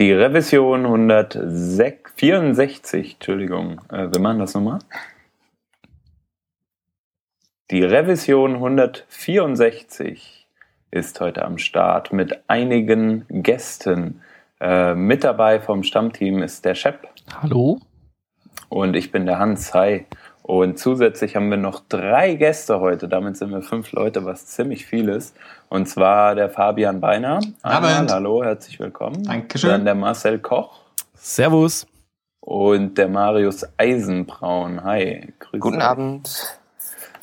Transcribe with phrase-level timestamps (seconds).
[0.00, 4.78] Die Revision 164, Entschuldigung, äh, wir machen das nochmal.
[7.70, 10.46] Die Revision 164
[10.90, 14.22] ist heute am Start mit einigen Gästen.
[14.58, 17.06] Äh, mit dabei vom Stammteam ist der Shep.
[17.42, 17.78] Hallo.
[18.70, 19.74] Und ich bin der Hans.
[19.74, 20.06] Hi.
[20.42, 23.08] Und zusätzlich haben wir noch drei Gäste heute.
[23.08, 25.36] Damit sind wir fünf Leute, was ziemlich viel ist.
[25.68, 27.40] Und zwar der Fabian Beiner.
[27.62, 29.22] Einmal, hallo, herzlich willkommen.
[29.22, 29.70] Dankeschön.
[29.70, 30.80] Dann der Marcel Koch.
[31.14, 31.86] Servus.
[32.40, 34.82] Und der Marius Eisenbraun.
[34.82, 35.32] Hi.
[35.38, 35.60] Grüße.
[35.60, 36.58] Guten Abend.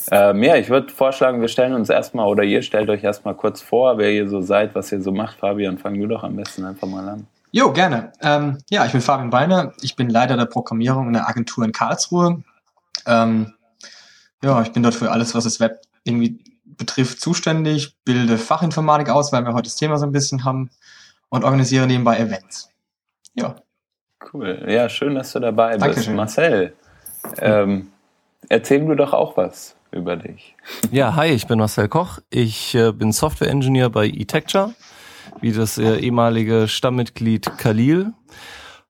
[0.09, 3.61] Ähm, ja, ich würde vorschlagen, wir stellen uns erstmal oder ihr stellt euch erstmal kurz
[3.61, 5.39] vor, wer ihr so seid, was ihr so macht.
[5.39, 7.27] Fabian, fang du doch am besten einfach mal an.
[7.51, 8.13] Jo, gerne.
[8.21, 9.73] Ähm, ja, ich bin Fabian Beiner.
[9.81, 12.41] Ich bin Leiter der Programmierung in der Agentur in Karlsruhe.
[13.05, 13.53] Ähm,
[14.43, 19.31] ja, ich bin dort für alles, was das Web irgendwie betrifft, zuständig, bilde Fachinformatik aus,
[19.31, 20.69] weil wir heute das Thema so ein bisschen haben
[21.29, 22.69] und organisiere nebenbei Events.
[23.33, 23.55] Ja.
[24.33, 24.65] Cool.
[24.67, 25.85] Ja, schön, dass du dabei bist.
[25.85, 26.15] Dankeschön.
[26.15, 26.73] Marcel,
[27.39, 27.91] ähm,
[28.49, 30.55] erzähl du doch auch was über dich.
[30.91, 32.19] Ja, hi, ich bin Marcel Koch.
[32.29, 34.73] Ich äh, bin Software Engineer bei eTecture,
[35.39, 38.13] wie das äh, ehemalige Stammmitglied Khalil.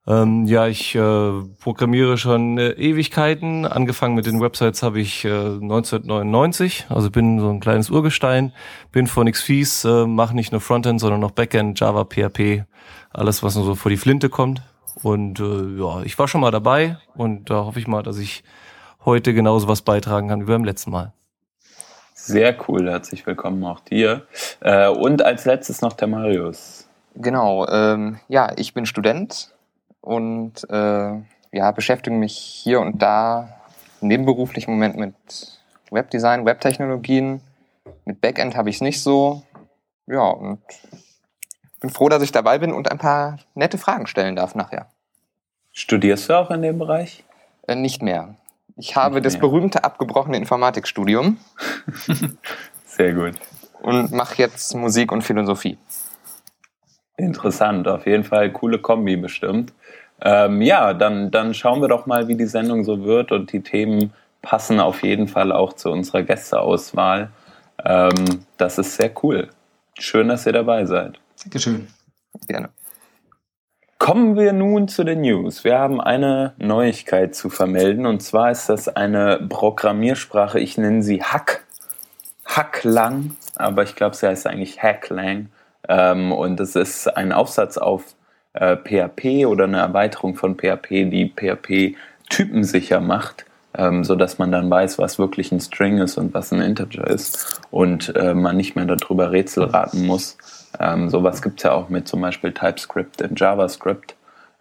[0.08, 3.66] Ähm, ja, ich äh, programmiere schon äh, Ewigkeiten.
[3.66, 8.54] Angefangen mit den Websites habe ich äh, 1999, also bin so ein kleines Urgestein,
[8.94, 12.64] bin von XFees, äh, mache nicht nur Frontend, sondern auch Backend, Java, PHP,
[13.12, 14.62] alles, was nur so vor die Flinte kommt.
[15.04, 18.46] Und äh, ja, ich war schon mal dabei und da hoffe ich mal, dass ich
[19.04, 21.12] heute genauso was beitragen kann wie beim letzten Mal.
[22.14, 24.26] Sehr cool, herzlich willkommen auch dir.
[24.62, 26.88] Äh, und als letztes noch der Marius.
[27.16, 29.54] Genau, ähm, ja, ich bin Student
[30.02, 31.12] und äh,
[31.52, 33.50] ja, beschäftige mich hier und da
[34.02, 35.16] nebenberuflich im Moment mit
[35.92, 37.42] Webdesign, Webtechnologien.
[38.06, 39.44] Mit Backend habe ich es nicht so.
[40.08, 40.62] Ja, und
[41.80, 44.88] bin froh, dass ich dabei bin und ein paar nette Fragen stellen darf nachher.
[45.72, 47.24] Studierst du auch in dem Bereich?
[47.68, 48.36] Äh, nicht mehr.
[48.78, 51.38] Ich habe das berühmte abgebrochene Informatikstudium.
[52.86, 53.34] Sehr gut.
[53.82, 55.78] Und mache jetzt Musik und Philosophie.
[57.16, 59.74] Interessant, auf jeden Fall coole Kombi bestimmt.
[60.22, 63.62] Ähm, ja, dann, dann schauen wir doch mal, wie die Sendung so wird und die
[63.62, 67.30] Themen passen auf jeden Fall auch zu unserer Gästeauswahl.
[67.84, 69.50] Ähm, das ist sehr cool.
[70.00, 71.20] Schön, dass ihr dabei seid.
[71.44, 71.88] Dankeschön.
[72.48, 72.70] Gerne.
[74.00, 75.64] Kommen wir nun zu den News.
[75.64, 81.24] Wir haben eine Neuigkeit zu vermelden und zwar ist das eine Programmiersprache, ich nenne sie
[81.24, 81.64] Hack.
[82.46, 85.50] Hacklang, aber ich glaube, sie heißt eigentlich Hacklang.
[85.90, 88.04] Ähm, und es ist ein Aufsatz auf
[88.60, 91.96] äh, PHP oder eine Erweiterung von PHP, die PHP
[92.30, 93.46] typensicher macht,
[93.76, 97.62] ähm, sodass man dann weiß, was wirklich ein String ist und was ein Integer ist
[97.72, 100.38] und äh, man nicht mehr darüber Rätsel raten muss.
[100.80, 104.16] Ähm, sowas gibt es ja auch mit zum Beispiel TypeScript in JavaScript.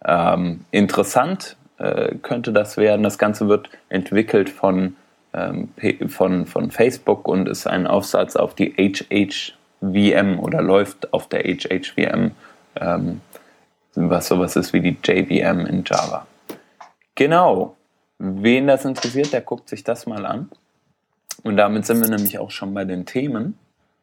[0.05, 3.03] Ähm, interessant äh, könnte das werden.
[3.03, 4.97] Das Ganze wird entwickelt von,
[5.33, 5.69] ähm,
[6.09, 12.33] von, von Facebook und ist ein Aufsatz auf die HHVM oder läuft auf der HHVM,
[12.81, 13.21] ähm,
[13.97, 16.27] was sowas ist wie die JVM in Java.
[17.15, 17.77] Genau.
[18.19, 20.49] Wen das interessiert, der guckt sich das mal an.
[21.43, 23.59] Und damit sind wir nämlich auch schon bei den Themen.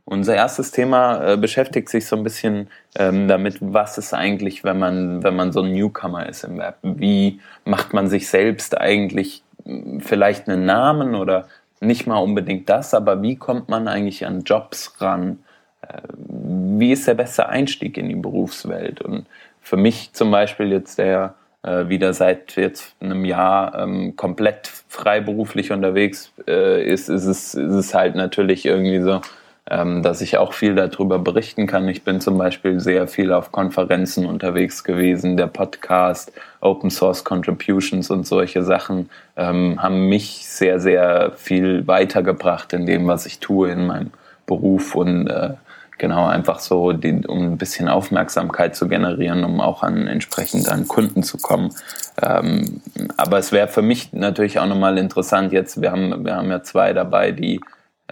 [0.06, 4.78] Unser erstes Thema äh, beschäftigt sich so ein bisschen ähm, damit, was ist eigentlich, wenn
[4.78, 6.76] man, wenn man so ein Newcomer ist im Web?
[6.82, 11.48] Wie macht man sich selbst eigentlich hm, vielleicht einen Namen oder
[11.80, 15.40] nicht mal unbedingt das, aber wie kommt man eigentlich an Jobs ran?
[15.82, 19.02] Äh, wie ist der beste Einstieg in die Berufswelt?
[19.02, 19.26] Und
[19.64, 25.72] für mich zum Beispiel jetzt der äh, wieder seit jetzt einem Jahr ähm, komplett freiberuflich
[25.72, 29.22] unterwegs äh, ist, ist es, ist es halt natürlich irgendwie so,
[29.70, 31.88] ähm, dass ich auch viel darüber berichten kann.
[31.88, 35.38] Ich bin zum Beispiel sehr viel auf Konferenzen unterwegs gewesen.
[35.38, 42.74] Der Podcast, Open Source Contributions und solche Sachen ähm, haben mich sehr, sehr viel weitergebracht
[42.74, 44.12] in dem, was ich tue in meinem
[44.46, 45.52] Beruf und äh,
[45.98, 50.88] genau einfach so, die, um ein bisschen Aufmerksamkeit zu generieren, um auch an entsprechend an
[50.88, 51.74] Kunden zu kommen.
[52.22, 52.82] Ähm,
[53.18, 56.64] aber es wäre für mich natürlich auch nochmal interessant, jetzt, wir haben, wir haben ja
[56.64, 57.62] zwei dabei, die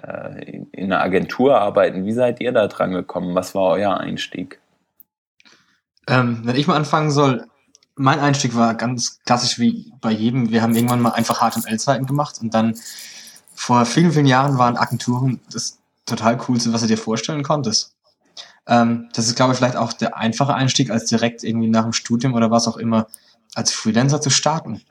[0.02, 2.06] äh, in einer Agentur arbeiten.
[2.06, 3.36] Wie seid ihr da dran gekommen?
[3.36, 4.60] Was war euer Einstieg?
[6.08, 7.46] Ähm, wenn ich mal anfangen soll,
[7.96, 10.50] mein Einstieg war ganz klassisch wie bei jedem.
[10.50, 12.76] Wir haben irgendwann mal einfach HTML-Seiten gemacht und dann
[13.54, 17.96] vor vielen, vielen Jahren waren Agenturen das total coolste, was du dir vorstellen konntest.
[18.68, 21.94] Ähm, das ist, glaube ich, vielleicht auch der einfache Einstieg, als direkt irgendwie nach dem
[21.94, 23.08] Studium oder was auch immer
[23.56, 24.82] als Freelancer zu starten.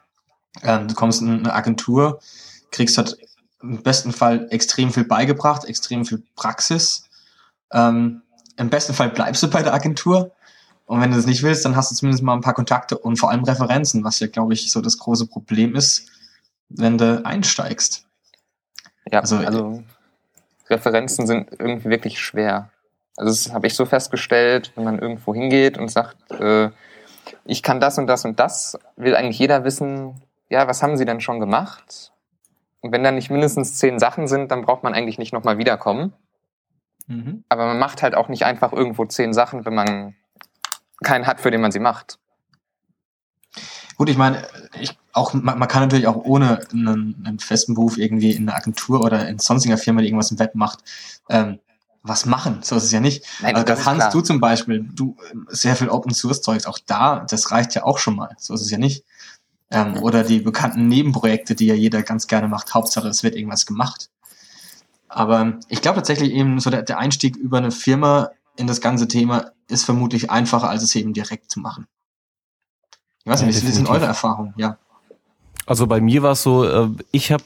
[0.62, 2.20] Ähm, du kommst in eine Agentur,
[2.72, 3.16] kriegst halt
[3.62, 7.04] im besten Fall extrem viel beigebracht, extrem viel Praxis.
[7.72, 8.22] Ähm,
[8.56, 10.32] Im besten Fall bleibst du bei der Agentur
[10.90, 13.16] Und wenn du das nicht willst, dann hast du zumindest mal ein paar Kontakte und
[13.16, 16.08] vor allem Referenzen, was ja, glaube ich, so das große Problem ist,
[16.68, 18.06] wenn du einsteigst.
[19.12, 19.84] Ja, also, also
[20.70, 22.70] Referenzen sind irgendwie wirklich schwer.
[23.16, 26.70] Also das habe ich so festgestellt, wenn man irgendwo hingeht und sagt, äh,
[27.44, 31.04] ich kann das und das und das, will eigentlich jeder wissen, ja, was haben sie
[31.04, 32.12] denn schon gemacht?
[32.80, 36.12] Und wenn da nicht mindestens zehn Sachen sind, dann braucht man eigentlich nicht nochmal wiederkommen.
[37.06, 37.44] Mhm.
[37.48, 40.14] Aber man macht halt auch nicht einfach irgendwo zehn Sachen, wenn man
[41.02, 42.18] keinen hat, für den man sie macht.
[43.96, 44.46] Gut, ich meine,
[44.80, 48.56] ich auch, man, man kann natürlich auch ohne einen, einen, festen Beruf irgendwie in einer
[48.56, 50.80] Agentur oder in sonstiger Firma, die irgendwas im Web macht,
[51.28, 51.58] ähm,
[52.02, 52.60] was machen.
[52.62, 53.26] So ist es ja nicht.
[53.42, 55.16] Nein, also da kannst du zum Beispiel, du
[55.48, 58.34] sehr viel Open Source Zeugs, auch da, das reicht ja auch schon mal.
[58.38, 59.04] So ist es ja nicht.
[59.70, 60.02] Ähm, mhm.
[60.02, 62.74] Oder die bekannten Nebenprojekte, die ja jeder ganz gerne macht.
[62.74, 64.10] Hauptsache, es wird irgendwas gemacht.
[65.08, 69.08] Aber ich glaube tatsächlich eben so der, der Einstieg über eine Firma in das ganze
[69.08, 71.86] Thema ist vermutlich einfacher, als es eben direkt zu machen.
[73.24, 74.54] Ich weiß nicht, ja, wie sind eure Erfahrungen?
[74.56, 74.78] Ja.
[75.70, 77.44] Also bei mir war es so, äh, ich habe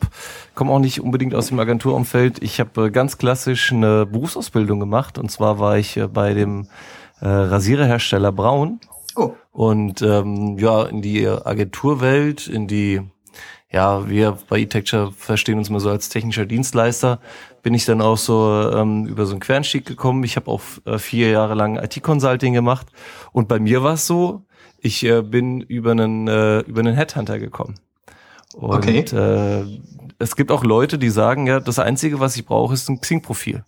[0.55, 2.43] komme auch nicht unbedingt aus dem Agenturumfeld.
[2.43, 6.67] Ich habe äh, ganz klassisch eine Berufsausbildung gemacht und zwar war ich äh, bei dem
[7.21, 8.81] Rasiererhersteller Braun.
[9.15, 9.33] Oh.
[9.53, 13.03] Und ähm, ja, in die Agenturwelt, in die,
[13.71, 17.21] ja, wir bei eTexture verstehen uns mal so als technischer Dienstleister,
[17.63, 20.25] bin ich dann auch so ähm, über so einen Quernstieg gekommen.
[20.25, 22.87] Ich habe auch äh, vier Jahre lang IT-Consulting gemacht
[23.33, 24.45] und bei mir war es so,
[24.79, 27.75] ich äh, bin über einen äh, über einen Headhunter gekommen.
[28.55, 29.01] Und okay.
[29.01, 29.65] äh,
[30.19, 33.65] es gibt auch Leute, die sagen, ja, das Einzige, was ich brauche, ist ein Xing-Profil.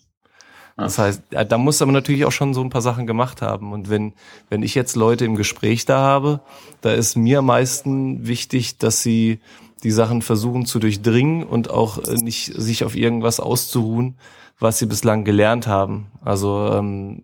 [0.76, 3.72] Das heißt, da muss aber natürlich auch schon so ein paar Sachen gemacht haben.
[3.72, 4.12] Und wenn,
[4.50, 6.40] wenn ich jetzt Leute im Gespräch da habe,
[6.82, 9.40] da ist mir am meisten wichtig, dass sie
[9.82, 14.16] die Sachen versuchen zu durchdringen und auch äh, nicht sich auf irgendwas auszuruhen,
[14.58, 16.08] was sie bislang gelernt haben.
[16.22, 17.22] Also ähm,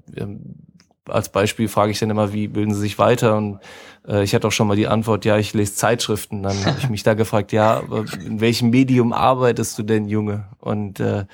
[1.07, 3.37] als Beispiel frage ich dann immer, wie bilden Sie sich weiter?
[3.37, 3.59] Und
[4.07, 6.43] äh, ich hatte auch schon mal die Antwort, ja, ich lese Zeitschriften.
[6.43, 7.83] Dann habe ich mich da gefragt, ja,
[8.25, 10.49] in welchem Medium arbeitest du denn, Junge?
[10.59, 11.25] Und äh,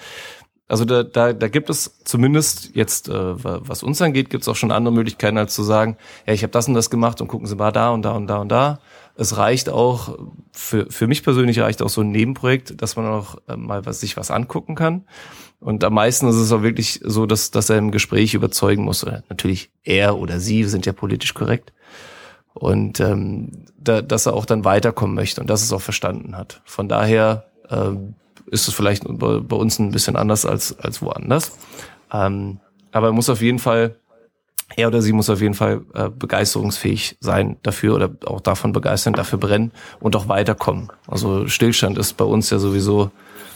[0.69, 4.57] also da, da, da gibt es zumindest jetzt, äh, was uns angeht, gibt es auch
[4.57, 7.47] schon andere Möglichkeiten, als zu sagen, ja, ich habe das und das gemacht und gucken
[7.47, 8.81] Sie mal da und da und da und da.
[9.17, 10.17] Es reicht auch,
[10.53, 14.01] für, für mich persönlich reicht auch so ein Nebenprojekt, dass man auch äh, mal was,
[14.01, 15.05] sich was angucken kann.
[15.59, 19.03] Und am meisten ist es auch wirklich so, dass, dass er im Gespräch überzeugen muss.
[19.03, 21.73] Oder natürlich er oder sie sind ja politisch korrekt.
[22.59, 26.61] Und ähm, da, dass er auch dann weiterkommen möchte und dass es auch verstanden hat.
[26.65, 28.15] Von daher ähm,
[28.47, 31.53] ist es vielleicht bei, bei, uns ein bisschen anders als, als woanders.
[32.13, 32.59] Ähm,
[32.91, 33.95] aber er muss auf jeden Fall,
[34.77, 39.13] er oder sie muss auf jeden Fall äh, begeisterungsfähig sein dafür oder auch davon begeistern,
[39.13, 40.91] dafür brennen und auch weiterkommen.
[41.07, 43.13] Also Stillstand ist bei uns ja sowieso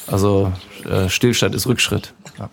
[0.06, 0.52] also
[0.88, 2.14] äh, Stillstand ist Rückschritt.
[2.38, 2.48] Ja.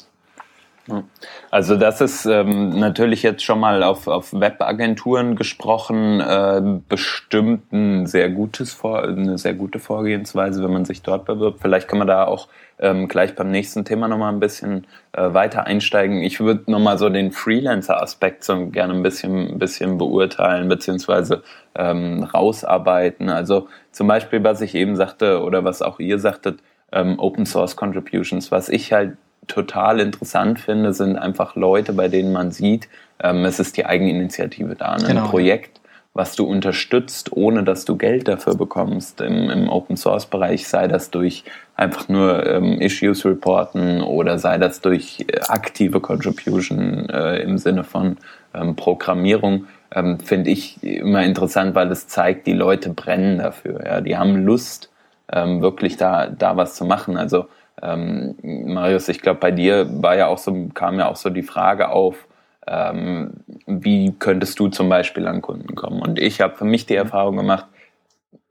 [1.52, 8.06] Also das ist ähm, natürlich jetzt schon mal auf, auf Webagenturen gesprochen, äh, bestimmt ein
[8.06, 11.60] sehr gutes Vor eine sehr gute Vorgehensweise, wenn man sich dort bewirbt.
[11.62, 12.48] Vielleicht kann man da auch
[12.80, 16.22] ähm, gleich beim nächsten Thema nochmal ein bisschen äh, weiter einsteigen.
[16.22, 21.44] Ich würde nochmal so den Freelancer-Aspekt so gerne ein bisschen, bisschen beurteilen, beziehungsweise
[21.76, 23.30] ähm, rausarbeiten.
[23.30, 26.60] Also zum Beispiel, was ich eben sagte oder was auch ihr sagtet,
[26.92, 28.52] ähm, Open Source Contributions.
[28.52, 29.18] Was ich halt
[29.50, 32.88] total interessant finde, sind einfach Leute, bei denen man sieht,
[33.22, 35.08] ähm, es ist die Eigeninitiative da, ne?
[35.08, 35.24] genau.
[35.24, 35.80] ein Projekt,
[36.14, 40.88] was du unterstützt, ohne dass du Geld dafür bekommst im, im Open Source Bereich, sei
[40.88, 41.44] das durch
[41.76, 47.84] einfach nur ähm, Issues reporten oder sei das durch äh, aktive Contribution äh, im Sinne
[47.84, 48.18] von
[48.54, 49.68] ähm, Programmierung.
[49.92, 53.86] Ähm, finde ich immer interessant, weil es zeigt, die Leute brennen dafür.
[53.86, 54.02] Ja?
[54.02, 54.90] Die haben Lust,
[55.32, 57.18] ähm, wirklich da, da was zu machen.
[57.18, 57.48] Also
[57.82, 61.44] ähm, Marius, ich glaube, bei dir war ja auch so, kam ja auch so die
[61.44, 62.28] Frage auf,
[62.68, 63.32] ähm,
[63.66, 66.02] wie könntest du zum Beispiel an Kunden kommen?
[66.02, 67.66] Und ich habe für mich die Erfahrung gemacht,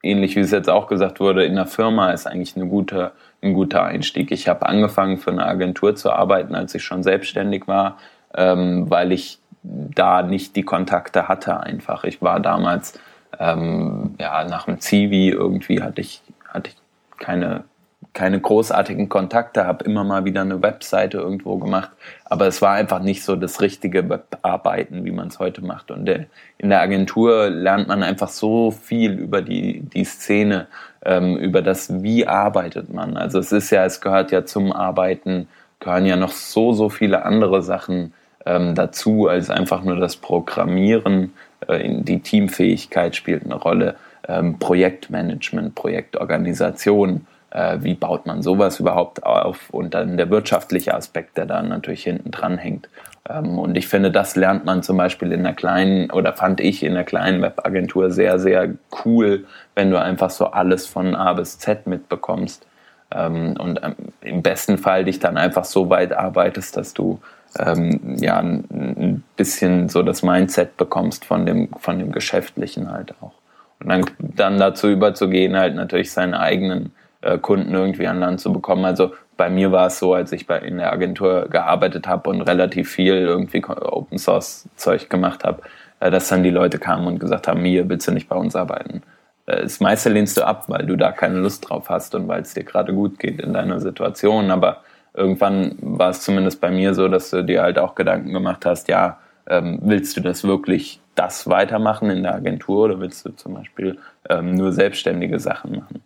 [0.02, 3.54] ähnlich wie es jetzt auch gesagt wurde, in der Firma ist eigentlich eine gute, ein
[3.54, 4.30] guter Einstieg.
[4.30, 7.98] Ich habe angefangen für eine Agentur zu arbeiten, als ich schon selbstständig war,
[8.34, 12.04] ähm, weil ich da nicht die Kontakte hatte einfach.
[12.04, 12.98] Ich war damals
[13.38, 16.76] ähm, ja nach dem Zivi irgendwie hatte ich hatte ich
[17.18, 17.64] keine,
[18.12, 21.90] keine großartigen Kontakte, habe immer mal wieder eine Webseite irgendwo gemacht,
[22.24, 25.90] aber es war einfach nicht so das richtige Webarbeiten, wie man es heute macht.
[25.90, 30.68] Und in der Agentur lernt man einfach so viel über die, die Szene,
[31.04, 33.16] ähm, über das, wie arbeitet man.
[33.16, 35.48] Also es ist ja, es gehört ja zum Arbeiten,
[35.80, 38.14] gehören ja noch so, so viele andere Sachen
[38.46, 41.32] ähm, dazu, als einfach nur das Programmieren.
[41.66, 49.24] Äh, die Teamfähigkeit spielt eine Rolle ähm, Projektmanagement, Projektorganisation, äh, wie baut man sowas überhaupt
[49.24, 52.88] auf und dann der wirtschaftliche Aspekt, der da natürlich hinten dran hängt.
[53.28, 56.82] Ähm, und ich finde, das lernt man zum Beispiel in einer kleinen oder fand ich
[56.82, 58.70] in einer kleinen Webagentur sehr, sehr
[59.04, 62.66] cool, wenn du einfach so alles von A bis Z mitbekommst.
[63.10, 67.20] Ähm, und ähm, im besten Fall dich dann einfach so weit arbeitest, dass du
[67.58, 73.32] ähm, ja ein bisschen so das Mindset bekommst von dem, von dem Geschäftlichen halt auch.
[73.80, 78.52] Und dann, dann dazu überzugehen, halt natürlich seine eigenen äh, Kunden irgendwie an Land zu
[78.52, 78.84] bekommen.
[78.84, 82.42] Also bei mir war es so, als ich bei, in der Agentur gearbeitet habe und
[82.42, 85.62] relativ viel irgendwie Open Source Zeug gemacht habe,
[86.00, 88.54] äh, dass dann die Leute kamen und gesagt haben, mir willst du nicht bei uns
[88.56, 89.02] arbeiten.
[89.46, 92.42] Äh, das meiste lehnst du ab, weil du da keine Lust drauf hast und weil
[92.42, 94.50] es dir gerade gut geht in deiner Situation.
[94.50, 94.82] Aber
[95.14, 98.88] irgendwann war es zumindest bei mir so, dass du dir halt auch Gedanken gemacht hast,
[98.88, 103.54] ja, ähm, willst du das wirklich das weitermachen in der Agentur oder willst du zum
[103.54, 103.98] Beispiel
[104.28, 106.02] ähm, nur selbstständige Sachen machen?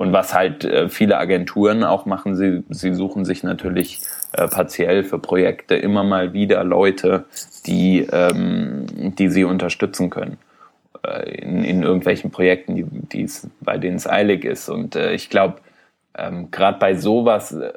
[0.00, 4.00] Und was halt äh, viele Agenturen auch machen, sie, sie suchen sich natürlich
[4.32, 7.26] äh, partiell für Projekte immer mal wieder Leute,
[7.66, 10.38] die, ähm, die sie unterstützen können.
[11.06, 14.70] Äh, in, in irgendwelchen Projekten, die, die's, bei denen es eilig ist.
[14.70, 15.56] Und äh, ich glaube,
[16.16, 17.74] ähm, gerade bei sowas äh,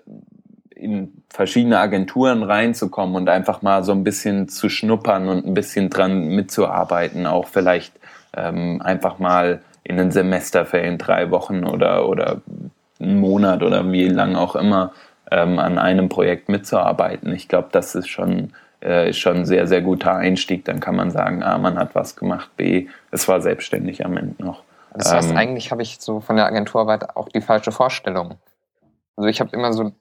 [0.75, 5.89] in verschiedene Agenturen reinzukommen und einfach mal so ein bisschen zu schnuppern und ein bisschen
[5.89, 7.93] dran mitzuarbeiten, auch vielleicht
[8.33, 12.41] ähm, einfach mal in den Semesterferien drei Wochen oder, oder
[12.99, 14.93] einen Monat oder wie lang auch immer
[15.31, 17.33] ähm, an einem Projekt mitzuarbeiten.
[17.33, 20.65] Ich glaube, das ist schon, äh, ist schon ein sehr, sehr guter Einstieg.
[20.65, 24.43] Dann kann man sagen, A, man hat was gemacht, B, es war selbstständig am Ende
[24.43, 24.63] noch.
[24.93, 28.35] Das heißt, ähm, eigentlich habe ich so von der Agenturarbeit auch die falsche Vorstellung.
[29.15, 29.91] Also ich habe immer so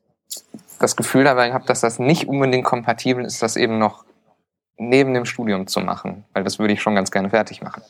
[0.78, 4.04] das Gefühl dabei gehabt, dass das nicht unbedingt kompatibel ist, das eben noch
[4.76, 7.82] neben dem Studium zu machen, weil das würde ich schon ganz gerne fertig machen.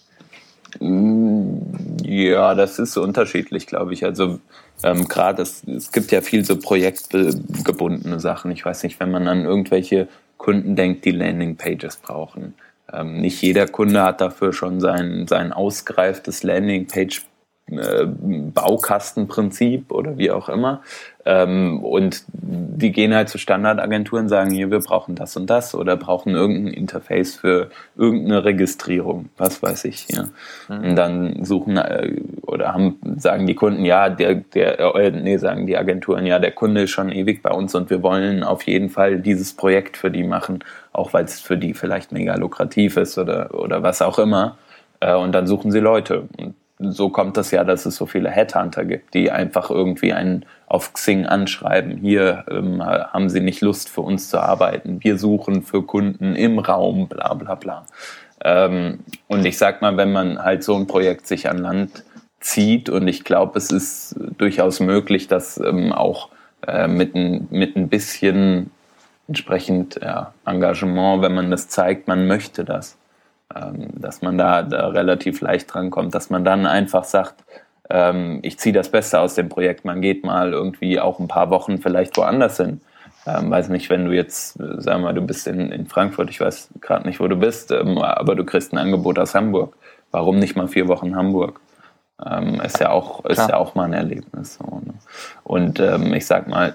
[0.81, 1.59] Mm,
[2.05, 4.05] ja, das ist unterschiedlich, glaube ich.
[4.05, 4.39] Also
[4.83, 8.51] ähm, gerade es, es gibt ja viel so projektgebundene Sachen.
[8.51, 12.55] Ich weiß nicht, wenn man an irgendwelche Kunden denkt, die Landingpages brauchen.
[12.93, 17.23] Ähm, nicht jeder Kunde hat dafür schon sein, sein ausgereiftes Landingpage
[17.69, 20.83] Baukastenprinzip oder wie auch immer.
[21.25, 25.97] Ähm, und die gehen halt zu Standardagenturen, sagen hier, wir brauchen das und das oder
[25.97, 30.09] brauchen irgendein Interface für irgendeine Registrierung, was weiß ich.
[30.09, 30.25] Ja.
[30.69, 30.85] Mhm.
[30.85, 35.67] Und dann suchen äh, oder haben, sagen die Kunden, ja, der, der, äh, nee, sagen
[35.67, 38.91] die Agenturen, ja, der Kunde ist schon ewig bei uns und wir wollen auf jeden
[38.91, 43.17] Fall dieses Projekt für die machen, auch weil es für die vielleicht mega lukrativ ist
[43.17, 44.57] oder, oder was auch immer.
[44.99, 46.29] Äh, und dann suchen sie Leute.
[46.39, 46.55] Und
[46.91, 50.93] so kommt das ja, dass es so viele Headhunter gibt, die einfach irgendwie einen auf
[50.93, 51.97] Xing anschreiben.
[51.99, 55.03] Hier ähm, haben sie nicht Lust für uns zu arbeiten.
[55.03, 57.87] Wir suchen für Kunden im Raum, bla bla bla.
[58.45, 62.05] Ähm, und ich sag mal, wenn man halt so ein Projekt sich an Land
[62.41, 66.31] zieht und ich glaube, es ist durchaus möglich, dass ähm, auch
[66.67, 68.71] äh, mit, ein, mit ein bisschen
[69.29, 72.99] entsprechend ja, Engagement, wenn man das zeigt, man möchte das,
[73.95, 77.45] dass man da, da relativ leicht drankommt, dass man dann einfach sagt,
[77.91, 81.51] ähm, ich ziehe das Beste aus dem Projekt, man geht mal irgendwie auch ein paar
[81.51, 82.81] Wochen vielleicht woanders hin.
[83.27, 86.41] Ähm, weiß nicht, wenn du jetzt, sagen wir mal, du bist in, in Frankfurt, ich
[86.41, 89.77] weiß gerade nicht, wo du bist, ähm, aber du kriegst ein Angebot aus Hamburg.
[90.11, 91.61] Warum nicht mal vier Wochen Hamburg?
[92.25, 94.57] Ähm, ist ja auch, ist ja auch mal ein Erlebnis.
[94.57, 94.95] So, ne?
[95.45, 96.75] Und ähm, ich sag mal,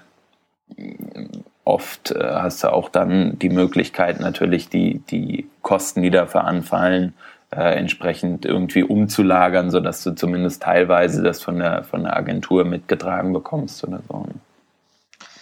[1.68, 7.14] oft äh, hast du auch dann die Möglichkeit, natürlich die, die Kosten, die dafür anfallen,
[7.52, 13.34] äh, entsprechend irgendwie umzulagern, sodass du zumindest teilweise das von der, von der Agentur mitgetragen
[13.34, 14.26] bekommst oder so.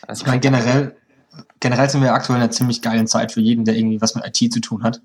[0.08, 0.96] Also ich meine, generell,
[1.60, 4.26] generell sind wir aktuell in einer ziemlich geilen Zeit für jeden, der irgendwie was mit
[4.26, 5.02] IT zu tun hat.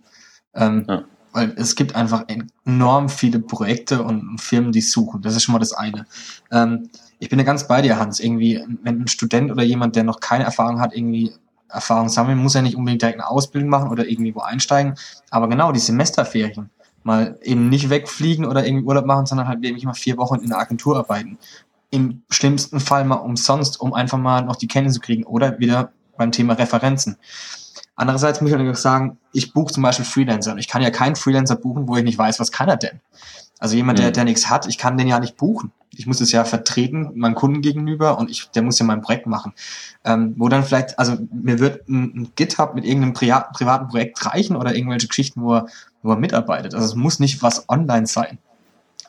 [0.54, 1.04] Ähm, ja.
[1.32, 2.24] Weil es gibt einfach
[2.64, 5.22] enorm viele Projekte und Firmen, die suchen.
[5.22, 6.06] Das ist schon mal das eine.
[6.50, 8.18] Ähm, ich bin ja ganz bei dir, Hans.
[8.18, 11.32] Irgendwie, wenn ein Student oder jemand, der noch keine Erfahrung hat, irgendwie
[11.68, 14.94] Erfahrung sammeln, muss ja nicht unbedingt direkt eine Ausbildung machen oder irgendwie wo einsteigen.
[15.30, 16.70] Aber genau, die Semesterferien.
[17.02, 20.48] Mal eben nicht wegfliegen oder irgendwie Urlaub machen, sondern halt wirklich mal vier Wochen in
[20.48, 21.38] der Agentur arbeiten.
[21.90, 25.92] Im schlimmsten Fall mal umsonst, um einfach mal noch die Kenntnisse zu kriegen oder wieder
[26.16, 27.16] beim Thema Referenzen.
[27.96, 31.16] Andererseits muss ich natürlich sagen, ich buche zum Beispiel Freelancer und ich kann ja keinen
[31.16, 33.00] Freelancer buchen, wo ich nicht weiß, was kann er denn.
[33.58, 34.12] Also jemand, der, mhm.
[34.14, 35.72] der nichts hat, ich kann den ja nicht buchen.
[35.92, 39.26] Ich muss es ja vertreten, meinem Kunden gegenüber und ich, der muss ja mein Projekt
[39.26, 39.52] machen.
[40.04, 44.25] Ähm, wo dann vielleicht, also mir wird ein, ein GitHub mit irgendeinem privaten, privaten Projekt
[44.25, 45.66] reichen oder irgendwelche Geschichten, wo er,
[46.02, 46.75] wo er mitarbeitet.
[46.75, 48.38] Also es muss nicht was online sein.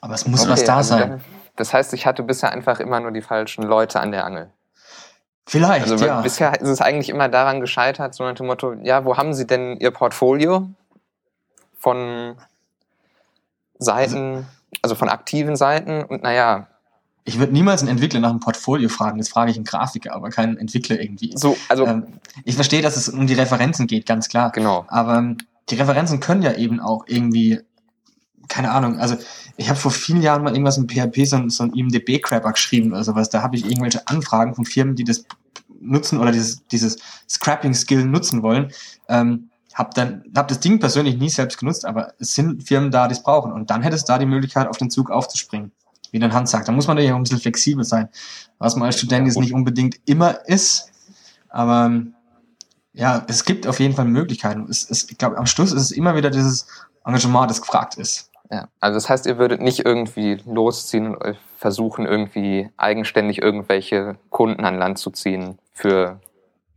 [0.02, 1.22] Aber es muss okay, was da also sein.
[1.56, 4.50] Das heißt, ich hatte bisher einfach immer nur die falschen Leute an der Angel.
[5.46, 6.22] Vielleicht, also, ja.
[6.22, 9.46] Bisher ist es eigentlich immer daran gescheitert, so nach dem Motto, ja, wo haben Sie
[9.46, 10.70] denn Ihr Portfolio
[11.78, 12.36] von
[13.78, 14.48] Seiten,
[14.82, 16.04] also von aktiven Seiten?
[16.04, 16.68] Und naja,
[17.24, 20.30] ich würde niemals einen Entwickler nach einem Portfolio fragen, das frage ich einen Grafiker, aber
[20.30, 21.34] keinen Entwickler irgendwie.
[21.36, 22.06] So, also Ähm,
[22.46, 24.51] ich verstehe, dass es um die Referenzen geht, ganz klar.
[24.51, 24.86] genau.
[24.88, 25.38] Aber ähm,
[25.70, 27.60] die Referenzen können ja eben auch irgendwie,
[28.48, 29.16] keine Ahnung, also
[29.58, 32.92] ich habe vor vielen Jahren mal irgendwas in PHP, so, ein- so ein IMDB-Crapper geschrieben
[32.92, 33.30] oder sowas.
[33.30, 35.24] Da habe ich irgendwelche Anfragen von Firmen, die das
[35.80, 36.98] nutzen oder dieses, dieses
[37.30, 38.72] Scrapping-Skill nutzen wollen.
[39.08, 43.08] Ähm, hab dann hab das Ding persönlich nie selbst genutzt, aber es sind Firmen da,
[43.08, 43.51] die es brauchen.
[43.54, 45.72] Und dann hättest du da die Möglichkeit, auf den Zug aufzuspringen.
[46.12, 46.68] Wie der Hans sagt.
[46.68, 48.10] Da muss man ja auch ein bisschen flexibel sein.
[48.58, 50.91] Was man als Student jetzt nicht unbedingt immer ist.
[51.50, 51.91] Aber
[52.94, 54.68] ja, es gibt auf jeden Fall Möglichkeiten.
[54.70, 56.68] Es, es, ich glaube, am Schluss ist es immer wieder dieses
[57.06, 58.30] Engagement, das gefragt ist.
[58.51, 58.68] Ja.
[58.82, 64.65] Also das heißt, ihr würdet nicht irgendwie losziehen und euch versuchen, irgendwie eigenständig irgendwelche Kunden
[64.65, 66.20] an Land zu ziehen für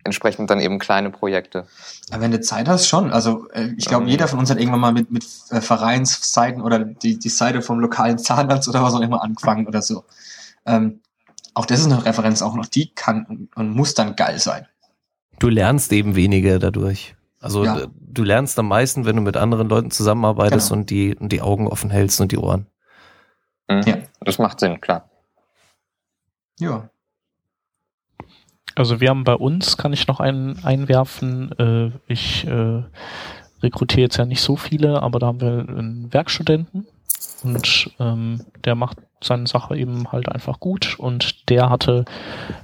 [0.04, 1.66] entsprechend dann eben kleine Projekte.
[2.10, 3.10] Aber wenn du Zeit hast, schon.
[3.12, 4.10] Also äh, ich glaube, Ähm.
[4.10, 7.80] jeder von uns hat irgendwann mal mit, mit äh, Vereinsseiten oder die, die Seite vom
[7.80, 10.04] lokalen Zahnarzt oder was auch immer angefangen oder so.
[10.66, 11.00] Ähm,
[11.54, 14.66] auch das ist eine Referenz, auch noch die kann und, muss dann geil sein.
[15.38, 17.16] Du lernst eben weniger dadurch.
[17.40, 17.78] Also Ja.
[17.80, 20.80] äh, du lernst am meisten, wenn du mit anderen Leuten zusammenarbeitest Genau.
[20.80, 22.66] und die, und die Augen offen hältst und die Ohren.
[23.68, 23.82] Mhm.
[23.86, 23.96] Ja.
[24.20, 25.08] Das macht Sinn, klar.
[26.58, 26.88] Ja.
[28.74, 32.82] Also wir haben bei uns, kann ich noch einen einwerfen, äh, ich äh,
[33.62, 36.86] rekrutiere jetzt ja nicht so viele, aber da haben wir einen Werkstudenten
[37.44, 42.04] und ähm, der macht seine Sache eben halt einfach gut und der hatte,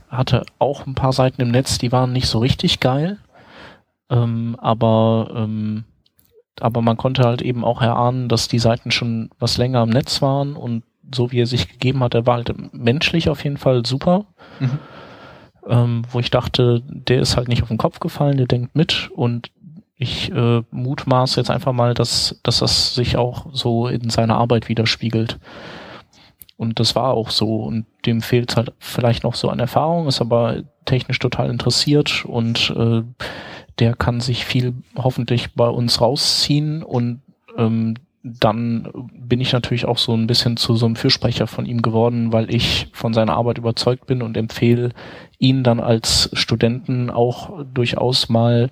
[0.09, 3.19] hatte auch ein paar Seiten im Netz, die waren nicht so richtig geil,
[4.11, 5.85] ähm, aber ähm,
[6.61, 10.21] aber man konnte halt eben auch erahnen, dass die Seiten schon was länger im Netz
[10.21, 10.83] waren und
[11.15, 14.27] so wie er sich gegeben hat, er war halt menschlich auf jeden Fall super
[14.61, 14.79] Mhm.
[15.71, 19.11] Ähm, wo ich dachte, der ist halt nicht auf den Kopf gefallen, der denkt mit
[19.15, 19.51] und
[19.97, 24.69] ich äh, mutmaß jetzt einfach mal, dass, dass das sich auch so in seiner Arbeit
[24.69, 25.39] widerspiegelt.
[26.57, 27.57] Und das war auch so.
[27.57, 32.71] Und dem fehlt halt vielleicht noch so an Erfahrung, ist aber technisch total interessiert und
[32.77, 33.03] äh,
[33.79, 37.21] der kann sich viel hoffentlich bei uns rausziehen und
[37.57, 41.81] ähm, dann bin ich natürlich auch so ein bisschen zu so einem Fürsprecher von ihm
[41.81, 44.91] geworden, weil ich von seiner Arbeit überzeugt bin und empfehle
[45.39, 48.71] ihn dann als Studenten auch durchaus mal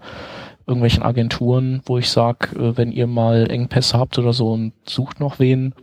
[0.67, 5.39] irgendwelchen Agenturen, wo ich sage, wenn ihr mal Engpässe habt oder so und sucht noch
[5.39, 5.75] wen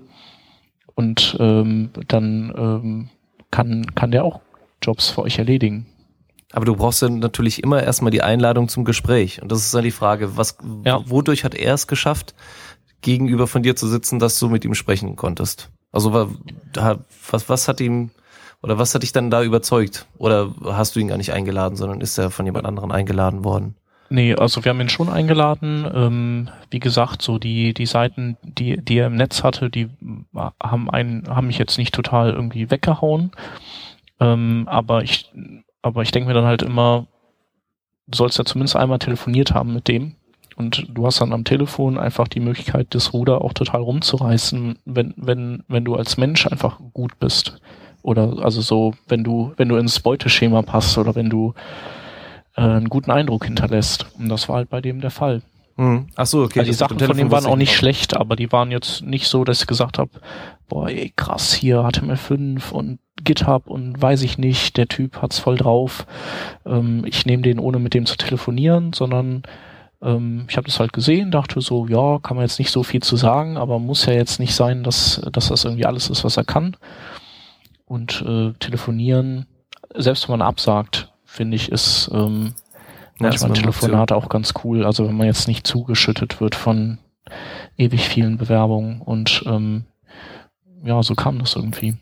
[0.93, 3.09] und ähm, dann ähm,
[3.49, 4.41] kann, kann der auch
[4.83, 5.87] Jobs für euch erledigen.
[6.51, 9.41] Aber du brauchst dann natürlich immer erstmal die Einladung zum Gespräch.
[9.41, 11.01] Und das ist dann die Frage, was, Ja.
[11.09, 12.35] wodurch hat er es geschafft,
[13.05, 15.69] gegenüber von dir zu sitzen, dass du mit ihm sprechen konntest?
[15.91, 18.09] Also was, was hat ihm
[18.61, 20.07] oder was hat dich dann da überzeugt?
[20.17, 23.75] Oder hast du ihn gar nicht eingeladen, sondern ist er von jemand anderem eingeladen worden?
[24.09, 25.87] Nee, also wir haben ihn schon eingeladen.
[25.93, 29.89] Ähm, wie gesagt, so die, die Seiten, die, die er im Netz hatte, die
[30.59, 33.31] haben einen, haben mich jetzt nicht total irgendwie weggehauen.
[34.19, 35.31] Ähm, aber ich,
[35.81, 37.07] aber ich denke mir dann halt immer,
[38.07, 40.15] du sollst ja zumindest einmal telefoniert haben mit dem.
[40.55, 45.13] Und du hast dann am Telefon einfach die Möglichkeit, das Ruder auch total rumzureißen, wenn,
[45.17, 47.59] wenn, wenn du als Mensch einfach gut bist.
[48.01, 51.53] Oder also so, wenn du, wenn du ins Beuteschema passt oder wenn du
[52.55, 54.05] äh, einen guten Eindruck hinterlässt.
[54.17, 55.41] Und das war halt bei dem der Fall.
[55.77, 56.07] Hm.
[56.15, 56.59] Ach so, okay.
[56.59, 59.27] also die Sachen von dem waren auch ich nicht schlecht, aber die waren jetzt nicht
[59.27, 60.11] so, dass ich gesagt habe,
[60.69, 65.57] boah, ey, krass, hier HTML5 und GitHub und weiß ich nicht, der Typ hat's voll
[65.57, 66.05] drauf.
[66.65, 69.43] Ähm, ich nehme den, ohne mit dem zu telefonieren, sondern
[70.01, 73.01] ähm, ich habe das halt gesehen, dachte so, ja, kann man jetzt nicht so viel
[73.01, 76.37] zu sagen, aber muss ja jetzt nicht sein, dass, dass das irgendwie alles ist, was
[76.37, 76.77] er kann.
[77.85, 79.45] Und äh, telefonieren,
[79.95, 82.53] selbst wenn man absagt, finde ich, ist ähm,
[83.19, 84.85] Ja, manchmal ein Telefonat auch ganz cool.
[84.85, 86.97] Also wenn man jetzt nicht zugeschüttet wird von
[87.77, 89.85] ewig vielen Bewerbungen und ähm,
[90.83, 91.97] ja, so kam das irgendwie.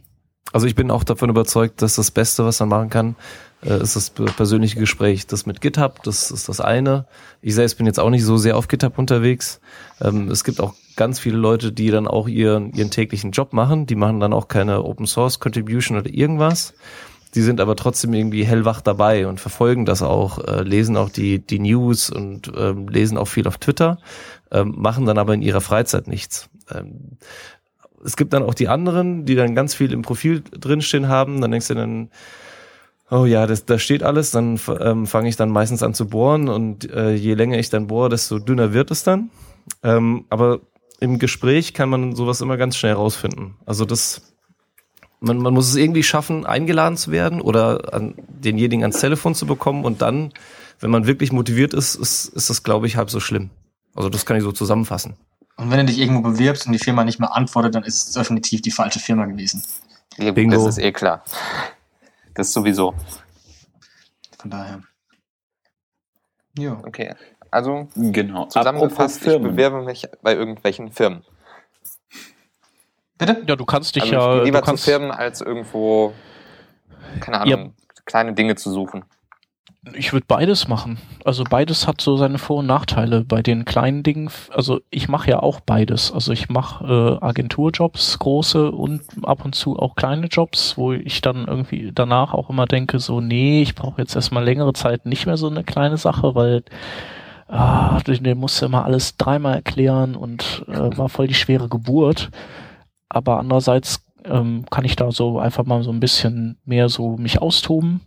[0.51, 3.15] Also ich bin auch davon überzeugt, dass das Beste, was man machen kann,
[3.65, 5.27] ist das pe- persönliche Gespräch.
[5.27, 7.05] Das mit GitHub, das ist das eine.
[7.41, 9.61] Ich selbst bin jetzt auch nicht so sehr auf GitHub unterwegs.
[10.01, 13.85] Ähm, es gibt auch ganz viele Leute, die dann auch ihren, ihren täglichen Job machen.
[13.85, 16.73] Die machen dann auch keine Open Source Contribution oder irgendwas.
[17.35, 21.39] Die sind aber trotzdem irgendwie hellwach dabei und verfolgen das auch, äh, lesen auch die,
[21.39, 23.97] die News und ähm, lesen auch viel auf Twitter,
[24.51, 26.49] ähm, machen dann aber in ihrer Freizeit nichts.
[28.05, 31.41] Es gibt dann auch die anderen, die dann ganz viel im Profil drinstehen haben.
[31.41, 32.09] Dann denkst du dann,
[33.09, 34.31] oh ja, das, da steht alles.
[34.31, 37.87] Dann ähm, fange ich dann meistens an zu bohren und äh, je länger ich dann
[37.87, 39.29] bohre, desto dünner wird es dann.
[39.81, 40.59] Ähm, aber
[40.99, 43.55] im Gespräch kann man sowas immer ganz schnell rausfinden.
[43.65, 44.33] Also das,
[45.19, 49.45] man, man muss es irgendwie schaffen, eingeladen zu werden oder an denjenigen ans Telefon zu
[49.45, 50.31] bekommen und dann,
[50.79, 53.49] wenn man wirklich motiviert ist, ist, ist das, glaube ich, halb so schlimm.
[53.95, 55.15] Also das kann ich so zusammenfassen.
[55.55, 58.13] Und wenn du dich irgendwo bewirbst und die Firma nicht mehr antwortet, dann ist es
[58.13, 59.61] definitiv die falsche Firma gewesen.
[60.17, 60.55] Bingo.
[60.55, 61.23] Das ist eh klar.
[62.33, 62.93] Das sowieso.
[64.39, 64.81] Von daher.
[66.57, 66.79] Ja.
[66.85, 67.15] Okay.
[67.51, 68.47] Also Genau.
[68.47, 71.23] zusammengefasst, ich bewerbe mich bei irgendwelchen Firmen.
[73.17, 73.43] Bitte?
[73.47, 76.13] Ja, du kannst dich Also ja, lieber zu Firmen, als irgendwo,
[77.19, 79.05] keine Ahnung, kleine Dinge zu suchen.
[79.95, 80.97] Ich würde beides machen.
[81.25, 83.25] Also beides hat so seine Vor- und Nachteile.
[83.25, 86.11] Bei den kleinen Dingen, also ich mache ja auch beides.
[86.11, 91.21] Also ich mache äh, Agenturjobs, große und ab und zu auch kleine Jobs, wo ich
[91.21, 95.25] dann irgendwie danach auch immer denke, so, nee, ich brauche jetzt erstmal längere Zeit nicht
[95.25, 96.63] mehr so eine kleine Sache, weil
[97.49, 102.29] ah, der musste immer alles dreimal erklären und äh, war voll die schwere Geburt.
[103.09, 107.41] Aber andererseits ähm, kann ich da so einfach mal so ein bisschen mehr so mich
[107.41, 107.99] austoben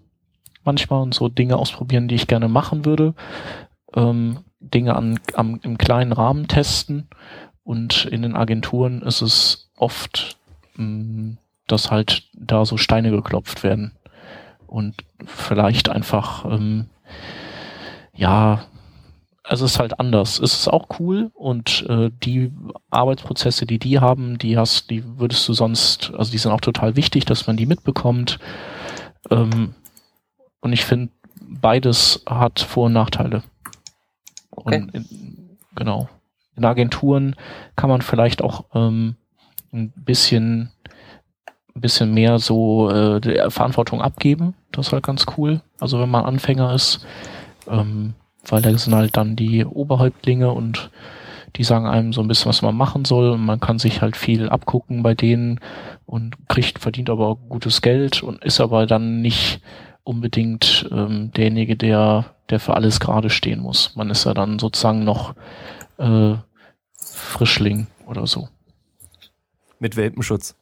[0.66, 3.14] manchmal und so Dinge ausprobieren, die ich gerne machen würde.
[3.94, 7.09] Ähm, Dinge an, am, im kleinen Rahmen testen.
[7.62, 10.37] Und in den Agenturen ist es oft,
[10.76, 13.92] mh, dass halt da so Steine geklopft werden.
[14.66, 16.87] Und vielleicht einfach, ähm,
[18.14, 18.66] ja,
[19.48, 20.38] es ist halt anders.
[20.38, 22.52] Es ist auch cool und äh, die
[22.90, 26.96] Arbeitsprozesse, die die haben, die hast, die würdest du sonst, also die sind auch total
[26.96, 28.38] wichtig, dass man die mitbekommt.
[29.31, 29.74] Ähm,
[30.61, 33.42] und ich finde, beides hat Vor- und Nachteile.
[34.51, 34.83] Okay.
[34.83, 36.09] Und in, genau.
[36.57, 37.37] In Agenturen
[37.77, 39.16] kann man vielleicht auch ähm,
[39.73, 40.73] ein bisschen,
[41.75, 44.55] ein bisschen mehr so äh, die Verantwortung abgeben.
[44.73, 45.61] Das ist halt ganz cool.
[45.79, 47.07] Also wenn man Anfänger ist,
[47.69, 48.14] ähm,
[48.47, 50.90] weil da sind halt dann die Oberhäuptlinge und
[51.57, 53.31] die sagen einem so ein bisschen, was man machen soll.
[53.31, 55.61] Und man kann sich halt viel abgucken bei denen
[56.05, 59.61] und kriegt, verdient aber auch gutes Geld und ist aber dann nicht
[60.07, 63.95] unbedingt ähm, derjenige, der, der für alles gerade stehen muss.
[63.97, 65.35] Man ist ja dann sozusagen noch
[65.99, 66.35] äh,
[66.97, 68.49] Frischling oder so.
[69.79, 70.55] Mit Welpenschutz.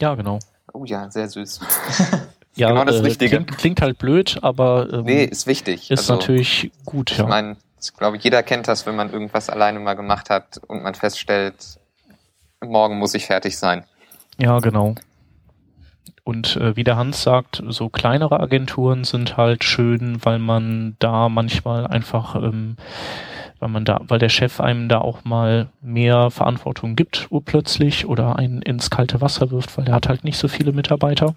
[0.00, 0.38] Ja, genau.
[0.72, 1.60] Oh ja, sehr süß.
[2.58, 3.36] Ja, Genau das äh, Richtige.
[3.36, 5.90] Klingt, klingt halt blöd, aber ähm, Nee, ist wichtig.
[5.90, 7.26] ist Also, natürlich gut, Ich ja.
[7.26, 10.94] meine, ich glaube, jeder kennt das, wenn man irgendwas alleine mal gemacht hat und man
[10.94, 11.78] feststellt,
[12.64, 13.84] morgen muss ich fertig sein.
[14.38, 14.94] Ja, genau.
[16.26, 21.28] Und äh, wie der Hans sagt, so kleinere Agenturen sind halt schön, weil man da
[21.28, 22.74] manchmal einfach, ähm,
[23.60, 28.34] weil man da, weil der Chef einem da auch mal mehr Verantwortung gibt, urplötzlich oder
[28.34, 31.36] einen ins kalte Wasser wirft, weil der hat halt nicht so viele Mitarbeiter.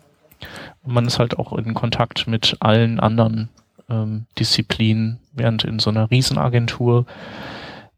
[0.81, 3.49] Und man ist halt auch in Kontakt mit allen anderen
[3.91, 7.05] ähm, Disziplinen, während in so einer Riesenagentur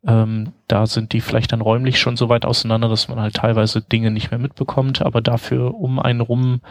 [0.06, 3.82] ähm, da sind die vielleicht dann räumlich schon so weit auseinander, dass man halt teilweise
[3.82, 6.62] Dinge nicht mehr mitbekommt, aber dafür um einen rum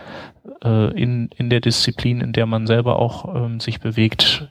[0.65, 4.51] äh, in, in der Disziplin, in der man selber auch ähm, sich bewegt,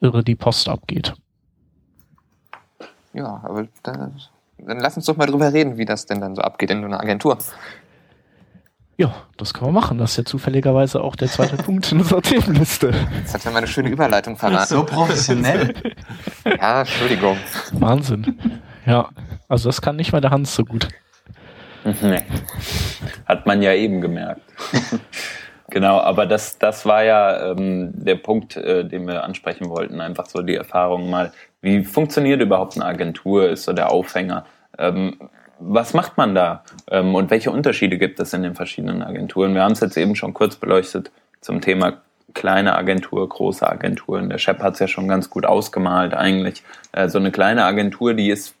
[0.00, 1.14] irre die Post abgeht.
[3.12, 4.10] Ja, aber da,
[4.58, 6.86] dann lass uns doch mal drüber reden, wie das denn dann so abgeht in so
[6.86, 7.36] einer Agentur.
[8.98, 9.98] Ja, das kann man machen.
[9.98, 12.92] Das ist ja zufälligerweise auch der zweite Punkt in unserer Themenliste.
[13.22, 14.68] Das hat ja mal eine schöne Überleitung verraten.
[14.74, 15.74] So professionell.
[16.44, 17.36] Ja, Entschuldigung.
[17.72, 18.36] Wahnsinn.
[18.84, 19.08] Ja,
[19.48, 20.88] also das kann nicht mal der Hans so gut.
[21.84, 22.22] Nee.
[23.26, 24.42] Hat man ja eben gemerkt.
[25.70, 30.00] genau, aber das, das war ja ähm, der Punkt, äh, den wir ansprechen wollten.
[30.00, 31.32] Einfach so die Erfahrung mal.
[31.60, 33.48] Wie funktioniert überhaupt eine Agentur?
[33.48, 34.44] Ist so der Aufhänger.
[34.78, 35.30] Ähm,
[35.64, 36.64] was macht man da?
[36.90, 39.54] Ähm, und welche Unterschiede gibt es in den verschiedenen Agenturen?
[39.54, 41.98] Wir haben es jetzt eben schon kurz beleuchtet zum Thema
[42.34, 44.30] kleine Agentur, große Agenturen.
[44.30, 46.62] Der Shep hat es ja schon ganz gut ausgemalt eigentlich.
[46.92, 48.54] Äh, so eine kleine Agentur, die ist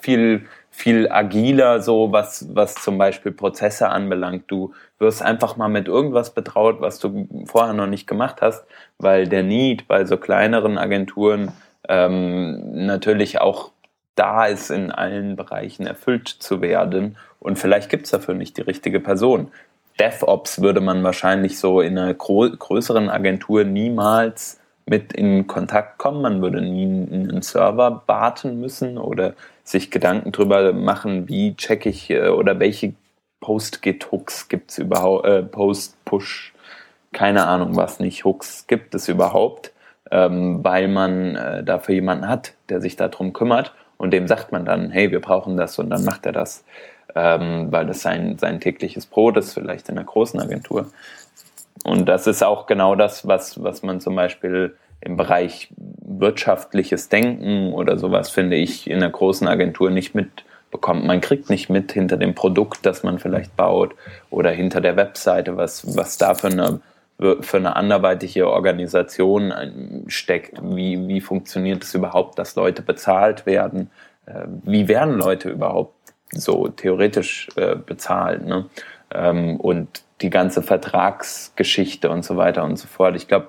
[0.00, 4.44] viel viel agiler, so was, was zum Beispiel Prozesse anbelangt.
[4.48, 8.64] Du wirst einfach mal mit irgendwas betraut, was du vorher noch nicht gemacht hast,
[8.98, 11.52] weil der Need bei so kleineren Agenturen
[11.88, 13.70] ähm, natürlich auch
[14.14, 17.16] da ist, in allen Bereichen erfüllt zu werden.
[17.40, 19.50] Und vielleicht gibt's dafür nicht die richtige Person.
[19.98, 26.22] DevOps würde man wahrscheinlich so in einer größeren Agentur niemals mit in Kontakt kommen.
[26.22, 32.10] Man würde nie einen Server warten müssen oder sich Gedanken drüber machen, wie checke ich
[32.10, 32.94] äh, oder welche
[33.40, 36.52] Post-Git-Hooks gibt's überhaupt, äh, Post-Push,
[37.12, 39.72] keine Ahnung was nicht, Hooks gibt es überhaupt,
[40.10, 44.64] ähm, weil man äh, dafür jemanden hat, der sich darum kümmert und dem sagt man
[44.64, 46.64] dann, hey, wir brauchen das und dann macht er das,
[47.14, 50.90] ähm, weil das sein, sein tägliches Brot ist, vielleicht in einer großen Agentur.
[51.84, 57.72] Und das ist auch genau das, was, was man zum Beispiel im Bereich wirtschaftliches Denken
[57.74, 61.04] oder sowas, finde ich, in einer großen Agentur nicht mitbekommt.
[61.04, 63.94] Man kriegt nicht mit hinter dem Produkt, das man vielleicht baut
[64.30, 66.80] oder hinter der Webseite, was, was da für eine,
[67.40, 69.52] für eine anderweitige Organisation
[70.06, 70.60] steckt.
[70.62, 73.90] Wie, wie funktioniert es überhaupt, dass Leute bezahlt werden?
[74.26, 75.94] Äh, Wie werden Leute überhaupt
[76.32, 78.46] so theoretisch äh, bezahlt.
[78.46, 78.66] Ne?
[79.12, 83.14] Ähm, und die ganze Vertragsgeschichte und so weiter und so fort.
[83.16, 83.48] Ich glaube,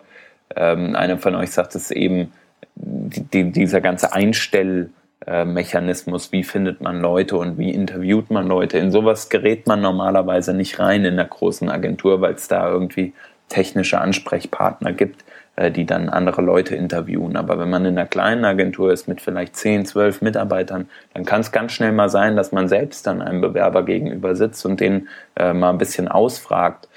[0.56, 2.32] ähm, einer von euch sagt es eben,
[2.76, 8.78] die, die, dieser ganze Einstellmechanismus, wie findet man Leute und wie interviewt man Leute.
[8.80, 13.14] In sowas gerät man normalerweise nicht rein in der großen Agentur, weil es da irgendwie
[13.54, 15.24] technische Ansprechpartner gibt,
[15.56, 17.38] äh, die dann andere Leute interviewen.
[17.38, 21.42] Aber wenn man in einer kleinen Agentur ist mit vielleicht 10, 12 Mitarbeitern, dann kann
[21.42, 25.08] es ganz schnell mal sein, dass man selbst dann einem Bewerber gegenüber sitzt und den
[25.36, 26.88] äh, mal ein bisschen ausfragt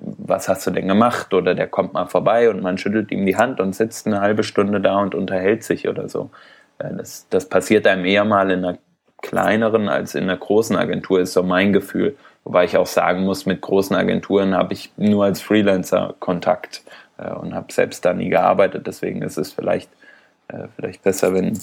[0.00, 1.32] was hast du denn gemacht?
[1.32, 4.42] Oder der kommt mal vorbei und man schüttelt ihm die Hand und sitzt eine halbe
[4.42, 6.30] Stunde da und unterhält sich oder so.
[6.78, 8.78] Das, das passiert einem eher mal in einer
[9.22, 12.16] kleineren als in einer großen Agentur, ist so mein Gefühl.
[12.46, 16.84] Wobei ich auch sagen muss, mit großen Agenturen habe ich nur als Freelancer Kontakt
[17.18, 18.86] äh, und habe selbst da nie gearbeitet.
[18.86, 19.90] Deswegen ist es vielleicht,
[20.46, 21.58] äh, vielleicht besser, wenn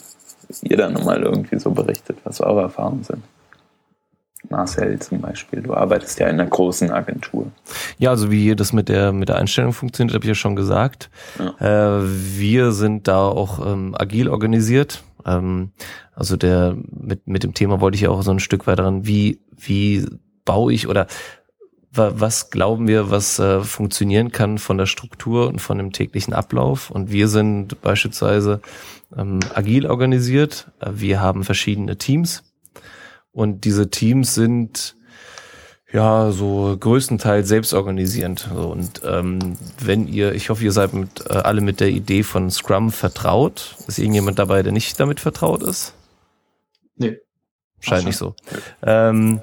[0.62, 3.24] ihr dann nochmal irgendwie so berichtet, was eure Erfahrungen sind.
[4.50, 5.62] Marcel zum Beispiel.
[5.62, 7.50] Du arbeitest ja in einer großen Agentur.
[7.98, 11.10] Ja, also wie das mit der mit der Einstellung funktioniert, habe ich ja schon gesagt.
[11.40, 12.02] Ja.
[12.02, 15.02] Äh, wir sind da auch ähm, agil organisiert.
[15.26, 15.72] Ähm,
[16.14, 19.08] also der mit mit dem Thema wollte ich ja auch so ein Stück weiter ran.
[19.08, 20.06] Wie wie
[20.46, 21.08] baue ich oder
[21.96, 26.90] was glauben wir, was äh, funktionieren kann von der Struktur und von dem täglichen Ablauf?
[26.90, 28.62] Und wir sind beispielsweise
[29.16, 30.72] ähm, agil organisiert.
[30.90, 32.44] Wir haben verschiedene Teams
[33.32, 34.96] und diese Teams sind
[35.92, 38.50] ja so größtenteils selbstorganisierend.
[38.52, 42.50] Und ähm, wenn ihr, ich hoffe, ihr seid mit, äh, alle mit der Idee von
[42.50, 43.76] Scrum vertraut.
[43.88, 45.94] Ist irgendjemand dabei, der nicht damit vertraut ist?
[46.96, 47.20] Nee.
[47.80, 48.36] Scheint nicht so.
[48.82, 49.42] Ähm,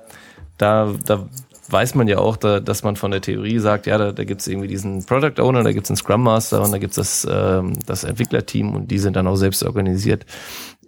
[0.60, 1.26] da, da
[1.68, 4.40] weiß man ja auch, da, dass man von der Theorie sagt, ja, da, da gibt
[4.40, 7.22] es irgendwie diesen Product Owner, da gibt es einen Scrum Master und da gibt es
[7.22, 10.26] das, ähm, das Entwicklerteam und die sind dann auch selbst organisiert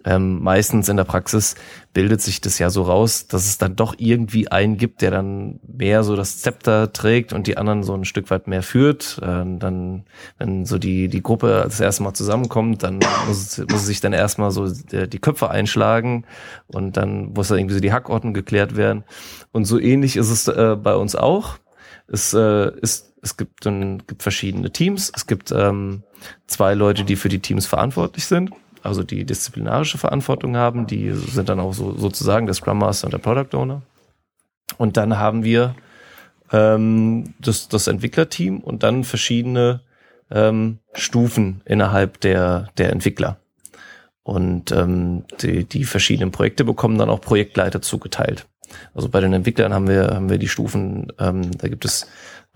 [0.05, 1.55] ähm, meistens in der Praxis
[1.93, 5.59] bildet sich das ja so raus, dass es dann doch irgendwie einen gibt, der dann
[5.65, 9.19] mehr so das Zepter trägt und die anderen so ein Stück weit mehr führt.
[9.23, 10.03] Ähm, dann,
[10.37, 14.51] wenn so die, die Gruppe das erste Mal zusammenkommt, dann muss, muss sich dann erstmal
[14.51, 16.25] so die, Köpfe einschlagen
[16.67, 19.03] und dann muss da irgendwie so die Hackordnung geklärt werden.
[19.51, 21.59] Und so ähnlich ist es äh, bei uns auch.
[22.07, 25.11] Es äh, ist, es gibt dann gibt verschiedene Teams.
[25.15, 26.03] Es gibt ähm,
[26.47, 28.51] zwei Leute, die für die Teams verantwortlich sind
[28.83, 33.13] also die disziplinarische Verantwortung haben, die sind dann auch so, sozusagen der Scrum Master und
[33.13, 33.81] der Product Owner.
[34.77, 35.75] Und dann haben wir
[36.51, 39.81] ähm, das, das Entwicklerteam und dann verschiedene
[40.29, 43.37] ähm, Stufen innerhalb der, der Entwickler.
[44.23, 48.47] Und ähm, die, die verschiedenen Projekte bekommen dann auch Projektleiter zugeteilt.
[48.93, 52.07] Also bei den Entwicklern haben wir, haben wir die Stufen, ähm, da gibt es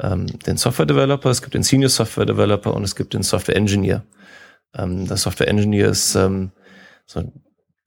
[0.01, 3.55] ähm, den Software Developer, es gibt den Senior Software Developer und es gibt den Software
[3.55, 4.03] Engineer.
[4.75, 6.51] Ähm, der Software Engineer ist ähm,
[7.06, 7.32] so ein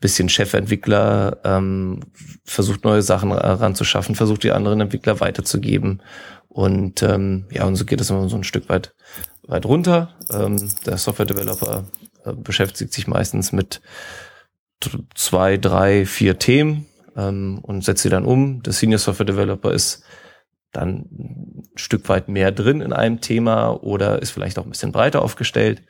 [0.01, 2.01] bisschen Chefentwickler, ähm,
[2.45, 6.03] versucht neue Sachen ranzuschaffen, versucht die anderen Entwickler weiterzugeben.
[6.49, 8.95] Und ähm, ja, und so geht es immer so ein Stück weit
[9.51, 10.15] weit runter.
[10.31, 11.85] Ähm, der Software Developer
[12.25, 13.81] äh, beschäftigt sich meistens mit
[15.15, 18.63] zwei, drei, vier Themen ähm, und setzt sie dann um.
[18.63, 20.03] Der Senior Software Developer ist
[20.73, 24.93] dann ein Stück weit mehr drin in einem Thema oder ist vielleicht auch ein bisschen
[24.93, 25.83] breiter aufgestellt,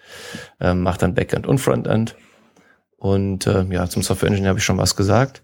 [0.61, 2.17] ähm, macht dann Backend und Frontend.
[2.97, 5.43] Und äh, ja, zum Software Engineer habe ich schon was gesagt.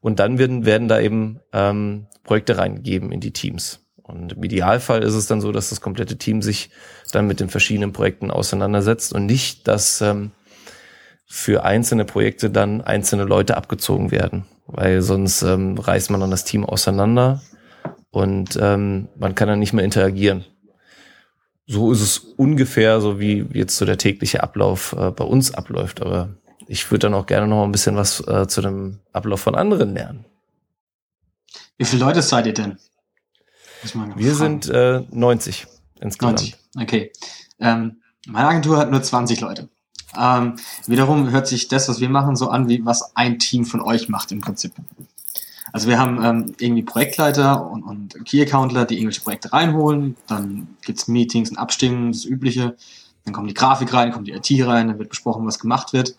[0.00, 3.80] Und dann werden, werden da eben ähm, Projekte reingegeben in die Teams.
[4.02, 6.70] Und im Idealfall ist es dann so, dass das komplette Team sich
[7.12, 10.32] dann mit den verschiedenen Projekten auseinandersetzt und nicht, dass ähm,
[11.26, 14.46] für einzelne Projekte dann einzelne Leute abgezogen werden.
[14.66, 17.42] Weil sonst ähm, reißt man dann das Team auseinander
[18.10, 20.44] und ähm, man kann dann nicht mehr interagieren.
[21.66, 26.00] So ist es ungefähr so, wie jetzt so der tägliche Ablauf äh, bei uns abläuft.
[26.00, 26.30] Aber
[26.66, 29.94] ich würde dann auch gerne noch ein bisschen was äh, zu dem Ablauf von anderen
[29.94, 30.24] lernen.
[31.76, 32.78] Wie viele Leute seid ihr denn?
[34.16, 35.66] Wir sind äh, 90
[36.00, 36.40] insgesamt.
[36.40, 37.12] 90, okay.
[37.60, 39.68] Ähm, meine Agentur hat nur 20 Leute.
[40.18, 43.80] Ähm, wiederum hört sich das, was wir machen, so an, wie was ein Team von
[43.80, 44.72] euch macht im Prinzip.
[45.72, 50.16] Also wir haben ähm, irgendwie Projektleiter und, und Key-Accountler, die irgendwelche Projekte reinholen.
[50.26, 52.76] Dann gibt's Meetings und Abstimmungen, das Übliche.
[53.24, 56.16] Dann kommt die Grafik rein, kommt die IT rein, dann wird besprochen, was gemacht wird.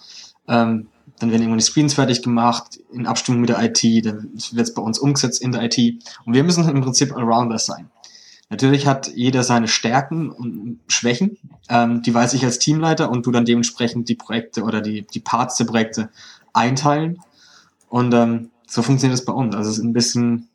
[0.47, 0.87] Ähm,
[1.19, 4.73] dann werden irgendwann die Screens fertig gemacht, in Abstimmung mit der IT, dann wird es
[4.73, 5.77] bei uns umgesetzt in der IT.
[6.25, 7.89] Und wir müssen im Prinzip Allrounder sein.
[8.49, 11.37] Natürlich hat jeder seine Stärken und Schwächen.
[11.69, 15.19] Ähm, die weiß ich als Teamleiter und du dann dementsprechend die Projekte oder die, die
[15.19, 16.09] Parts der Projekte
[16.53, 17.19] einteilen.
[17.89, 19.55] Und ähm, so funktioniert es bei uns.
[19.55, 20.47] Also es ist ein bisschen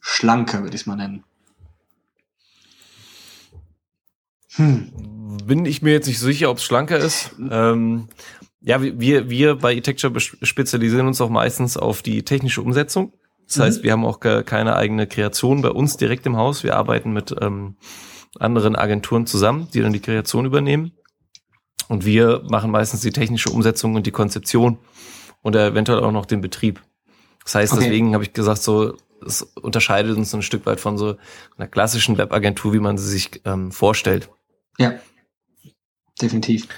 [0.00, 1.24] schlanker, würde ich es mal nennen.
[4.54, 5.38] Hm.
[5.44, 7.34] Bin ich mir jetzt nicht sicher, ob es schlanker ist.
[7.50, 8.08] Ähm,
[8.60, 13.12] ja, wir, wir bei eTexture spezialisieren uns auch meistens auf die technische Umsetzung.
[13.46, 13.62] Das mhm.
[13.62, 16.62] heißt, wir haben auch keine eigene Kreation bei uns direkt im Haus.
[16.62, 17.76] Wir arbeiten mit ähm,
[18.38, 20.92] anderen Agenturen zusammen, die dann die Kreation übernehmen.
[21.88, 24.78] Und wir machen meistens die technische Umsetzung und die Konzeption
[25.42, 26.80] und eventuell auch noch den Betrieb.
[27.44, 27.84] Das heißt, okay.
[27.84, 31.16] deswegen habe ich gesagt, so es unterscheidet uns ein Stück weit von so
[31.56, 34.30] einer klassischen Webagentur, wie man sie sich ähm, vorstellt.
[34.78, 34.94] Ja,
[36.20, 36.68] definitiv.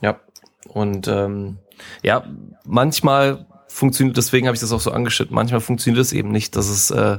[0.00, 0.20] Ja,
[0.68, 1.58] und ähm,
[2.02, 2.24] ja,
[2.64, 6.68] manchmal funktioniert, deswegen habe ich das auch so angeschnitten, manchmal funktioniert es eben nicht, dass
[6.68, 7.18] es, äh,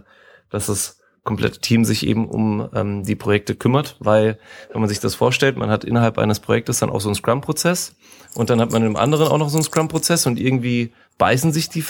[0.50, 4.38] dass das komplette Team sich eben um ähm, die Projekte kümmert, weil
[4.72, 7.96] wenn man sich das vorstellt, man hat innerhalb eines Projektes dann auch so einen Scrum-Prozess
[8.36, 11.70] und dann hat man im anderen auch noch so einen Scrum-Prozess und irgendwie beißen sich
[11.70, 11.84] die,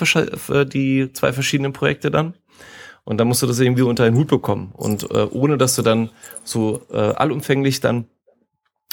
[0.49, 2.33] äh, die zwei verschiedenen Projekte dann.
[3.03, 4.71] Und dann musst du das irgendwie unter einen Hut bekommen.
[4.73, 6.09] Und äh, ohne dass du dann
[6.43, 8.07] so äh, allumfänglich dann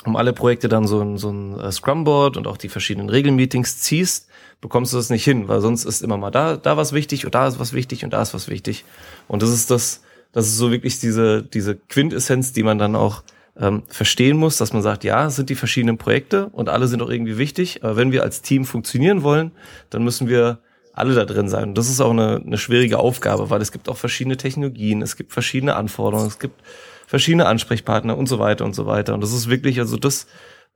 [0.04, 3.78] um alle Projekte dann so ein, so ein äh, Scrum-Board und auch die verschiedenen Regelmeetings
[3.78, 4.28] ziehst,
[4.60, 7.34] bekommst du das nicht hin, weil sonst ist immer mal da, da was wichtig und
[7.34, 8.84] da ist was wichtig und da ist was wichtig.
[9.28, 13.22] Und das ist das, das ist so wirklich diese, diese Quintessenz, die man dann auch
[13.58, 17.02] ähm, verstehen muss, dass man sagt, ja, es sind die verschiedenen Projekte und alle sind
[17.02, 19.52] auch irgendwie wichtig, aber wenn wir als Team funktionieren wollen,
[19.90, 20.60] dann müssen wir
[20.94, 21.70] alle da drin sein.
[21.70, 25.16] Und das ist auch eine, eine schwierige Aufgabe, weil es gibt auch verschiedene Technologien, es
[25.16, 26.60] gibt verschiedene Anforderungen, es gibt
[27.06, 29.14] verschiedene Ansprechpartner und so weiter und so weiter.
[29.14, 30.26] Und das ist wirklich also das,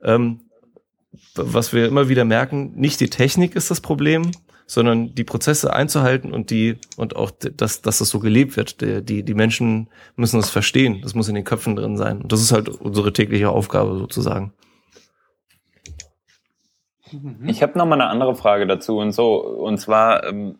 [0.03, 0.41] ähm,
[1.35, 4.31] was wir immer wieder merken, nicht die Technik ist das Problem,
[4.67, 8.81] sondern die Prozesse einzuhalten und die und auch dass dass das so gelebt wird.
[8.81, 11.01] Die die Menschen müssen das verstehen.
[11.01, 12.21] Das muss in den Köpfen drin sein.
[12.21, 14.53] Und das ist halt unsere tägliche Aufgabe sozusagen.
[17.45, 20.59] Ich habe noch mal eine andere Frage dazu und so und zwar ähm,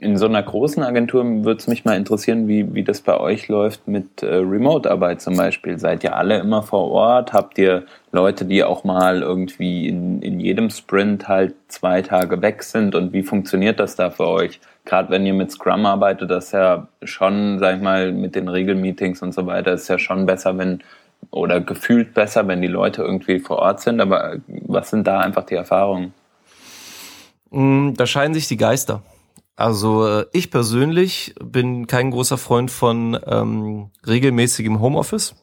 [0.00, 3.48] in so einer großen Agentur würde es mich mal interessieren, wie, wie das bei euch
[3.48, 5.78] läuft mit äh, Remote-Arbeit zum Beispiel.
[5.78, 7.32] Seid ihr alle immer vor Ort?
[7.32, 12.64] Habt ihr Leute, die auch mal irgendwie in, in jedem Sprint halt zwei Tage weg
[12.64, 12.94] sind?
[12.94, 14.60] Und wie funktioniert das da für euch?
[14.84, 18.48] Gerade wenn ihr mit Scrum arbeitet, das ist ja schon, sag ich mal, mit den
[18.48, 20.82] Regelmeetings und so weiter, ist ja schon besser, wenn
[21.30, 24.00] oder gefühlt besser, wenn die Leute irgendwie vor Ort sind.
[24.00, 26.14] Aber was sind da einfach die Erfahrungen?
[27.50, 29.02] Mm, da scheiden sich die Geister.
[29.58, 35.34] Also äh, ich persönlich bin kein großer Freund von ähm, regelmäßigem Homeoffice.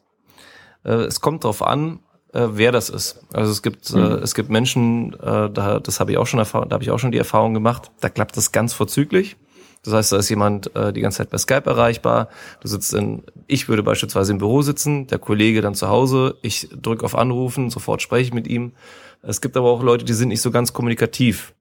[0.86, 2.00] Äh, es kommt darauf an,
[2.32, 3.20] äh, wer das ist.
[3.34, 4.00] Also es gibt mhm.
[4.00, 6.90] äh, es gibt Menschen, äh, da das habe ich auch schon erfahren, da habe ich
[6.90, 7.90] auch schon die Erfahrung gemacht.
[8.00, 9.36] Da klappt das ganz vorzüglich.
[9.84, 12.30] Das heißt, da ist jemand äh, die ganze Zeit bei Skype erreichbar.
[12.60, 16.36] Du sitzt in, ich würde beispielsweise im Büro sitzen, der Kollege dann zu Hause.
[16.40, 18.72] Ich drücke auf Anrufen, sofort spreche ich mit ihm.
[19.20, 21.52] Es gibt aber auch Leute, die sind nicht so ganz kommunikativ.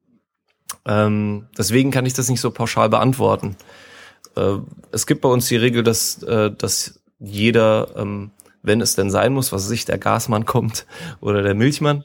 [0.85, 3.55] Ähm, deswegen kann ich das nicht so pauschal beantworten.
[4.35, 4.57] Äh,
[4.91, 9.33] es gibt bei uns die Regel, dass, äh, dass jeder, ähm, wenn es denn sein
[9.33, 10.85] muss, was sich der Gasmann kommt
[11.21, 12.03] oder der Milchmann,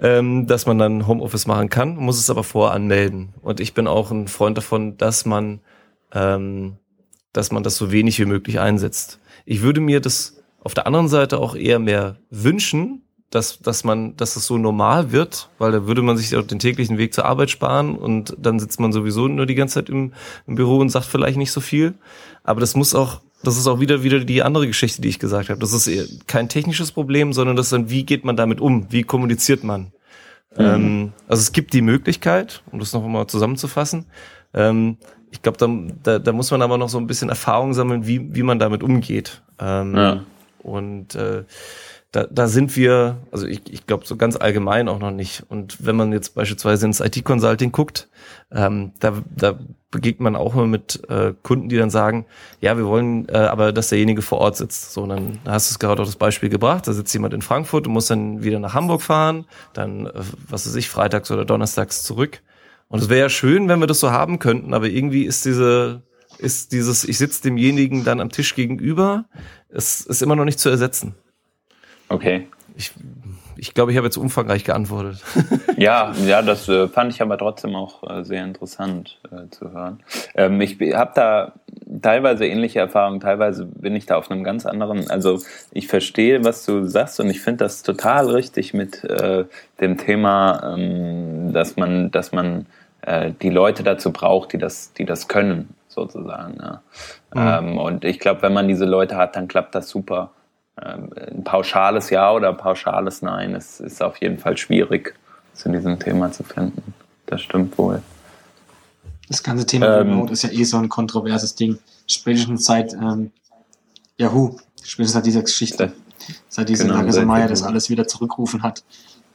[0.00, 3.34] ähm, dass man dann Homeoffice machen kann, muss es aber voranmelden.
[3.42, 5.60] Und ich bin auch ein Freund davon, dass man,
[6.12, 6.76] ähm,
[7.32, 9.18] dass man das so wenig wie möglich einsetzt.
[9.44, 14.14] Ich würde mir das auf der anderen Seite auch eher mehr wünschen, dass, dass man,
[14.16, 17.24] dass es so normal wird, weil da würde man sich auch den täglichen Weg zur
[17.24, 20.12] Arbeit sparen und dann sitzt man sowieso nur die ganze Zeit im,
[20.46, 21.94] im Büro und sagt vielleicht nicht so viel.
[22.44, 25.48] Aber das muss auch, das ist auch wieder wieder die andere Geschichte, die ich gesagt
[25.48, 25.58] habe.
[25.58, 28.92] Das ist kein technisches Problem, sondern das ist dann, wie geht man damit um?
[28.92, 29.92] Wie kommuniziert man?
[30.54, 30.64] Mhm.
[30.64, 34.04] Ähm, also es gibt die Möglichkeit, um das noch mal zusammenzufassen.
[34.52, 34.98] Ähm,
[35.30, 35.68] ich glaube, da,
[36.02, 38.82] da, da muss man aber noch so ein bisschen Erfahrung sammeln, wie, wie man damit
[38.82, 39.40] umgeht.
[39.58, 40.22] Ähm, ja.
[40.62, 41.44] Und äh,
[42.12, 45.44] da, da sind wir, also ich, ich glaube so ganz allgemein auch noch nicht.
[45.48, 48.08] Und wenn man jetzt beispielsweise ins IT-Consulting guckt,
[48.52, 49.58] ähm, da, da
[49.90, 52.26] begegnet man auch mal mit äh, Kunden, die dann sagen,
[52.60, 54.92] ja, wir wollen äh, aber, dass derjenige vor Ort sitzt.
[54.92, 57.40] So, und dann hast du es gerade auch das Beispiel gebracht, da sitzt jemand in
[57.40, 60.12] Frankfurt und muss dann wieder nach Hamburg fahren, dann, äh,
[60.48, 62.42] was weiß ich, freitags oder donnerstags zurück.
[62.88, 66.02] Und es wäre ja schön, wenn wir das so haben könnten, aber irgendwie ist diese,
[66.36, 69.24] ist dieses, ich sitze demjenigen dann am Tisch gegenüber,
[69.70, 71.14] es ist immer noch nicht zu ersetzen.
[72.12, 72.46] Okay.
[72.76, 72.92] Ich,
[73.56, 75.22] ich glaube, ich habe jetzt umfangreich geantwortet.
[75.76, 80.00] ja, ja, das äh, fand ich aber trotzdem auch äh, sehr interessant äh, zu hören.
[80.34, 81.52] Ähm, ich habe da
[82.00, 85.10] teilweise ähnliche Erfahrungen, teilweise bin ich da auf einem ganz anderen.
[85.10, 85.40] Also
[85.72, 89.44] ich verstehe, was du sagst und ich finde das total richtig mit äh,
[89.80, 92.66] dem Thema, ähm, dass man, dass man
[93.02, 96.58] äh, die Leute dazu braucht, die das, die das können, sozusagen.
[96.60, 96.82] Ja.
[97.60, 97.68] Mhm.
[97.68, 100.30] Ähm, und ich glaube, wenn man diese Leute hat, dann klappt das super.
[100.80, 105.14] Ähm, ein pauschales Ja oder ein pauschales Nein ist, ist auf jeden Fall schwierig
[105.52, 106.94] zu diesem Thema zu finden.
[107.26, 108.02] Das stimmt wohl.
[109.28, 111.78] Das ganze Thema ähm, Remote ist ja eh so ein kontroverses Ding.
[112.06, 113.30] Spätestens seit ähm,
[114.16, 115.92] Yahoo, spätestens seit dieser Geschichte,
[116.48, 118.82] seit dieser genau, Lage Meier das alles wieder zurückrufen hat.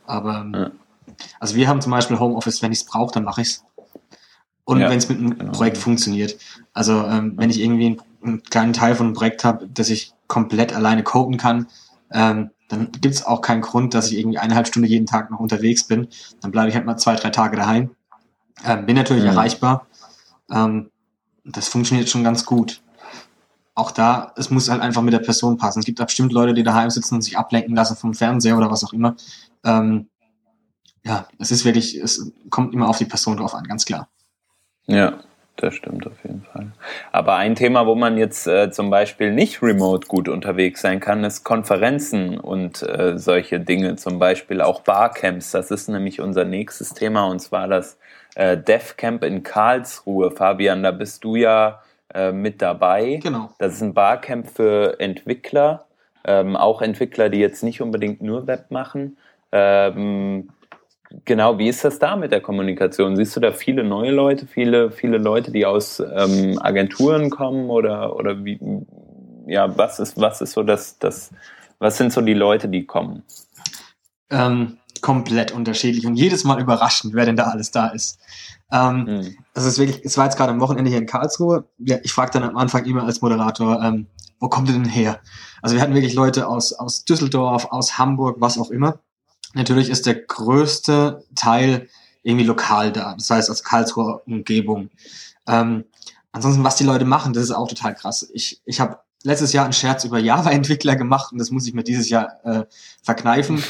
[0.06, 0.72] Aber ähm, ja.
[1.40, 3.64] also wir haben zum Beispiel Homeoffice, wenn ich es brauche, dann mache ich es.
[4.66, 5.52] und Ja, wenn es mit einem genau.
[5.52, 6.36] Projekt funktioniert.
[6.74, 10.14] Also ähm, wenn ich irgendwie einen, einen kleinen Teil von einem Projekt habe, das ich
[10.28, 11.68] komplett alleine coden kann,
[12.12, 15.40] ähm, dann gibt es auch keinen Grund, dass ich irgendwie eineinhalb Stunden jeden Tag noch
[15.40, 16.08] unterwegs bin.
[16.42, 17.92] Dann bleibe ich halt mal zwei, drei Tage daheim.
[18.66, 19.30] Ähm, bin natürlich Mhm.
[19.30, 19.88] erreichbar.
[20.52, 20.92] Ähm,
[21.46, 22.82] das funktioniert schon ganz gut.
[23.74, 25.80] Auch da, es muss halt einfach mit der Person passen.
[25.80, 28.72] Es gibt da bestimmt Leute, die daheim sitzen und sich ablenken lassen vom Fernseher oder
[28.72, 29.16] was auch immer.
[29.64, 30.10] Ähm,
[31.06, 34.10] ja, es ist wirklich, es kommt immer auf die Person drauf an, ganz klar.
[34.88, 35.20] Ja,
[35.58, 36.68] das stimmt auf jeden Fall.
[37.12, 41.24] Aber ein Thema, wo man jetzt äh, zum Beispiel nicht remote gut unterwegs sein kann,
[41.24, 45.52] ist Konferenzen und äh, solche Dinge, zum Beispiel auch Barcamps.
[45.52, 47.98] Das ist nämlich unser nächstes Thema und zwar das
[48.36, 50.32] äh, DevCamp in Karlsruhe.
[50.32, 51.82] Fabian, da bist du ja
[52.14, 53.20] äh, mit dabei.
[53.22, 53.52] Genau.
[53.58, 55.86] Das ist ein Barcamp für Entwickler,
[56.24, 59.18] ähm, auch Entwickler, die jetzt nicht unbedingt nur Web machen.
[59.52, 60.50] Ähm,
[61.26, 63.16] genau, wie ist das da mit der Kommunikation?
[63.16, 68.16] Siehst du da viele neue Leute, viele, viele Leute, die aus ähm, Agenturen kommen oder,
[68.16, 68.60] oder wie,
[69.48, 71.32] ja, was ist, was ist so das, das,
[71.80, 73.24] was sind so die Leute, die kommen?
[74.30, 78.20] Ähm, komplett unterschiedlich und jedes Mal überraschend, wer denn da alles da ist.
[78.72, 79.36] Ähm, Hm.
[79.54, 81.66] Das ist wirklich, es war jetzt gerade am Wochenende hier in Karlsruhe.
[81.78, 84.08] Ja, ich frage dann am Anfang immer als Moderator, ähm,
[84.40, 85.20] wo kommt ihr denn her?
[85.62, 89.00] Also wir hatten wirklich Leute aus, aus Düsseldorf, aus Hamburg, was auch immer.
[89.54, 91.90] Natürlich ist der größte Teil
[92.24, 93.16] irgendwie lokal da.
[93.16, 94.90] Das heißt aus Karlsruher Umgebung.
[95.48, 95.86] Ähm,
[96.32, 98.30] ansonsten, was die Leute machen, das ist auch total krass.
[98.34, 101.84] Ich, ich habe letztes Jahr einen Scherz über Java-Entwickler gemacht und das muss ich mir
[101.84, 102.66] dieses Jahr äh,
[103.02, 103.64] verkneifen.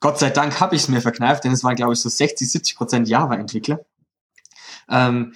[0.00, 2.50] Gott sei Dank habe ich es mir verkneift, denn es waren, glaube ich, so 60,
[2.50, 3.80] 70 Prozent Java-Entwickler.
[4.88, 5.34] Ähm,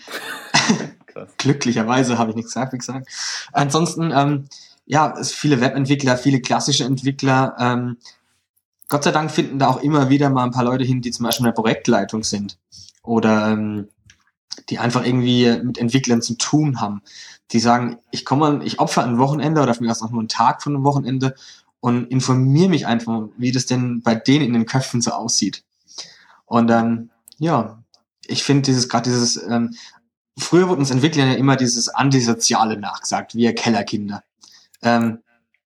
[1.39, 3.09] glücklicherweise habe ich nichts gesagt, wie gesagt.
[3.53, 4.49] Ansonsten, ähm,
[4.85, 7.57] ja, es viele Webentwickler, viele klassische Entwickler.
[7.59, 7.97] Ähm,
[8.89, 11.25] Gott sei Dank finden da auch immer wieder mal ein paar Leute hin, die zum
[11.25, 12.59] Beispiel in der Projektleitung sind
[13.03, 13.89] oder ähm,
[14.69, 17.03] die einfach irgendwie mit Entwicklern zu tun haben.
[17.53, 20.75] Die sagen, ich komme, ich opfer ein Wochenende oder vielleicht auch nur einen Tag von
[20.75, 21.35] einem Wochenende
[21.81, 25.65] und informiere mich einfach, wie das denn bei denen in den Köpfen so aussieht.
[26.47, 27.83] Und ähm, ja,
[28.25, 29.75] ich finde dieses gerade dieses ähm,
[30.39, 34.23] früher wurde uns Entwicklern ja immer dieses Antisoziale nachgesagt, wir Kellerkinder.
[34.83, 35.21] Ähm,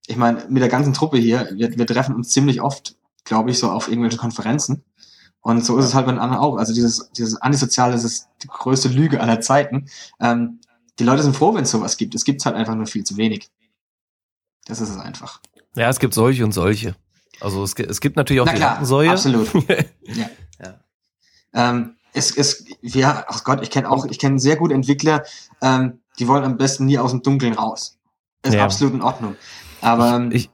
[0.07, 3.59] ich meine, mit der ganzen Truppe hier, wir, wir treffen uns ziemlich oft, glaube ich,
[3.59, 4.85] so auf irgendwelche Konferenzen.
[5.43, 6.57] Und so ist es halt bei den anderen auch.
[6.57, 9.89] Also dieses, dieses Antisoziale, das ist die größte Lüge aller Zeiten.
[10.21, 10.61] Ähm,
[10.99, 12.15] die Leute sind froh, wenn es sowas gibt.
[12.15, 13.51] Es gibt halt einfach nur viel zu wenig.
[14.67, 15.41] Das ist es einfach.
[15.77, 16.95] Ja, es gibt solche und solche.
[17.41, 19.11] Also es, es gibt natürlich auch Na die klar, Rattensäue.
[19.11, 19.51] absolut.
[20.03, 20.29] ja.
[20.63, 20.81] Ja.
[21.55, 25.25] Ähm, es, es, ja, ach Gott, ich kenne auch, ich kenne sehr gute Entwickler,
[25.63, 27.99] ähm, die wollen am besten nie aus dem Dunkeln raus.
[28.43, 28.65] Ist Ja.
[28.65, 29.37] absolut in Ordnung.
[29.81, 30.51] Aber ähm, Ich,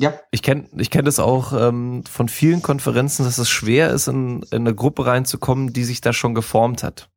[0.00, 4.08] ja, ich kenne ich kenn das auch ähm, von vielen Konferenzen, dass es schwer ist,
[4.08, 7.10] in, in eine Gruppe reinzukommen, die sich da schon geformt hat.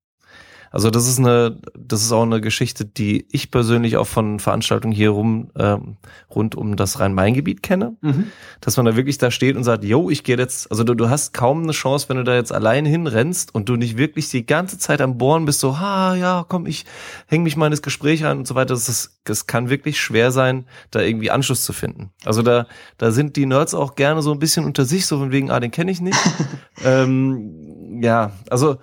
[0.73, 4.91] Also das ist eine, das ist auch eine Geschichte, die ich persönlich auch von Veranstaltungen
[4.91, 5.97] hier rum ähm,
[6.33, 8.31] rund um das Rhein-Main-Gebiet kenne, mhm.
[8.59, 11.11] dass man da wirklich da steht und sagt, yo, ich gehe jetzt, also du, du
[11.11, 14.47] hast kaum eine Chance, wenn du da jetzt allein hinrennst und du nicht wirklich die
[14.47, 16.85] ganze Zeit am Bohren bist, so, ha, ja, komm, ich
[17.27, 18.73] häng mich mal in das Gespräch an und so weiter.
[18.73, 22.09] Das, ist, das kann wirklich schwer sein, da irgendwie Anschluss zu finden.
[22.25, 22.65] Also da,
[22.97, 25.59] da sind die Nerds auch gerne so ein bisschen unter sich, so von wegen, ah,
[25.59, 26.17] den kenne ich nicht.
[26.83, 28.77] ähm, ja, also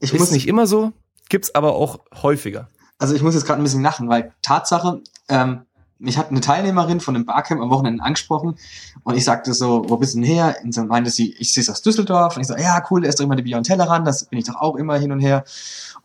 [0.00, 0.94] ich ist muss nicht immer so,
[1.28, 2.68] gibt's aber auch häufiger.
[2.98, 5.62] Also ich muss jetzt gerade ein bisschen lachen, weil Tatsache, ähm,
[6.00, 8.56] mich hat eine Teilnehmerin von dem Barcamp am Wochenende angesprochen
[9.02, 10.56] und ich sagte so, wo bist du denn her?
[10.62, 12.36] Und so meinte sie, ich sehe es aus Düsseldorf.
[12.36, 14.44] Und ich so, ja, cool, da ist doch immer die Beyond Tellerrand, das bin ich
[14.44, 15.44] doch auch immer hin und her.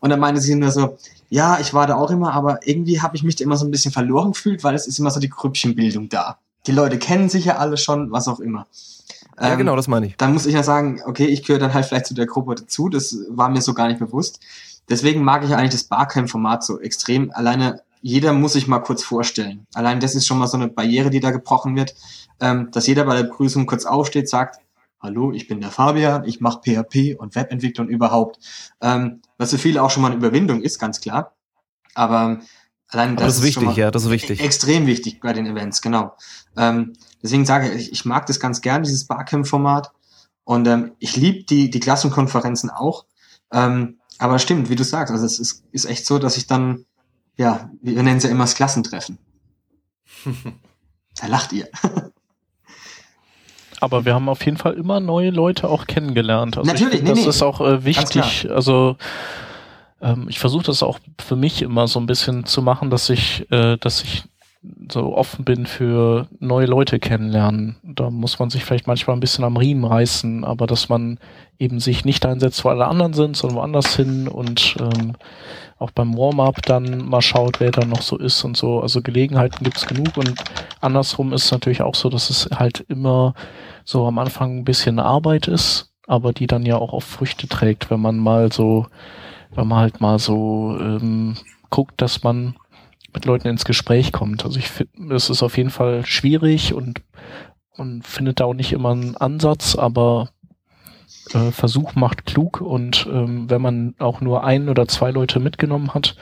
[0.00, 0.98] Und dann meinte sie nur so,
[1.30, 3.70] ja, ich war da auch immer, aber irgendwie habe ich mich da immer so ein
[3.70, 6.38] bisschen verloren gefühlt, weil es ist immer so die Grüppchenbildung da.
[6.66, 8.66] Die Leute kennen sich ja alle schon, was auch immer.
[9.40, 10.16] Ja, Ähm, genau, das meine ich.
[10.16, 12.88] dann muss ich ja sagen, okay, ich gehöre dann halt vielleicht zu der Gruppe dazu.
[12.88, 14.40] Das war mir so gar nicht bewusst.
[14.88, 17.30] Deswegen mag ich eigentlich das Barcamp-Format so extrem.
[17.32, 19.66] Alleine jeder muss sich mal kurz vorstellen.
[19.72, 21.94] Allein das ist schon mal so eine Barriere, die da gebrochen wird,
[22.38, 24.60] ähm, dass jeder bei der Begrüßung kurz aufsteht, sagt,
[25.00, 28.38] hallo, ich bin der Fabian, ich mache PHP und Webentwicklung überhaupt.
[28.82, 31.32] Ähm, was für viele auch schon mal eine Überwindung ist, ganz klar.
[31.94, 32.40] Aber
[32.88, 34.40] allein Aber das ist schon wichtig, mal ja, das ist wichtig.
[34.42, 36.14] Extrem wichtig bei den Events, genau.
[36.58, 39.92] Ähm, deswegen sage ich, ich mag das ganz gern, dieses Barcamp-Format.
[40.44, 43.06] Und ähm, ich liebe die, die Klassenkonferenzen auch.
[43.50, 46.84] Ähm, aber stimmt, wie du sagst, also es ist, ist echt so, dass ich dann,
[47.36, 49.18] ja, wir nennen es ja immer das Klassentreffen.
[51.16, 51.68] da lacht ihr.
[53.80, 56.56] Aber wir haben auf jeden Fall immer neue Leute auch kennengelernt.
[56.56, 57.28] Also Natürlich, ich nee, das nee.
[57.28, 58.48] ist auch äh, wichtig.
[58.50, 58.96] Also
[60.00, 63.50] ähm, ich versuche das auch für mich immer so ein bisschen zu machen, dass ich,
[63.50, 64.24] äh, dass ich
[64.90, 67.76] so offen bin für neue Leute kennenlernen.
[67.82, 71.18] da muss man sich vielleicht manchmal ein bisschen am Riemen reißen, aber dass man
[71.58, 75.14] eben sich nicht einsetzt, wo alle anderen sind, sondern woanders hin und ähm,
[75.78, 78.80] auch beim Warm-up dann mal schaut, wer da noch so ist und so.
[78.80, 80.34] Also Gelegenheiten gibt's genug und
[80.80, 83.34] andersrum ist natürlich auch so, dass es halt immer
[83.84, 87.90] so am Anfang ein bisschen Arbeit ist, aber die dann ja auch auf Früchte trägt,
[87.90, 88.86] wenn man mal so,
[89.54, 91.36] wenn man halt mal so ähm,
[91.70, 92.54] guckt, dass man
[93.14, 94.44] mit Leuten ins Gespräch kommt.
[94.44, 97.00] Also ich finde, es ist auf jeden Fall schwierig und
[97.76, 100.30] und findet da auch nicht immer einen Ansatz, aber
[101.32, 105.92] äh, Versuch macht klug und ähm, wenn man auch nur ein oder zwei Leute mitgenommen
[105.92, 106.16] hat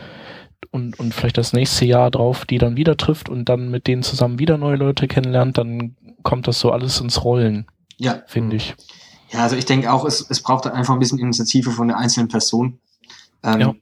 [0.71, 4.03] und, und vielleicht das nächste Jahr drauf die dann wieder trifft und dann mit denen
[4.03, 7.67] zusammen wieder neue Leute kennenlernt, dann kommt das so alles ins Rollen.
[7.99, 8.23] Ja.
[8.27, 8.75] Finde ich.
[9.31, 12.29] Ja, also ich denke auch, es, es braucht einfach ein bisschen Initiative von der einzelnen
[12.29, 12.79] Person.
[13.43, 13.75] Ähm, ja.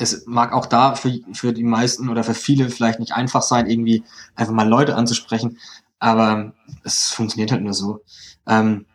[0.00, 3.68] Es mag auch da für, für die meisten oder für viele vielleicht nicht einfach sein,
[3.68, 5.58] irgendwie einfach mal Leute anzusprechen,
[5.98, 6.52] aber
[6.84, 8.00] es funktioniert halt nur so.
[8.46, 8.86] Ähm,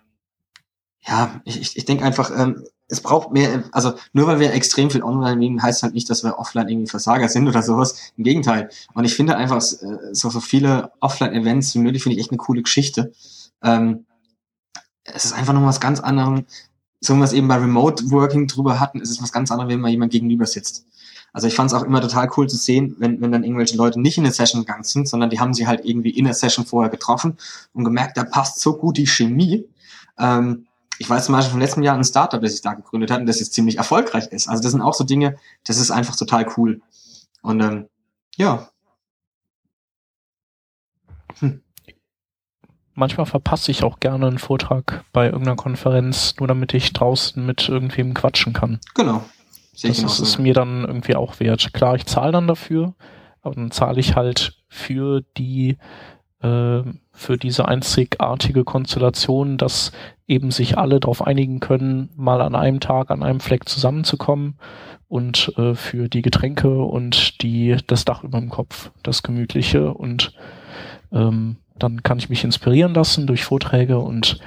[1.07, 5.03] ja, ich, ich denke einfach, ähm, es braucht mehr, also nur weil wir extrem viel
[5.03, 8.11] online nehmen, heißt halt nicht, dass wir offline irgendwie Versager sind oder sowas.
[8.15, 8.69] Im Gegenteil.
[8.93, 12.37] Und ich finde einfach äh, so, so viele Offline-Events wie möglich, finde ich echt eine
[12.37, 13.11] coole Geschichte.
[13.63, 14.05] Ähm,
[15.03, 16.43] es ist einfach noch was ganz anderes.
[16.99, 19.71] So wie wir es eben bei Remote Working drüber hatten, ist es was ganz anderes,
[19.71, 20.85] wenn man jemand gegenüber sitzt.
[21.35, 23.99] Also ich fand es auch immer total cool zu sehen, wenn, wenn dann irgendwelche Leute
[23.99, 26.65] nicht in eine Session gegangen sind, sondern die haben sie halt irgendwie in der Session
[26.65, 27.35] vorher getroffen
[27.73, 29.65] und gemerkt, da passt so gut die Chemie.
[30.17, 30.65] Ähm,
[30.97, 33.41] ich weiß zum Beispiel vom letzten Jahr ein Startup, das ich da gegründet hatte, das
[33.41, 34.47] jetzt ziemlich erfolgreich ist.
[34.47, 36.79] Also das sind auch so Dinge, das ist einfach total cool.
[37.41, 37.89] Und ähm,
[38.37, 38.69] ja.
[41.39, 41.61] Hm.
[42.93, 47.67] Manchmal verpasse ich auch gerne einen Vortrag bei irgendeiner Konferenz, nur damit ich draußen mit
[47.67, 48.79] irgendwem quatschen kann.
[48.93, 49.25] Genau.
[49.81, 51.73] Das ist es mir dann irgendwie auch wert.
[51.73, 52.93] Klar, ich zahle dann dafür,
[53.41, 55.77] aber dann zahle ich halt für die
[56.41, 59.91] äh, für diese einzigartige Konstellation, dass
[60.27, 64.57] eben sich alle darauf einigen können, mal an einem Tag, an einem Fleck zusammenzukommen
[65.07, 70.33] und äh, für die Getränke und die das Dach über dem Kopf, das Gemütliche und
[71.11, 74.39] ähm, dann kann ich mich inspirieren lassen durch Vorträge und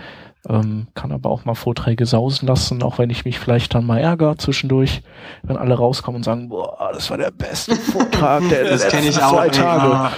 [0.48, 3.98] ähm, kann aber auch mal Vorträge sausen lassen, auch wenn ich mich vielleicht dann mal
[3.98, 5.02] ärgere zwischendurch,
[5.42, 9.16] wenn alle rauskommen und sagen, boah, das war der beste Vortrag der das letzten ich
[9.16, 10.14] zwei Tage.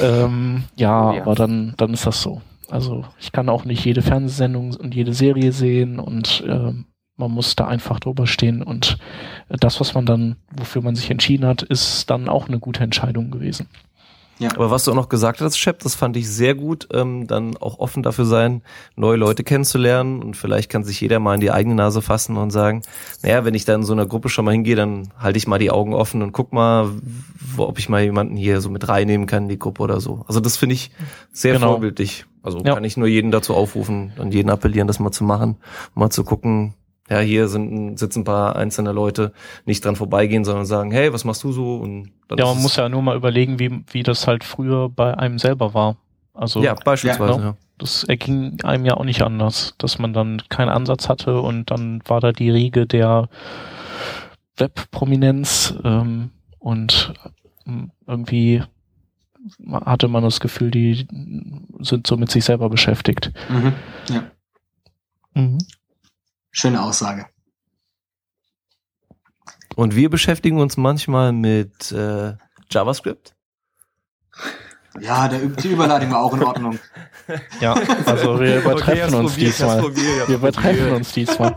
[0.00, 2.40] Ähm, ja, ja, aber dann, dann ist das so.
[2.68, 7.56] Also ich kann auch nicht jede Fernsehsendung und jede Serie sehen und ähm, man muss
[7.56, 8.98] da einfach drüber stehen und
[9.48, 13.30] das, was man dann, wofür man sich entschieden hat, ist dann auch eine gute Entscheidung
[13.30, 13.68] gewesen.
[14.38, 14.50] Ja.
[14.54, 17.56] Aber was du auch noch gesagt hast, Shep, das fand ich sehr gut, ähm, dann
[17.56, 18.62] auch offen dafür sein,
[18.94, 22.50] neue Leute kennenzulernen und vielleicht kann sich jeder mal in die eigene Nase fassen und
[22.50, 22.82] sagen,
[23.22, 25.58] naja, wenn ich da in so einer Gruppe schon mal hingehe, dann halte ich mal
[25.58, 26.90] die Augen offen und guck mal,
[27.56, 30.24] wo, ob ich mal jemanden hier so mit reinnehmen kann in die Gruppe oder so.
[30.28, 30.90] Also das finde ich
[31.32, 31.72] sehr genau.
[31.72, 32.26] vorbildlich.
[32.42, 32.74] Also ja.
[32.74, 35.56] kann ich nur jeden dazu aufrufen, und jeden appellieren, das mal zu machen,
[35.94, 36.74] mal zu gucken,
[37.08, 39.32] ja, hier sind, sitzen ein paar einzelne Leute,
[39.64, 41.76] nicht dran vorbeigehen, sondern sagen, hey, was machst du so?
[41.76, 45.38] Und ja, man muss ja nur mal überlegen, wie, wie das halt früher bei einem
[45.38, 45.96] selber war.
[46.34, 47.38] Also, ja, beispielsweise.
[47.38, 47.56] Ja, ja.
[47.78, 52.02] Das erging einem ja auch nicht anders, dass man dann keinen Ansatz hatte und dann
[52.06, 53.28] war da die Riege der
[54.56, 57.12] Webprominenz ähm, und
[57.66, 58.62] ähm, irgendwie
[59.70, 61.06] hatte man das Gefühl, die
[61.80, 63.32] sind so mit sich selber beschäftigt.
[63.48, 63.72] Mhm.
[64.08, 64.22] Ja.
[65.34, 65.58] Mhm.
[66.56, 67.26] Schöne Aussage.
[69.74, 72.32] Und wir beschäftigen uns manchmal mit äh,
[72.70, 73.34] JavaScript.
[74.98, 76.78] Ja, der, die Überleitung war auch in Ordnung.
[77.60, 79.80] Ja, also wir übertreffen okay, uns probiert, diesmal.
[79.80, 81.56] Probiert, wir übertreffen uns diesmal.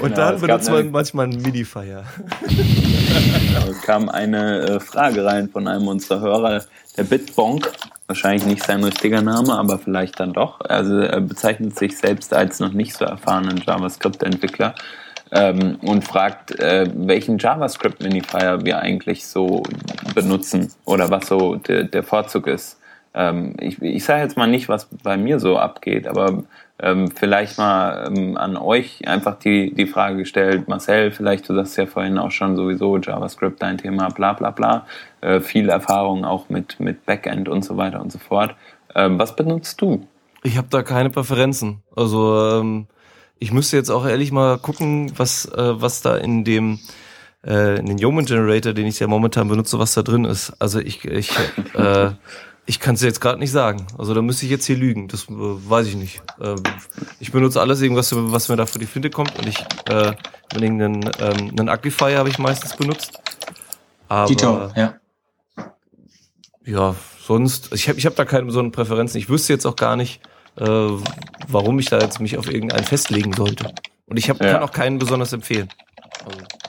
[0.00, 2.02] genau, dann benutzt man manchmal einen MIDI-Fire.
[3.70, 6.64] es kam eine äh, Frage rein von einem unserer Hörer,
[6.96, 7.70] der Bitbonk.
[8.08, 10.62] Wahrscheinlich nicht sein richtiger Name, aber vielleicht dann doch.
[10.62, 14.74] Also er bezeichnet sich selbst als noch nicht so erfahrenen JavaScript-Entwickler
[15.30, 19.62] ähm, und fragt, äh, welchen JavaScript-Minifier wir eigentlich so
[20.14, 22.77] benutzen oder was so der, der Vorzug ist.
[23.18, 26.44] Ähm, ich ich sage jetzt mal nicht, was bei mir so abgeht, aber
[26.78, 31.76] ähm, vielleicht mal ähm, an euch einfach die, die Frage gestellt, Marcel, vielleicht du sagst
[31.76, 34.86] ja vorhin auch schon sowieso JavaScript dein Thema, bla bla bla,
[35.20, 38.54] äh, viel Erfahrung auch mit, mit Backend und so weiter und so fort.
[38.94, 40.06] Ähm, was benutzt du?
[40.44, 41.82] Ich habe da keine Präferenzen.
[41.96, 42.86] Also ähm,
[43.40, 46.78] ich müsste jetzt auch ehrlich mal gucken, was, äh, was da in dem
[47.44, 50.52] äh, in den Yeoman Generator, den ich ja momentan benutze, was da drin ist.
[50.60, 51.32] Also ich, ich,
[51.74, 52.10] äh,
[52.68, 53.86] ich kann es jetzt gerade nicht sagen.
[53.96, 55.08] Also da müsste ich jetzt hier lügen.
[55.08, 56.20] Das äh, weiß ich nicht.
[56.38, 56.54] Äh,
[57.18, 59.38] ich benutze alles irgendwas, was mir da für die Flinte kommt.
[59.38, 60.12] Und ich äh,
[60.54, 63.18] einen, ähm, einen Uglifier habe ich meistens benutzt.
[64.08, 64.94] Aber, Dito, ja.
[66.66, 66.94] Ja,
[67.24, 69.18] sonst, ich habe ich hab da keine besonderen Präferenzen.
[69.18, 70.20] Ich wüsste jetzt auch gar nicht,
[70.56, 73.72] äh, warum ich da jetzt mich auf irgendeinen festlegen sollte.
[74.04, 74.52] Und ich hab, Ja.
[74.52, 75.70] kann auch keinen besonders empfehlen.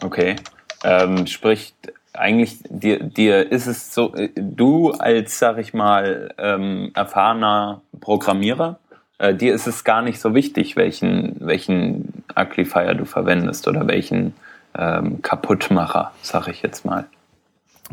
[0.02, 0.38] Okay.
[0.86, 1.74] Ähm, sprich,
[2.14, 8.80] eigentlich dir, dir ist es so, äh, du als, sag ich mal, ähm, erfahrener Programmierer,
[9.20, 14.34] äh, dir ist es gar nicht so wichtig, welchen, welchen Uglifier du verwendest oder welchen
[14.78, 17.06] ähm, Kaputtmacher, sag ich jetzt mal.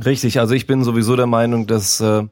[0.05, 2.25] Richtig, also ich bin sowieso der Meinung, dass äh,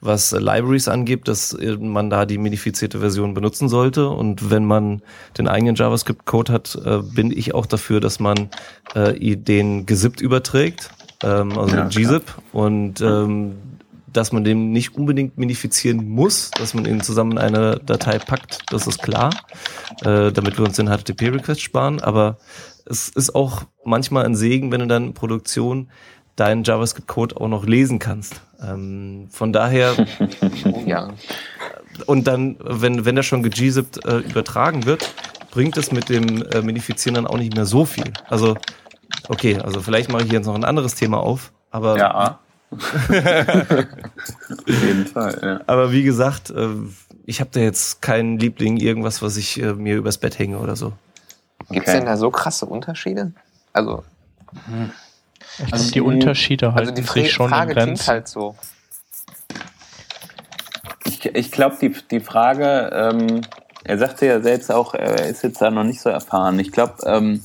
[0.00, 4.08] was Libraries angeht, dass äh, man da die minifizierte Version benutzen sollte.
[4.08, 5.02] Und wenn man
[5.36, 8.48] den eigenen JavaScript-Code hat, äh, bin ich auch dafür, dass man
[8.94, 10.90] äh, den gesippt überträgt,
[11.22, 13.56] ähm, also Ja, gzip und ähm,
[14.12, 18.60] dass man den nicht unbedingt minifizieren muss, dass man ihn zusammen in eine Datei packt,
[18.70, 19.30] das ist klar,
[20.04, 22.00] äh, damit wir uns den HTTP-Request sparen.
[22.00, 22.38] Aber
[22.86, 25.88] es ist auch manchmal ein Segen, wenn du dann in Produktion
[26.36, 28.40] deinen JavaScript-Code auch noch lesen kannst.
[28.62, 29.94] Ähm, von daher,
[30.86, 31.10] ja.
[32.06, 35.14] und dann, wenn, wenn der schon gegzippt äh, übertragen wird,
[35.50, 38.12] bringt es mit dem äh, Minifizieren dann auch nicht mehr so viel.
[38.28, 38.56] Also,
[39.30, 42.38] okay, also vielleicht mache ich jetzt noch ein anderes Thema auf, aber, Ja.
[42.70, 45.60] Auf jeden Fall, ja.
[45.66, 46.68] aber wie gesagt, äh,
[47.26, 50.76] ich habe da jetzt keinen Liebling, irgendwas, was ich äh, mir übers Bett hänge oder
[50.76, 50.92] so.
[51.70, 51.98] Gibt es Okay.
[51.98, 53.32] denn da so krasse Unterschiede?
[53.72, 54.04] Also,
[55.58, 58.06] Ich Also glaub, die die- Unterschiede also halten die sich schon Frage in klingt Grenzen.
[58.08, 58.54] halt so.
[61.04, 63.40] Ich, ich glaube, die, die Frage, ähm,
[63.84, 66.58] er sagte ja selbst auch, er ist jetzt da noch nicht so erfahren.
[66.58, 67.42] Ich glaube, ähm,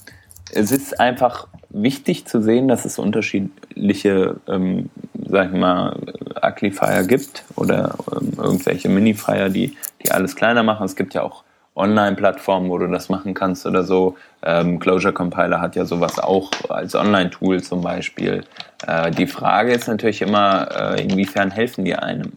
[0.51, 4.89] es ist einfach wichtig zu sehen, dass es unterschiedliche, ähm,
[5.27, 5.97] sag ich mal,
[6.41, 10.85] Uglifier gibt oder ähm, irgendwelche Minifier, die, die alles kleiner machen.
[10.85, 11.43] Es gibt ja auch
[11.75, 14.15] Online-Plattformen, wo du das machen kannst oder so.
[14.41, 18.43] Ähm, Closure Compiler hat ja sowas auch als Online-Tool zum Beispiel.
[18.87, 22.31] Äh, die Frage ist natürlich immer, äh, inwiefern helfen die einem?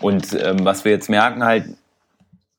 [0.00, 1.64] Und ähm, was wir jetzt merken halt,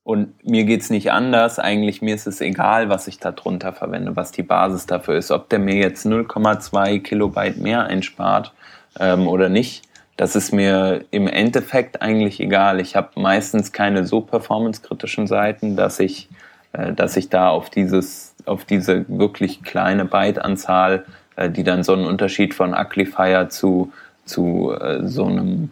[0.06, 4.14] und mir geht's nicht anders, eigentlich mir ist es egal, was ich da drunter verwende,
[4.14, 8.52] was die Basis dafür ist, ob der mir jetzt 0,2 Kilobyte mehr einspart
[9.00, 9.82] ähm, oder nicht.
[10.16, 12.78] Das ist mir im Endeffekt eigentlich egal.
[12.78, 16.28] Ich habe meistens keine so performancekritischen Seiten, dass ich,
[16.72, 21.04] äh, dass ich da auf dieses, auf diese wirklich kleine Byte-Anzahl,
[21.34, 23.92] äh, die dann so einen Unterschied von Uglifier zu,
[24.24, 25.70] zu äh, so einem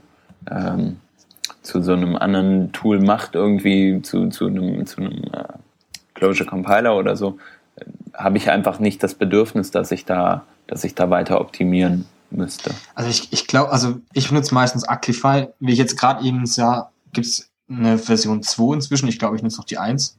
[0.51, 0.97] ähm,
[1.65, 5.45] zu so einem anderen Tool macht, irgendwie zu, zu einem, zu einem äh,
[6.13, 7.39] Closure Compiler oder so,
[7.77, 12.07] äh, habe ich einfach nicht das Bedürfnis, dass ich da, dass ich da weiter optimieren
[12.31, 12.71] müsste.
[12.95, 15.49] Also ich, ich glaube, also ich benutze meistens Uglify.
[15.59, 19.09] Wie ich jetzt gerade eben sah, gibt es eine Version 2 inzwischen.
[19.09, 20.19] Ich glaube, ich nutze noch die 1.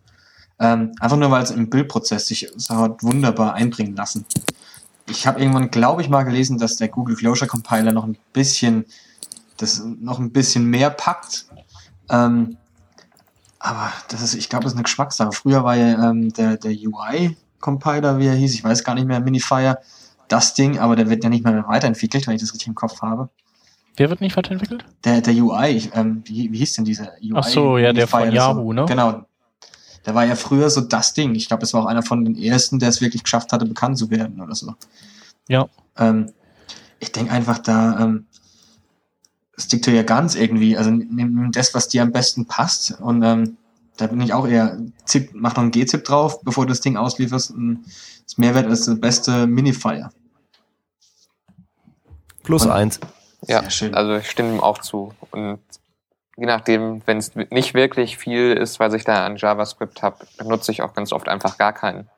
[0.57, 4.25] Ähm, einfach nur, weil es im Bildprozess sich hat wunderbar einbringen lassen.
[5.07, 8.85] Ich habe irgendwann, glaube ich, mal gelesen, dass der Google Closure Compiler noch ein bisschen,
[9.57, 11.45] das noch ein bisschen mehr packt.
[12.09, 12.57] Ähm,
[13.59, 15.31] aber das ist, ich glaube, das ist eine Geschmackssache.
[15.31, 19.19] Früher war ja ähm, der, der UI-Compiler, wie er hieß, ich weiß gar nicht mehr,
[19.19, 19.79] Minifier,
[20.27, 23.01] das Ding, aber der wird ja nicht mehr weiterentwickelt, wenn ich das richtig im Kopf
[23.01, 23.29] habe.
[23.97, 24.85] Wer wird nicht weiterentwickelt?
[25.03, 27.33] Der, der UI, ich, ähm, wie, wie hieß denn dieser UI?
[27.33, 28.85] Ach so, ja, der von Yahoo, ne?
[28.85, 29.25] Genau.
[30.05, 31.33] Der war ja früher so das Ding.
[31.33, 33.97] Ich glaube, es war auch einer von den ersten, der es wirklich geschafft hatte, bekannt
[33.97, 34.75] zu werden oder so.
[35.47, 35.67] Ja.
[35.97, 36.31] Ähm,
[36.99, 38.25] ich denke einfach, da ähm,
[39.57, 40.77] stick to your guns irgendwie.
[40.77, 42.99] Also nimm das, was dir am besten passt.
[42.99, 43.57] Und ähm,
[43.97, 46.97] da bin ich auch eher, zip, mach noch ein G-Zip drauf, bevor du das Ding
[46.97, 47.51] auslieferst.
[47.51, 47.85] Und
[48.23, 50.11] das Mehrwert ist der beste Minifier.
[52.43, 52.99] Plus Und- eins.
[53.47, 55.13] Ja, also ich stimme ihm auch zu.
[55.29, 55.59] Und
[56.35, 60.71] je nachdem, wenn es nicht wirklich viel ist, was ich da an JavaScript habe, benutze
[60.71, 62.09] ich auch ganz oft einfach gar keinen.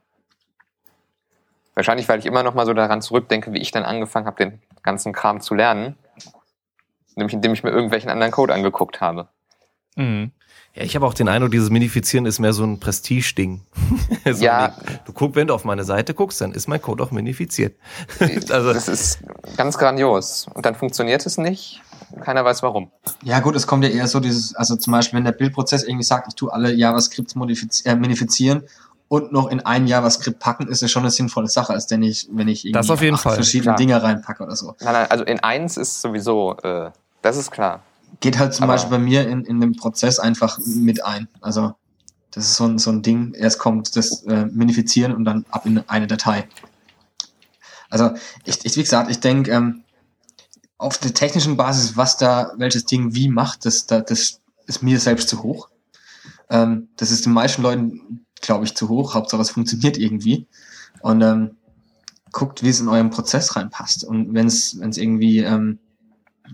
[1.76, 4.62] Wahrscheinlich, weil ich immer noch mal so daran zurückdenke, wie ich dann angefangen habe, den
[4.84, 5.98] ganzen Kram zu lernen.
[7.18, 9.28] Nämlich indem ich mir irgendwelchen anderen Code angeguckt habe.
[9.96, 10.32] Mhm.
[10.76, 13.62] Ja, ich habe auch den Eindruck, dieses Minifizieren ist mehr so ein Prestige-Ding.
[14.32, 14.76] so, Ja.
[14.88, 17.76] nee, du guckst, wenn du auf meine Seite guckst, dann ist mein Code auch minifiziert.
[18.52, 19.20] also, Das ist
[19.58, 20.46] ganz grandios.
[20.54, 21.82] Und dann funktioniert es nicht.
[22.22, 22.92] Keiner weiß warum.
[23.24, 26.04] Ja gut, es kommt ja eher so dieses, also zum Beispiel, wenn der Bildprozess irgendwie
[26.06, 28.64] sagt, ich tue alle JavaScripts modifiz äh, minifizieren
[29.08, 32.28] und noch in ein JavaScript packen, ist es schon eine sinnvolle Sache, als wenn ich,
[32.32, 33.78] wenn ich irgendwie Das auf jeden acht Fall, verschiedene klar.
[33.78, 34.76] Dinge reinpacke oder so.
[34.82, 36.92] Nein, nein, also in eins ist sowieso, äh,
[37.28, 37.84] das ist klar.
[38.22, 41.28] Geht halt zum Aber- Beispiel bei mir in, in dem Prozess einfach mit ein.
[41.42, 41.74] Also
[42.32, 45.66] das ist so ein, so ein Ding, erst kommt das äh, Minifizieren und dann ab
[45.66, 46.48] in eine Datei.
[47.90, 48.12] Also
[48.46, 49.84] ich, ich wie gesagt, ich denke, ähm,
[50.78, 55.00] auf der technischen Basis, was da welches Ding wie macht, das, da, das ist mir
[55.00, 55.70] selbst zu hoch.
[56.50, 59.16] Ähm, das ist den meisten Leuten, glaube ich, zu hoch.
[59.16, 60.48] Hauptsache es funktioniert irgendwie.
[61.02, 61.58] Und ähm,
[62.32, 64.04] guckt, wie es in eurem Prozess reinpasst.
[64.04, 65.80] Und wenn es wenn es irgendwie ähm,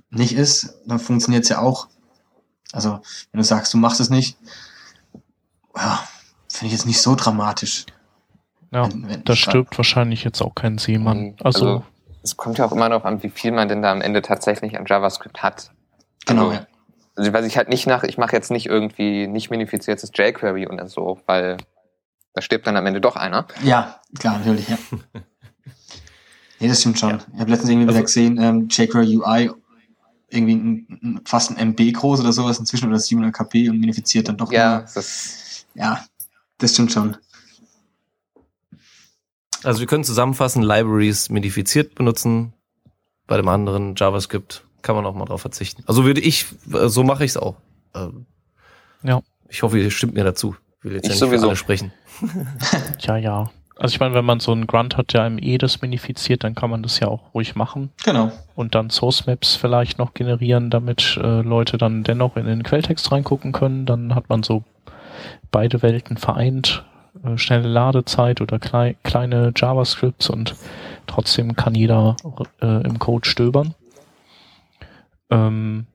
[0.09, 1.87] nicht ist, dann funktioniert es ja auch.
[2.71, 2.99] Also,
[3.31, 4.37] wenn du sagst, du machst es nicht,
[5.75, 5.99] ja,
[6.49, 7.85] finde ich jetzt nicht so dramatisch.
[8.71, 11.19] Ja, Wenn- wenn- das stirbt wahrscheinlich jetzt auch kein Seemann.
[11.21, 11.35] Mhm.
[11.43, 11.83] Also, Also-
[12.25, 14.77] Es kommt ja auch immer darauf an, wie viel man denn da am Ende tatsächlich
[14.79, 15.71] an JavaScript hat.
[16.25, 16.67] Genau, Also, ja.
[17.15, 20.87] Also weiß ich halt nicht nach, ich mache jetzt nicht irgendwie nicht minifiziertes jQuery oder
[20.87, 21.57] so, weil
[22.33, 23.45] da stirbt dann am Ende doch einer.
[23.61, 24.77] Ja, klar, natürlich, ja.
[26.59, 27.21] nee, das stimmt schon.
[27.33, 29.51] Ich habe letztens irgendwie wieder Also- gesehen, ähm, jQuery UI
[30.33, 34.27] irgendwie ein, ein, fast ein MB groß oder sowas, inzwischen oder 700 KP und minifiziert
[34.27, 36.03] dann doch Ja, das Ja,
[36.57, 37.17] das stimmt schon.
[39.63, 42.53] Also wir können zusammenfassen, Libraries modifiziert benutzen.
[43.27, 45.83] Bei dem anderen JavaScript kann man auch mal drauf verzichten.
[45.87, 47.55] Also würde ich, äh, so mache ich es auch.
[47.95, 48.25] Ähm,
[49.03, 49.21] Ja.
[49.47, 50.55] Ich hoffe, ihr stimmt mir dazu.
[50.79, 51.43] Ich will jetzt Ich ja nicht sowieso.
[51.43, 51.93] für alle sprechen.
[52.99, 53.51] ja, ja.
[53.75, 56.53] Also ich meine, wenn man so einen Grunt hat, der im E das minifiziert, dann
[56.55, 58.31] kann man das ja auch ruhig machen Genau.
[58.55, 63.11] und dann Source Maps vielleicht noch generieren, damit äh, Leute dann dennoch in den Quelltext
[63.11, 63.85] reingucken können.
[63.85, 64.63] Dann hat man so
[65.51, 66.85] beide Welten vereint,
[67.23, 70.55] äh, schnelle Ladezeit oder klei kleine JavaScripts und
[71.07, 72.15] trotzdem kann jeder
[72.61, 73.73] äh, im Code stöbern.
[75.29, 75.87] Ähm,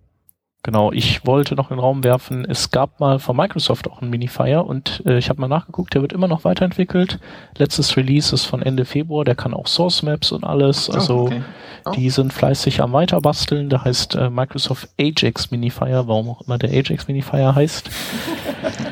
[0.68, 4.10] genau, ich wollte noch in den Raum werfen, es gab mal von Microsoft auch einen
[4.10, 7.18] Minifier und äh, ich habe mal nachgeguckt, der wird immer noch weiterentwickelt.
[7.56, 10.90] Letztes Release ist von Ende Februar, der kann auch Source Maps und alles.
[10.90, 11.42] Also oh, okay.
[11.86, 11.92] Oh.
[11.92, 13.70] die sind fleißig am Weiterbasteln.
[13.70, 17.88] Der heißt äh, Microsoft Ajax Minifier, warum auch immer der Ajax Minifier heißt.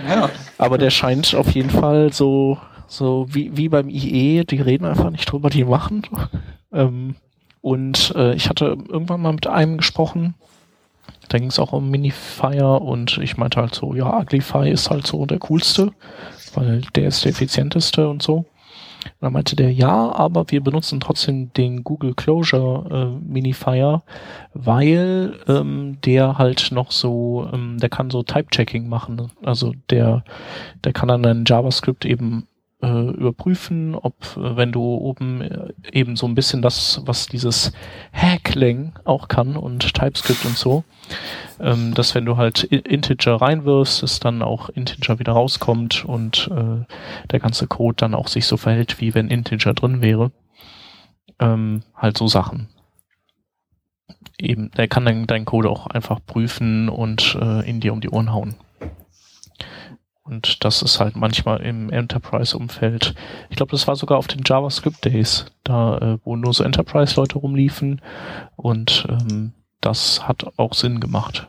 [0.09, 2.57] Ja, Aber der scheint auf jeden Fall so,
[2.87, 6.03] so wie, wie beim IE, die reden einfach nicht drüber, die machen.
[6.72, 7.16] Ähm,
[7.61, 10.37] und äh, ich hatte irgendwann mal mit einem gesprochen,
[11.29, 15.07] da ging es auch um Minifier und ich meinte halt so, ja, Uglify ist halt
[15.07, 15.93] so der coolste,
[16.55, 18.45] weil der ist der effizienteste und so.
[19.07, 24.03] Und dann meinte der, ja, aber wir benutzen trotzdem den Google Closure äh, Minifier,
[24.53, 29.31] weil ähm, der halt noch so, ähm, der kann so Type-Checking machen.
[29.45, 30.24] Also der,
[30.85, 32.49] der kann dann ein JavaScript eben
[32.83, 37.72] äh, überprüfen, ob äh, wenn du oben äh, eben so ein bisschen das, was dieses
[38.12, 40.85] Hackling auch kann und TypeScript und so,
[41.59, 46.85] ähm, dass wenn du halt Integer reinwirfst, es dann auch Integer wieder rauskommt und äh,
[47.31, 50.31] der ganze Code dann auch sich so verhält, wie wenn Integer drin wäre.
[51.39, 52.68] Ähm, halt so Sachen.
[54.39, 58.11] Eben, der kann dann deinen Code auch einfach prüfen und äh, in dir um die
[58.11, 58.55] Ohren hauen.
[60.27, 63.14] Und das ist halt manchmal im Enterprise-Umfeld.
[63.49, 67.39] Ich glaube, das war sogar auf den JavaScript Days, da äh, wo nur so Enterprise-Leute
[67.39, 68.03] rumliefen.
[68.57, 71.49] Und ähm, das hat auch Sinn gemacht.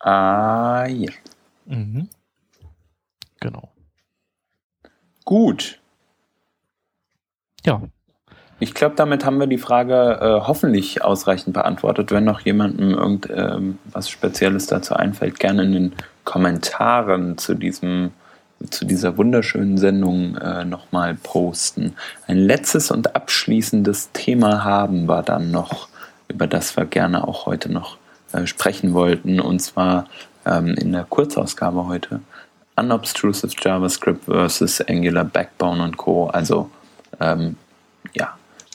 [0.00, 1.12] Ah, ja.
[1.66, 2.08] Mhm.
[3.38, 3.70] Genau.
[5.24, 5.80] Gut.
[7.64, 7.82] Ja,
[8.62, 12.12] Ich glaube, damit haben wir die Frage äh, hoffentlich ausreichend beantwortet.
[12.12, 15.92] Wenn noch jemandem irgend ähm, was Spezielles dazu einfällt, gerne in den
[16.22, 18.12] Kommentaren zu diesem
[18.70, 21.96] zu dieser wunderschönen Sendung äh, nochmal posten.
[22.28, 25.88] Ein letztes und abschließendes Thema haben wir dann noch,
[26.28, 27.96] über das wir gerne auch heute noch
[28.32, 30.04] äh, sprechen wollten, und zwar
[30.46, 32.20] ähm, in der Kurzausgabe heute
[32.76, 36.28] Unobtrusive JavaScript versus Angular Backbone und Co.
[36.28, 36.70] Also
[37.18, 37.56] ähm,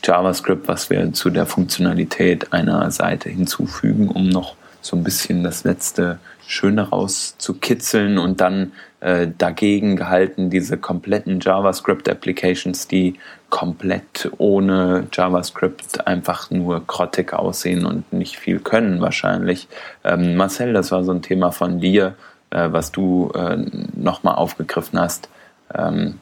[0.07, 5.63] JavaScript, was wir zu der Funktionalität einer Seite hinzufügen, um noch so ein bisschen das
[5.65, 13.15] letzte Schöne rauszukitzeln und dann äh, dagegen gehalten diese kompletten JavaScript-Applications, die
[13.49, 19.67] komplett ohne JavaScript einfach nur grottig aussehen und nicht viel können wahrscheinlich.
[20.05, 22.15] Ähm, Marcel, das war so ein Thema von dir,
[22.49, 23.57] äh, was du äh,
[23.93, 25.29] nochmal aufgegriffen hast.
[25.73, 26.19] Ähm,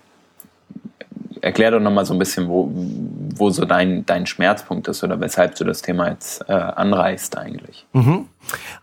[1.46, 5.54] erklär doch nochmal so ein bisschen, wo, wo so dein, dein Schmerzpunkt ist oder weshalb
[5.56, 7.86] du das Thema jetzt äh, anreißt eigentlich.
[7.94, 8.26] Mhm.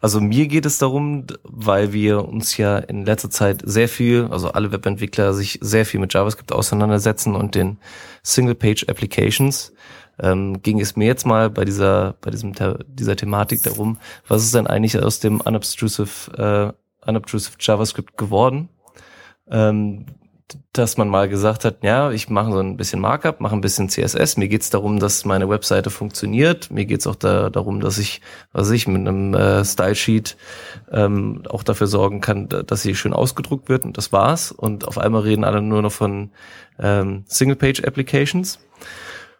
[0.00, 4.52] Also mir geht es darum, weil wir uns ja in letzter Zeit sehr viel, also
[4.52, 7.78] alle Webentwickler sich sehr viel mit JavaScript auseinandersetzen und den
[8.22, 9.72] Single-Page-Applications,
[10.20, 12.52] ähm, ging es mir jetzt mal bei dieser, bei diesem,
[12.86, 13.98] dieser Thematik darum,
[14.28, 18.68] was ist denn eigentlich aus dem unobtrusive, äh, unobtrusive JavaScript geworden?
[19.50, 20.06] Ähm,
[20.72, 23.88] dass man mal gesagt hat, ja, ich mache so ein bisschen Markup, mache ein bisschen
[23.88, 24.36] CSS.
[24.36, 26.70] Mir geht's darum, dass meine Webseite funktioniert.
[26.70, 28.20] Mir geht's auch da, darum, dass ich,
[28.52, 29.94] was ich, mit einem äh, Style
[30.90, 33.84] ähm, auch dafür sorgen kann, da- dass sie schön ausgedruckt wird.
[33.84, 34.52] Und das war's.
[34.52, 36.30] Und auf einmal reden alle nur noch von
[36.78, 38.58] ähm, Single-Page-Applications.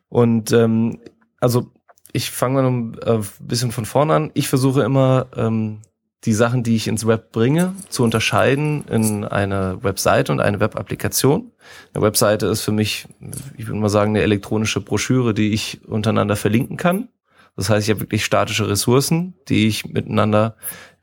[0.09, 0.99] Und ähm,
[1.41, 1.71] also
[2.13, 4.31] ich fange mal ein äh, bisschen von vorne an.
[4.35, 5.81] Ich versuche immer ähm,
[6.25, 11.51] die Sachen, die ich ins Web bringe, zu unterscheiden in eine Webseite und eine Webapplikation.
[11.93, 13.09] Eine Webseite ist für mich,
[13.57, 17.09] ich würde mal sagen, eine elektronische Broschüre, die ich untereinander verlinken kann.
[17.57, 20.57] Das heißt, ich habe wirklich statische Ressourcen, die ich miteinander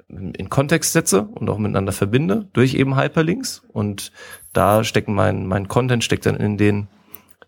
[0.07, 3.61] in Kontext setze und auch miteinander verbinde durch eben Hyperlinks.
[3.71, 4.11] Und
[4.53, 6.87] da stecken mein, mein Content steckt dann in den,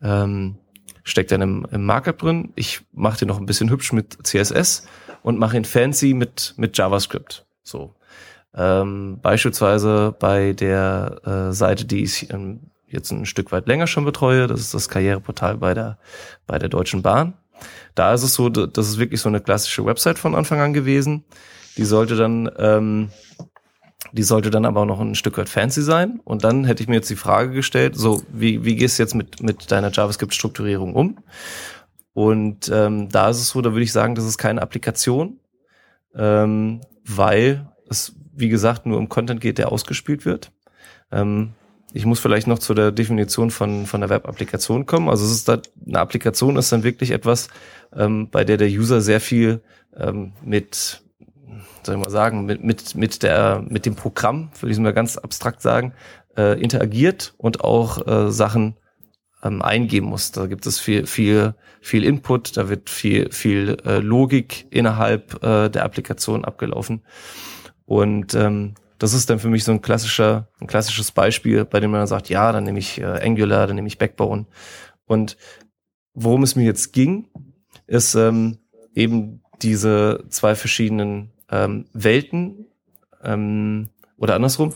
[0.04, 0.58] ähm,
[1.04, 2.52] steckt dann im, im Markup drin.
[2.56, 4.88] Ich mache den noch ein bisschen hübsch mit CSS
[5.24, 7.46] und mache ihn fancy mit, mit JavaScript.
[7.64, 7.96] So.
[8.54, 14.06] Ähm, beispielsweise bei der äh, Seite, die ich ähm, jetzt ein Stück weit länger schon
[14.06, 15.98] betreue, das ist das Karriereportal bei der,
[16.48, 17.34] bei der Deutschen Bahn.
[17.96, 21.24] Da ist es so, das ist wirklich so eine klassische Website von Anfang an gewesen.
[21.78, 23.10] Die sollte dann, ähm,
[24.12, 26.20] die sollte dann aber auch noch ein Stück weit fancy sein.
[26.24, 29.16] Und dann hätte ich mir jetzt die Frage gestellt, so, wie, wie gehst du jetzt
[29.16, 31.20] mit, mit deiner JavaScript-Strukturierung um?
[32.14, 35.40] Und ähm, da ist es so, da würde ich sagen, das ist keine Applikation,
[36.16, 40.52] ähm, weil es, wie gesagt, nur um Content geht, der ausgespielt wird.
[41.12, 41.54] Ähm,
[41.94, 45.10] ich muss vielleicht noch zu der Definition von, von der Web-Applikation kommen.
[45.10, 47.50] Also es ist da, eine Applikation ist dann wirklich etwas,
[47.96, 49.62] ähm, bei der der User sehr viel
[49.98, 51.02] ähm, mit,
[51.84, 55.18] soll ich mal sagen, mit, mit, mit der, mit dem Programm, würde ich mal ganz
[55.18, 55.94] abstrakt sagen,
[56.38, 58.76] äh, interagiert und auch äh, Sachen
[59.44, 60.32] ähm, eingeben muss.
[60.32, 65.70] Da gibt es viel, viel, viel Input, da wird viel, viel äh, Logik innerhalb äh,
[65.70, 67.02] der Applikation abgelaufen.
[67.86, 71.92] Und ähm, das ist dann für mich so ein klassischer, ein klassisches Beispiel, bei dem
[71.92, 74.46] man dann sagt, ja, dann nehme ich äh, Angular, dann nehme ich Backbone.
[75.06, 75.38] Und
[76.14, 77.28] worum es mir jetzt ging,
[77.88, 78.60] ist ähm,
[78.94, 82.68] eben diese zwei verschiedenen ähm, Welten
[83.24, 84.74] ähm, oder andersrum.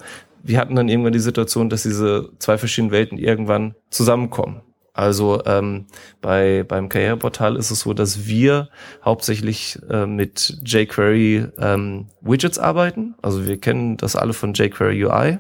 [0.48, 4.62] Wir hatten dann irgendwann die Situation, dass diese zwei verschiedenen Welten irgendwann zusammenkommen.
[4.94, 5.88] Also ähm,
[6.22, 8.70] bei beim Karriereportal ist es so, dass wir
[9.04, 13.16] hauptsächlich äh, mit jQuery ähm, Widgets arbeiten.
[13.22, 15.38] Also wir kennen das alle von jQuery UI.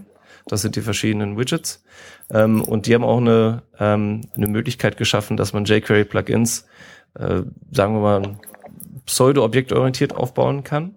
[0.47, 1.83] Das sind die verschiedenen Widgets.
[2.31, 6.65] Ähm, und die haben auch eine, ähm, eine Möglichkeit geschaffen, dass man jQuery-Plugins,
[7.17, 8.39] äh, sagen wir mal,
[9.05, 10.95] pseudo-objektorientiert aufbauen kann.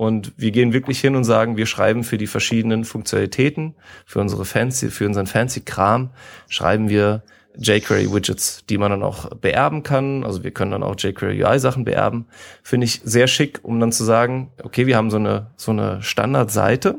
[0.00, 3.74] Und wir gehen wirklich hin und sagen, wir schreiben für die verschiedenen Funktionalitäten,
[4.06, 6.08] für unsere fancy, für unseren fancy Kram,
[6.48, 7.22] schreiben wir
[7.58, 10.24] jQuery-Widgets, die man dann auch beerben kann.
[10.24, 12.24] Also wir können dann auch jQuery UI-Sachen beerben.
[12.62, 16.00] Finde ich sehr schick, um dann zu sagen, okay, wir haben so eine, so eine
[16.00, 16.98] Standardseite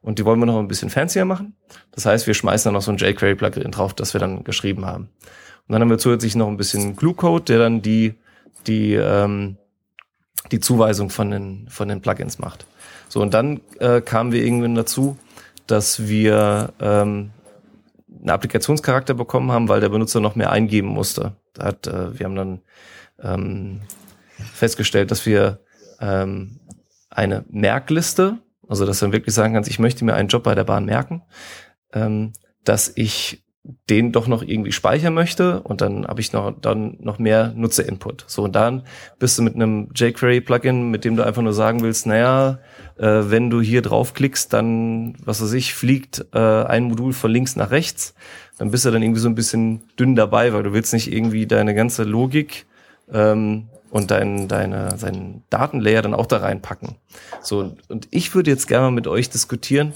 [0.00, 1.54] und die wollen wir noch ein bisschen fancier machen.
[1.92, 5.10] Das heißt, wir schmeißen dann noch so ein jQuery-Plugin drauf, das wir dann geschrieben haben.
[5.68, 8.14] Und dann haben wir zusätzlich noch ein bisschen Glue-Code, der dann die,
[8.66, 9.58] die, ähm,
[10.50, 12.66] die Zuweisung von den, von den Plugins macht.
[13.08, 15.16] So, und dann äh, kamen wir irgendwann dazu,
[15.66, 17.30] dass wir ähm,
[18.18, 21.36] einen Applikationscharakter bekommen haben, weil der Benutzer noch mehr eingeben musste.
[21.54, 22.60] Da hat, äh, wir haben dann
[23.22, 23.80] ähm,
[24.52, 25.60] festgestellt, dass wir
[26.00, 26.60] ähm,
[27.10, 28.38] eine Merkliste,
[28.68, 31.22] also dass man wirklich sagen kann, ich möchte mir einen Job bei der Bahn merken,
[31.92, 32.32] ähm,
[32.64, 37.20] dass ich den doch noch irgendwie speichern möchte und dann habe ich noch dann noch
[37.20, 38.24] mehr Nutzerinput.
[38.26, 38.82] So und dann
[39.20, 42.58] bist du mit einem jQuery Plugin, mit dem du einfach nur sagen willst, naja,
[42.98, 47.54] äh, wenn du hier draufklickst, dann was weiß ich, fliegt äh, ein Modul von links
[47.54, 48.14] nach rechts,
[48.58, 51.46] dann bist du dann irgendwie so ein bisschen dünn dabei, weil du willst nicht irgendwie
[51.46, 52.66] deine ganze Logik
[53.12, 56.96] ähm, und dein, deine, seinen Datenlayer dann auch da reinpacken.
[57.42, 59.92] So, und ich würde jetzt gerne mal mit euch diskutieren,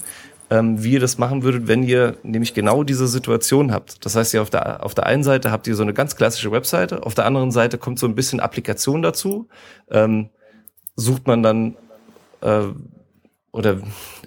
[0.49, 4.05] ähm, wie ihr das machen würdet, wenn ihr nämlich genau diese Situation habt.
[4.05, 6.51] Das heißt, ihr auf der, auf der einen Seite habt ihr so eine ganz klassische
[6.51, 9.47] Webseite, auf der anderen Seite kommt so ein bisschen Applikation dazu.
[9.89, 10.29] Ähm,
[10.95, 11.75] sucht man dann
[12.41, 12.63] äh,
[13.51, 13.79] oder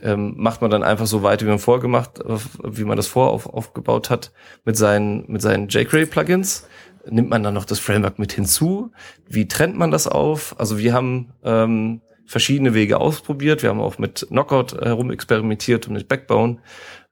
[0.03, 2.21] ähm, macht man dann einfach so weiter, wie man vorgemacht,
[2.65, 4.33] wie man das vor auf, aufgebaut hat
[4.65, 6.67] mit seinen, mit seinen jQuery-Plugins?
[7.09, 8.93] Nimmt man dann noch das Framework mit hinzu?
[9.27, 10.59] Wie trennt man das auf?
[10.59, 12.01] Also wir haben ähm,
[12.31, 13.65] verschiedene Wege ausprobiert.
[13.65, 16.59] Wir haben auch mit Knockout herum experimentiert und mit Backbone.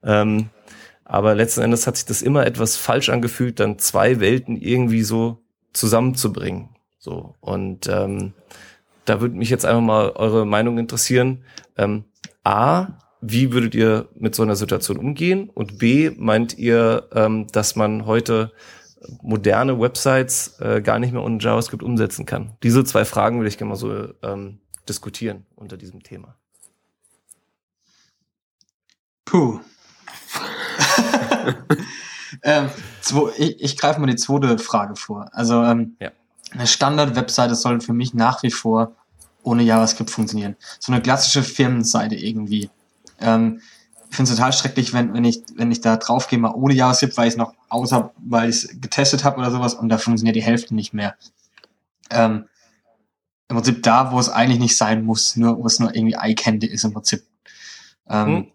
[0.01, 0.49] Ähm,
[1.03, 5.43] aber letzten Endes hat sich das immer etwas falsch angefühlt, dann zwei Welten irgendwie so
[5.73, 6.69] zusammenzubringen.
[6.99, 8.31] So und ähm,
[9.03, 11.43] da würde mich jetzt einfach mal eure Meinung interessieren.
[11.75, 12.05] Ähm,
[12.45, 12.87] A,
[13.19, 15.49] wie würdet ihr mit so einer Situation umgehen?
[15.49, 18.53] Und B, meint ihr, ähm, dass man heute
[19.21, 22.53] moderne Websites äh, gar nicht mehr ohne JavaScript umsetzen kann?
[22.63, 24.59] Diese zwei Fragen würde ich gerne mal so ähm,
[24.89, 26.35] diskutieren unter diesem Thema?
[29.25, 29.59] Puh.
[32.43, 32.69] ähm,
[33.01, 35.29] zwei, ich, ich greife mal die zweite Frage vor.
[35.33, 36.11] Also ähm, ja.
[36.51, 38.95] eine Standard-Webseite soll für mich nach wie vor
[39.43, 40.55] ohne JavaScript funktionieren.
[40.79, 42.69] So eine klassische Firmenseite irgendwie.
[43.19, 43.61] Ähm,
[44.09, 47.15] ich finde es total schrecklich, wenn, wenn ich, wenn ich da draufgehe, mal ohne JavaScript,
[47.15, 50.35] weil ich es noch außer, weil ich es getestet habe oder sowas und da funktioniert
[50.35, 51.15] die Hälfte nicht mehr.
[52.09, 52.45] Ähm,
[53.49, 56.67] im Prinzip da, wo es eigentlich nicht sein muss, nur wo es nur irgendwie Eye-Candy
[56.67, 57.23] ist im Prinzip.
[58.07, 58.47] Ähm, hm.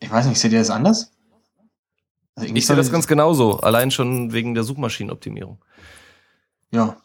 [0.00, 1.12] Ich weiß nicht, seht ihr das anders?
[2.34, 5.58] Also ich sehe das ganz genauso, allein schon wegen der Suchmaschinenoptimierung.
[6.70, 6.96] Ja.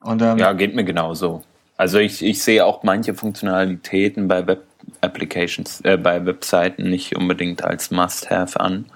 [0.00, 1.42] Und, ähm, ja, geht mir genauso.
[1.76, 4.64] Also ich, ich sehe auch manche Funktionalitäten bei Web
[5.00, 8.86] Applications, äh, bei Webseiten nicht unbedingt als Must-Have an.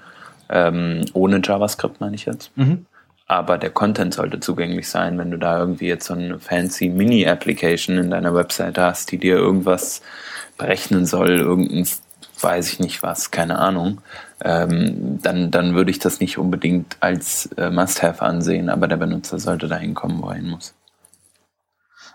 [0.50, 2.54] Ähm, ohne JavaScript meine ich jetzt.
[2.56, 2.86] Mhm.
[3.28, 7.98] Aber der Content sollte zugänglich sein, wenn du da irgendwie jetzt so eine fancy Mini-Application
[7.98, 10.00] in deiner Webseite hast, die dir irgendwas
[10.56, 11.86] berechnen soll, irgendein,
[12.40, 14.00] weiß ich nicht was, keine Ahnung,
[14.42, 19.38] ähm, dann, dann würde ich das nicht unbedingt als äh, Must-Have ansehen, aber der Benutzer
[19.38, 20.74] sollte dahin kommen, wo er hin muss.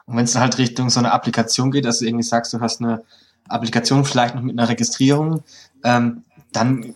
[0.05, 2.82] Und wenn es halt Richtung so eine Applikation geht, dass du irgendwie sagst, du hast
[2.82, 3.03] eine
[3.47, 5.43] Applikation vielleicht noch mit einer Registrierung,
[5.84, 6.95] ähm, dann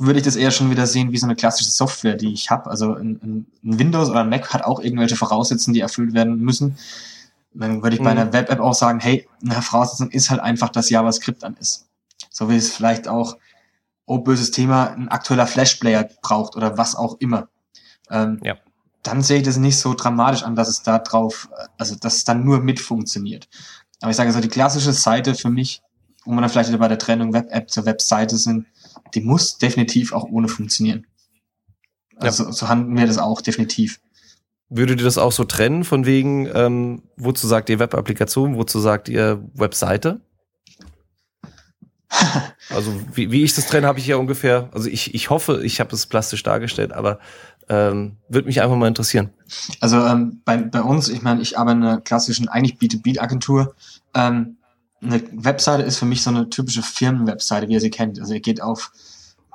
[0.00, 2.70] würde ich das eher schon wieder sehen wie so eine klassische Software, die ich habe.
[2.70, 6.78] Also ein, ein, Windows oder ein Mac hat auch irgendwelche Voraussetzungen, die erfüllt werden müssen.
[7.52, 8.32] Dann würde ich bei einer mhm.
[8.32, 11.86] Web-App auch sagen, hey, eine Voraussetzung ist halt einfach, dass JavaScript an ist.
[12.30, 13.36] So wie es vielleicht auch,
[14.06, 17.48] oh böses Thema, ein aktueller Flash-Player braucht oder was auch immer.
[18.10, 18.56] Ähm, ja.
[19.02, 21.48] Dann sehe ich das nicht so dramatisch an, dass es da drauf,
[21.78, 23.48] also dass es dann nur mit funktioniert.
[24.00, 25.82] Aber ich sage also, die klassische Seite für mich,
[26.24, 28.66] wo man dann vielleicht wieder bei der Trennung Web-App zur Webseite sind,
[29.14, 31.06] die muss definitiv auch ohne funktionieren.
[32.16, 32.52] Also ja.
[32.52, 34.00] so handeln wir das auch definitiv.
[34.68, 39.08] Würde dir das auch so trennen, von wegen, ähm, wozu sagt ihr Web-Applikation, wozu sagt
[39.08, 40.20] ihr Webseite?
[42.70, 45.80] also wie, wie ich das trenne, habe ich ja ungefähr, also ich, ich hoffe, ich
[45.80, 47.18] habe es plastisch dargestellt, aber
[47.68, 49.30] ähm, würde mich einfach mal interessieren.
[49.80, 53.74] Also ähm, bei, bei uns, ich meine, ich arbeite in einer klassischen, eigentlich B2B-Agentur.
[54.14, 54.56] Ähm,
[55.02, 58.20] eine Webseite ist für mich so eine typische Firmenwebseite, wie ihr sie kennt.
[58.20, 58.92] Also ihr geht auf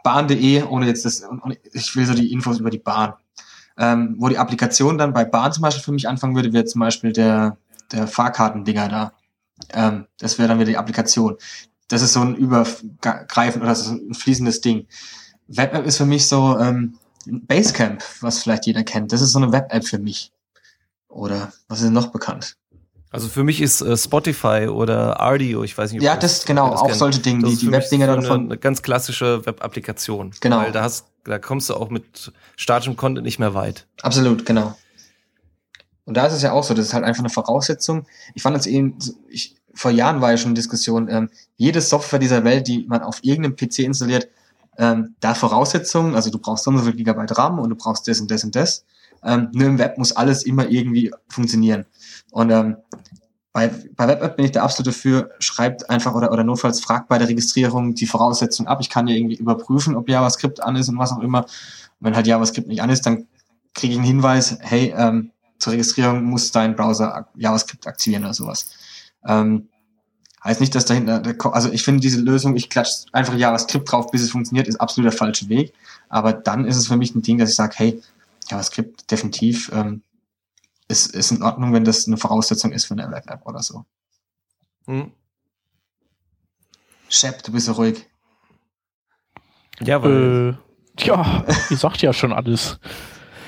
[0.04, 1.24] bahn.de, ohne jetzt das,
[1.74, 3.14] ich will so die Infos über die Bahn.
[3.78, 6.80] Ähm, wo die Applikation dann bei Bahn zum Beispiel für mich anfangen würde, wäre zum
[6.80, 7.58] Beispiel der,
[7.92, 9.14] der Fahrkartendinger da.
[9.74, 11.38] Ähm, das wäre dann wieder die Applikation.
[11.90, 14.88] Das ist so ein übergreifend oder das ist ein fließendes Ding.
[15.48, 19.12] Web-App ist für mich so ähm, Basecamp, was vielleicht jeder kennt.
[19.12, 20.32] Das ist so eine Web-App für mich.
[21.08, 22.58] Oder was ist noch bekannt?
[23.12, 26.02] Also für mich ist äh, Spotify oder Ardio, ich weiß nicht.
[26.02, 26.98] Ja, das, das genau, das auch kennt.
[26.98, 28.24] solche Dinge, die, die Webdinger davon.
[28.24, 30.32] Eine, eine ganz klassische Web-Applikation.
[30.42, 30.58] Genau.
[30.58, 33.88] Weil da hast, da kommst du auch mit statischem Content nicht mehr weit.
[34.02, 34.76] Absolut, genau.
[36.06, 38.06] Und da ist es ja auch so, das ist halt einfach eine Voraussetzung.
[38.36, 38.98] Ich fand es eben,
[39.30, 43.02] ich, vor Jahren war ja schon eine Diskussion, ähm, jede Software dieser Welt, die man
[43.02, 44.28] auf irgendeinem PC installiert,
[44.78, 48.08] ähm, da Voraussetzungen, also du brauchst so und so viel Gigabyte RAM und du brauchst
[48.08, 48.86] das und das und das.
[49.24, 51.86] Ähm, nur im Web muss alles immer irgendwie funktionieren.
[52.36, 52.76] Und ähm,
[53.54, 57.18] bei, bei WebApp bin ich der absolute für, schreibt einfach oder, oder notfalls fragt bei
[57.18, 58.80] der Registrierung die Voraussetzungen ab.
[58.82, 61.44] Ich kann ja irgendwie überprüfen, ob JavaScript an ist und was auch immer.
[61.44, 61.48] Und
[62.02, 63.26] wenn halt JavaScript nicht an ist, dann
[63.74, 68.68] kriege ich einen Hinweis, hey, ähm, zur Registrierung muss dein Browser JavaScript aktivieren oder sowas.
[69.26, 69.70] Ähm,
[70.44, 71.24] heißt nicht, dass dahinter,
[71.54, 75.10] also ich finde diese Lösung, ich klatsche einfach JavaScript drauf, bis es funktioniert, ist absolut
[75.10, 75.72] der falsche Weg.
[76.10, 78.02] Aber dann ist es für mich ein Ding, dass ich sage, hey,
[78.50, 80.02] JavaScript definitiv ähm,
[80.88, 83.86] ist, ist in Ordnung, wenn das eine Voraussetzung ist für eine Web-App oder so.
[84.86, 85.12] Hm.
[87.10, 88.08] Shep, du bist so ruhig.
[89.80, 90.58] Ja, weil.
[91.00, 92.80] Äh, ja, ihr sagt ja schon alles.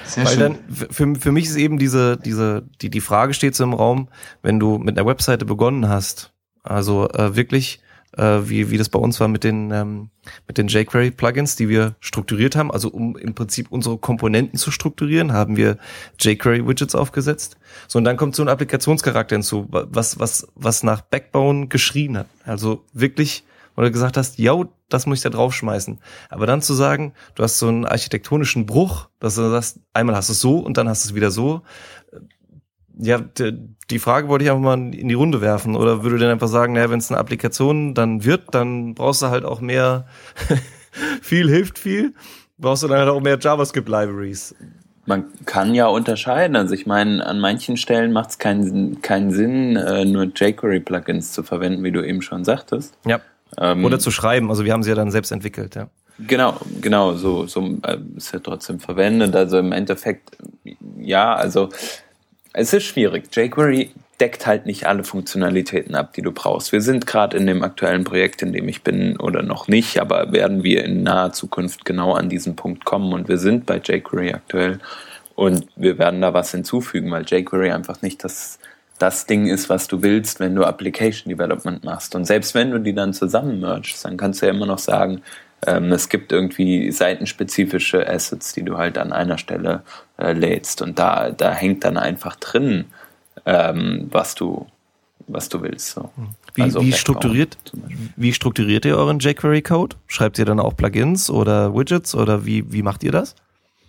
[0.06, 0.58] Sehr weil schön.
[0.68, 4.10] dann, für, für mich ist eben diese, diese, die, die Frage steht so im Raum,
[4.42, 6.34] wenn du mit einer Webseite begonnen hast,
[6.64, 7.82] also äh, wirklich
[8.18, 10.10] äh, wie, wie das bei uns war mit den, ähm,
[10.48, 12.72] mit den jQuery-Plugins, die wir strukturiert haben.
[12.72, 15.78] Also um im Prinzip unsere Komponenten zu strukturieren, haben wir
[16.20, 17.58] jQuery-Widgets aufgesetzt.
[17.88, 22.28] So, und dann kommt so ein Applikationscharakter hinzu, was, was, was nach Backbone geschrien hat.
[22.44, 23.44] Also wirklich,
[23.76, 24.56] wo du gesagt hast, ja,
[24.90, 26.00] das muss ich da draufschmeißen.
[26.30, 30.30] Aber dann zu sagen, du hast so einen architektonischen Bruch, dass du sagst, einmal hast
[30.30, 31.62] du es so und dann hast du es wieder so,
[33.00, 33.20] ja,
[33.90, 35.76] die Frage wollte ich einfach mal in die Runde werfen.
[35.76, 39.28] Oder würde denn einfach sagen, naja, wenn es eine Applikation dann wird, dann brauchst du
[39.28, 40.08] halt auch mehr,
[41.22, 42.14] viel hilft viel,
[42.58, 44.56] brauchst du dann halt auch mehr JavaScript-Libraries.
[45.06, 46.56] Man kann ja unterscheiden.
[46.58, 51.44] Also ich meine, an manchen Stellen macht es keinen, keinen Sinn, äh, nur jQuery-Plugins zu
[51.44, 52.98] verwenden, wie du eben schon sagtest.
[53.06, 53.22] Ja.
[53.58, 54.50] Ähm, Oder zu schreiben.
[54.50, 55.90] Also wir haben sie ja dann selbst entwickelt, ja.
[56.20, 59.36] Genau, genau, so, so äh, ist ja trotzdem verwendet.
[59.36, 60.36] Also im Endeffekt,
[60.98, 61.70] ja, also
[62.58, 63.30] es ist schwierig.
[63.36, 66.72] jQuery deckt halt nicht alle Funktionalitäten ab, die du brauchst.
[66.72, 70.32] Wir sind gerade in dem aktuellen Projekt, in dem ich bin oder noch nicht, aber
[70.32, 74.34] werden wir in naher Zukunft genau an diesen Punkt kommen und wir sind bei jQuery
[74.34, 74.80] aktuell
[75.36, 78.58] und wir werden da was hinzufügen, weil jQuery einfach nicht das,
[78.98, 82.16] das Ding ist, was du willst, wenn du Application Development machst.
[82.16, 85.22] Und selbst wenn du die dann zusammen mergst, dann kannst du ja immer noch sagen,
[85.66, 89.82] ähm, es gibt irgendwie seitenspezifische Assets, die du halt an einer Stelle
[90.18, 90.82] äh, lädst.
[90.82, 92.86] Und da, da hängt dann einfach drin,
[93.46, 94.68] ähm, was du,
[95.28, 95.90] was du willst.
[95.92, 96.12] So.
[96.54, 97.58] Wie, also wie, strukturiert,
[98.16, 99.96] wie strukturiert ihr euren jQuery-Code?
[100.08, 103.36] Schreibt ihr dann auch Plugins oder Widgets oder wie, wie macht ihr das?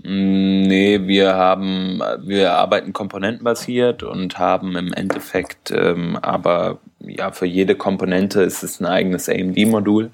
[0.03, 7.47] Mm, nee, wir haben, wir arbeiten komponentenbasiert und haben im Endeffekt ähm, aber ja für
[7.47, 10.11] jede Komponente ist es ein eigenes AMD-Modul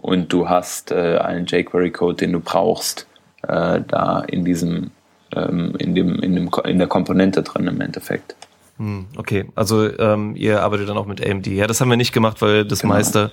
[0.00, 3.08] und du hast äh, einen jQuery-Code, den du brauchst,
[3.42, 4.92] äh, da in diesem,
[5.34, 8.36] ähm, in dem, in dem, in der Komponente drin im Endeffekt.
[8.76, 11.48] Hm, okay, also ähm, ihr arbeitet dann auch mit AMD.
[11.48, 12.94] Ja, das haben wir nicht gemacht, weil das genau.
[12.94, 13.32] meiste,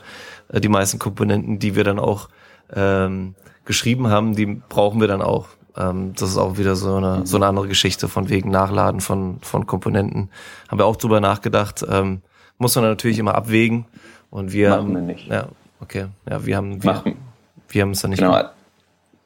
[0.51, 2.30] äh, die meisten Komponenten, die wir dann auch
[2.74, 5.49] ähm, geschrieben haben, die brauchen wir dann auch.
[5.78, 9.38] Ähm, das ist auch wieder so eine, so eine andere Geschichte von wegen Nachladen von,
[9.41, 10.32] von Komponenten.
[10.68, 11.86] Haben wir auch drüber nachgedacht.
[11.88, 12.24] Ähm,
[12.57, 13.86] muss man natürlich immer abwägen.
[14.32, 15.28] Und wir Machen wir nicht.
[15.28, 15.49] Ja,
[15.86, 16.06] okay.
[16.30, 17.04] Ja, wir haben, wir,
[17.70, 18.32] wir haben es dann nicht genau.
[18.34, 18.52] gemacht.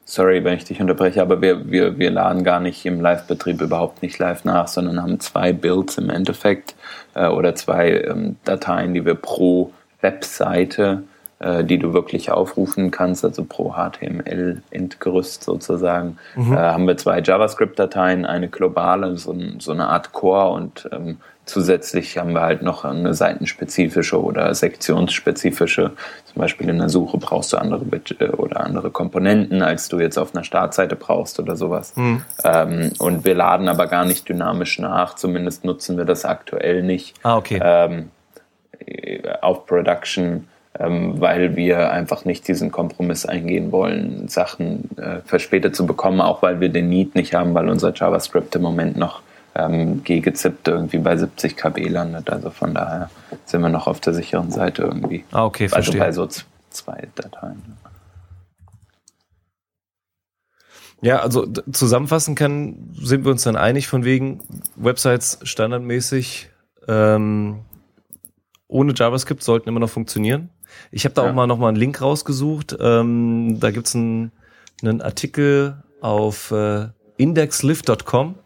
[0.04, 4.02] Sorry, wenn ich dich unterbreche, aber wir, wir, wir laden gar nicht im Live-Betrieb überhaupt
[4.02, 6.74] nicht live nach, sondern haben zwei Builds im Endeffekt
[7.14, 11.04] äh, oder zwei ähm, Dateien, die wir pro Webseite
[11.40, 16.52] äh, die du wirklich aufrufen kannst, also pro HTML-Endgerüst sozusagen, mhm.
[16.52, 21.16] äh, haben wir zwei JavaScript-Dateien, eine globale, so, so, eine Art Core und ähm,
[21.50, 25.92] zusätzlich haben wir halt noch eine seitenspezifische oder sektionsspezifische.
[26.24, 27.84] Zum Beispiel in der Suche brauchst du andere
[28.18, 31.94] äh, oder andere Komponenten, als du jetzt auf einer Startseite brauchst oder sowas.
[31.96, 32.22] Mhm.
[32.44, 37.14] Ähm, und wir laden aber gar nicht dynamisch nach, zumindest nutzen wir das aktuell nicht.
[37.22, 37.60] Ah, okay.
[37.62, 38.10] Ähm,
[39.42, 40.48] auf Production
[40.78, 46.42] ähm, weil wir einfach nicht diesen Kompromiss eingehen wollen, Sachen äh, verspätet zu bekommen, auch
[46.42, 49.20] weil wir den Need nicht haben, weil unser JavaScript im Moment noch
[49.54, 52.30] ähm, gegezippt irgendwie bei 70 KB landet.
[52.30, 53.10] Also von daher
[53.44, 55.24] sind wir noch auf der sicheren Seite irgendwie.
[55.32, 56.02] Ah, okay, also verstehe.
[56.02, 57.62] Also bei so zwei Dateien.
[61.02, 64.40] Ja, also zusammenfassen kann, sind wir uns dann einig von wegen
[64.76, 66.50] Websites standardmäßig
[66.88, 67.60] ähm,
[68.68, 70.50] ohne JavaScript sollten immer noch funktionieren.
[70.92, 71.30] Ich habe da ja.
[71.30, 72.76] auch mal noch mal einen Link rausgesucht.
[72.80, 74.30] Ähm, da gibt's einen,
[74.82, 78.36] einen Artikel auf äh, indexlift.com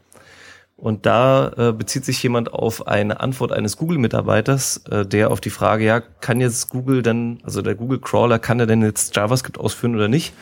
[0.77, 5.51] und da äh, bezieht sich jemand auf eine Antwort eines Google-Mitarbeiters, äh, der auf die
[5.51, 9.95] Frage, ja, kann jetzt Google denn, also der Google-Crawler, kann er denn jetzt JavaScript ausführen
[9.95, 10.35] oder nicht?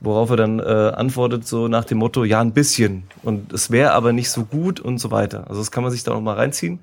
[0.00, 3.04] Worauf er dann äh, antwortet so nach dem Motto, ja, ein bisschen.
[3.22, 5.48] Und es wäre aber nicht so gut und so weiter.
[5.48, 6.80] Also das kann man sich da noch mal reinziehen.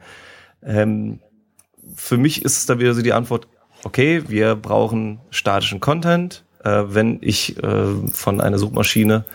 [0.64, 1.20] Ähm,
[1.96, 3.48] für mich ist es da wieder so die Antwort,
[3.84, 6.44] okay, wir brauchen statischen Content.
[6.64, 9.26] Äh, wenn ich äh, von einer Suchmaschine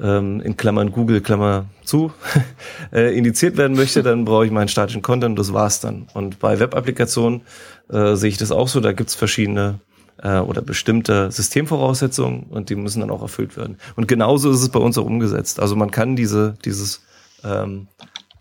[0.00, 2.12] ähm, in Klammern Google, Klammer zu,
[2.92, 6.08] äh, indiziert werden möchte, dann brauche ich meinen statischen Content, das war's dann.
[6.14, 7.42] Und bei Web-Applikationen
[7.90, 9.80] äh, sehe ich das auch so, da gibt's verschiedene
[10.22, 13.78] äh, oder bestimmte Systemvoraussetzungen und die müssen dann auch erfüllt werden.
[13.96, 15.60] Und genauso ist es bei uns auch umgesetzt.
[15.60, 17.02] Also man kann diese, dieses,
[17.44, 17.88] ähm,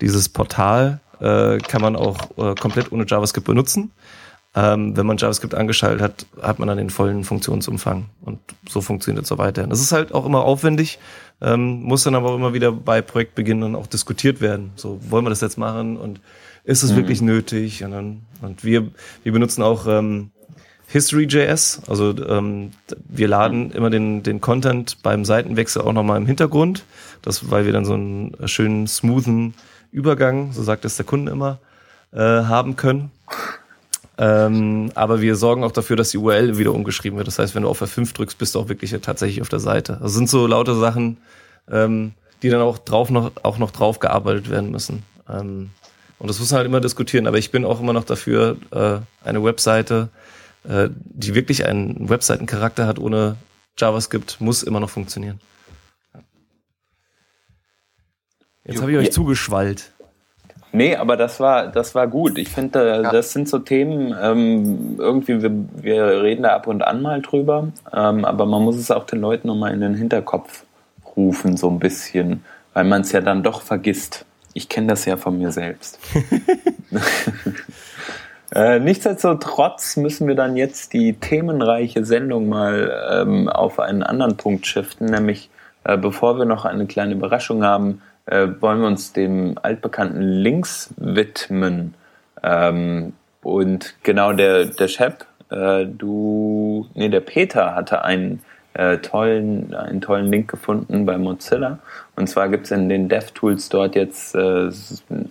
[0.01, 3.91] dieses Portal äh, kann man auch äh, komplett ohne JavaScript benutzen.
[4.55, 8.05] Ähm, wenn man JavaScript angeschaltet hat, hat man dann den vollen Funktionsumfang.
[8.21, 8.39] Und
[8.69, 9.65] so funktioniert es so weiter.
[9.65, 10.99] Das ist halt auch immer aufwendig,
[11.41, 14.71] ähm, muss dann aber auch immer wieder bei Projektbeginn dann auch diskutiert werden.
[14.75, 16.21] So, wollen wir das jetzt machen und
[16.63, 16.97] ist es mhm.
[16.97, 17.83] wirklich nötig?
[17.83, 18.91] Und, dann, und wir,
[19.23, 20.29] wir benutzen auch ähm,
[20.87, 21.81] History.js.
[21.87, 22.71] Also ähm,
[23.09, 26.85] wir laden immer den, den Content beim Seitenwechsel auch nochmal im Hintergrund.
[27.23, 29.55] Das, weil wir dann so einen schönen, smoothen
[29.91, 31.59] Übergang, so sagt es der Kunde immer,
[32.11, 33.11] äh, haben können.
[34.17, 37.27] Ähm, aber wir sorgen auch dafür, dass die URL wieder umgeschrieben wird.
[37.27, 39.99] Das heißt, wenn du auf F5 drückst, bist du auch wirklich tatsächlich auf der Seite.
[40.01, 41.17] Das sind so lauter Sachen,
[41.69, 45.03] ähm, die dann auch drauf noch, auch noch drauf gearbeitet werden müssen.
[45.27, 45.71] Ähm,
[46.19, 47.25] und das muss man halt immer diskutieren.
[47.25, 50.09] Aber ich bin auch immer noch dafür, äh, eine Webseite,
[50.67, 53.37] äh, die wirklich einen Webseitencharakter hat ohne
[53.77, 55.39] JavaScript, muss immer noch funktionieren.
[58.65, 59.91] Jetzt habe ich euch zugeschwallt.
[60.75, 62.39] Nee, aber das war, das war gut.
[62.39, 63.11] Ich finde, ja.
[63.11, 67.67] das sind so Themen, ähm, irgendwie, wir, wir reden da ab und an mal drüber,
[67.93, 70.63] ähm, aber man muss es auch den Leuten nochmal in den Hinterkopf
[71.15, 72.43] rufen, so ein bisschen,
[72.73, 74.25] weil man es ja dann doch vergisst.
[74.55, 75.99] Ich kenne das ja von mir selbst.
[78.55, 84.65] äh, nichtsdestotrotz müssen wir dann jetzt die themenreiche Sendung mal ähm, auf einen anderen Punkt
[84.65, 85.51] shiften, nämlich
[85.83, 90.93] äh, bevor wir noch eine kleine Überraschung haben, äh, wollen wir uns dem altbekannten Links
[90.97, 91.93] widmen.
[92.41, 98.41] Ähm, und genau der, der Shep, äh, du, nee, der Peter hatte einen
[98.73, 101.79] äh, tollen, einen tollen Link gefunden bei Mozilla.
[102.15, 104.69] Und zwar gibt es in den DevTools dort jetzt äh,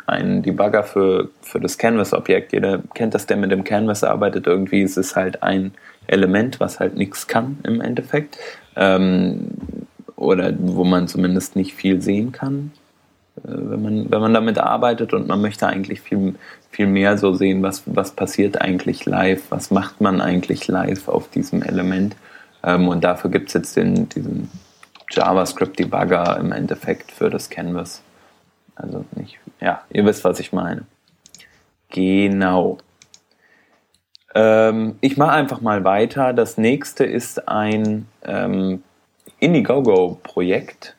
[0.07, 2.53] einen Debugger für, für das Canvas-Objekt.
[2.53, 4.47] Jeder kennt das, der mit dem Canvas arbeitet.
[4.47, 5.73] Irgendwie ist es halt ein
[6.07, 8.39] Element, was halt nichts kann im Endeffekt.
[8.77, 9.49] Ähm,
[10.17, 12.71] oder wo man zumindest nicht viel sehen kann.
[13.39, 16.35] Äh, wenn man, wenn man damit arbeitet und man möchte eigentlich viel,
[16.71, 21.29] viel mehr so sehen, was, was passiert eigentlich live, was macht man eigentlich live auf
[21.31, 22.17] diesem Element.
[22.63, 24.51] Ähm, und dafür gibt es jetzt den, diesen
[25.11, 28.03] JavaScript-Debugger im Endeffekt für das Canvas.
[28.75, 30.85] Also nicht, ja, ihr wisst, was ich meine.
[31.91, 32.79] Genau.
[34.35, 36.33] Ähm, ich mache einfach mal weiter.
[36.33, 38.83] Das nächste ist ein ähm,
[39.41, 40.97] Indiegogo-Projekt.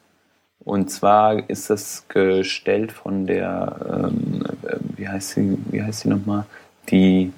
[0.65, 6.09] Und zwar ist es gestellt von der, ähm, äh, wie heißt sie, wie heißt sie
[6.09, 6.45] nochmal?
[6.89, 7.33] Die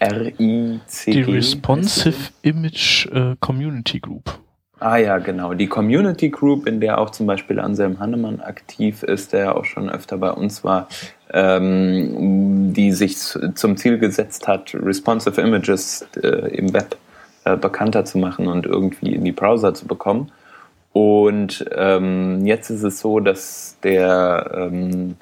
[0.00, 1.12] RICG.
[1.12, 4.38] Die Responsive Image äh, Community Group.
[4.78, 5.54] Ah ja, genau.
[5.54, 9.88] Die Community Group, in der auch zum Beispiel Anselm Hannemann aktiv ist, der auch schon
[9.88, 10.88] öfter bei uns war,
[11.32, 16.98] ähm, die sich zum Ziel gesetzt hat, responsive Images äh, im Web
[17.44, 20.30] äh, bekannter zu machen und irgendwie in die Browser zu bekommen.
[20.96, 25.16] Und ähm, jetzt ist es so, dass der ähm,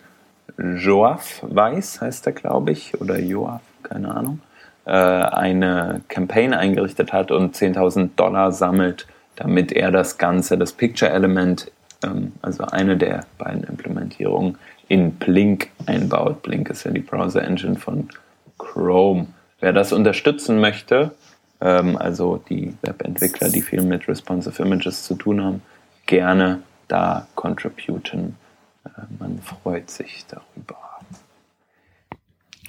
[0.56, 4.38] Joaf Weiß, heißt er, glaube ich, oder Joaf, keine Ahnung,
[4.84, 11.72] äh, eine Campaign eingerichtet hat und 10.000 Dollar sammelt, damit er das Ganze, das Picture-Element,
[12.04, 14.56] ähm, also eine der beiden Implementierungen,
[14.86, 16.42] in Blink einbaut.
[16.42, 18.10] Blink ist ja die Browser-Engine von
[18.58, 19.26] Chrome.
[19.58, 21.16] Wer das unterstützen möchte,
[21.64, 25.62] ähm, also die Webentwickler, die viel mit Responsive Images zu tun haben,
[26.06, 28.36] gerne da contributen.
[28.84, 28.88] Äh,
[29.18, 30.78] man freut sich darüber.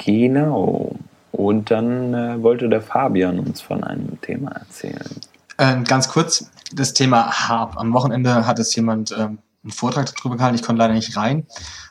[0.03, 0.95] Genau.
[1.34, 5.09] Und dann äh, wollte der Fabian uns von einem Thema erzählen.
[5.57, 7.77] Ähm, ganz kurz, das Thema Harp.
[7.77, 11.45] Am Wochenende hat es jemand ähm, einen Vortrag darüber gehalten, ich konnte leider nicht rein.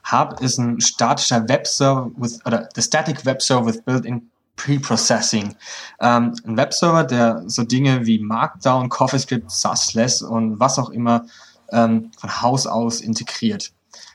[0.04, 5.56] Harp ist ein statischer Webserver with, oder the static Webserver with built-in Pre-Processing.
[6.00, 11.26] Ähm, ein Webserver, der so Dinge wie Markdown, CoffeeScript, Sussless und was auch immer
[11.70, 13.72] ähm, von Haus aus integriert.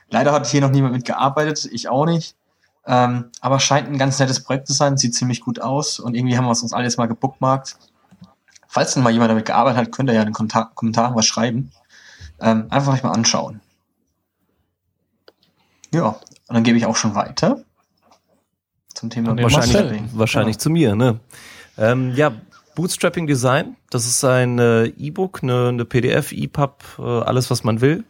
[0.08, 2.36] Leider hat hier noch niemand mitgearbeitet, ich auch nicht.
[2.86, 6.36] Ähm, aber scheint ein ganz nettes Projekt zu sein, sieht ziemlich gut aus und irgendwie
[6.36, 7.76] haben wir es uns alles mal gebookmarkt.
[8.66, 11.70] Falls denn mal jemand damit gearbeitet hat, könnt ihr ja in den Kommentaren was schreiben.
[12.40, 13.60] Ähm, einfach euch mal anschauen.
[15.92, 16.06] Ja,
[16.48, 17.64] und dann gebe ich auch schon weiter
[19.00, 20.10] zum Thema wahrscheinlich, Bootstrapping.
[20.12, 20.62] Wahrscheinlich genau.
[20.62, 21.20] zu mir, ne?
[21.78, 22.32] Ähm, ja,
[22.74, 27.80] Bootstrapping Design, das ist ein äh, E-Book, eine, eine PDF, EPUB, äh, alles was man
[27.80, 28.04] will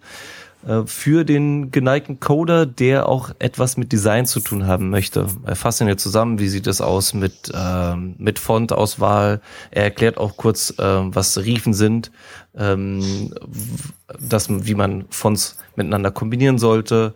[0.67, 5.27] äh, für den geneigten Coder, der auch etwas mit Design zu tun haben möchte.
[5.47, 9.41] Er fasst ihn jetzt zusammen, wie sieht es aus mit, ähm, mit Fontauswahl.
[9.71, 12.11] Er erklärt auch kurz, äh, was Riefen sind,
[12.57, 13.33] ähm,
[14.19, 17.15] das, wie man Fonts miteinander kombinieren sollte,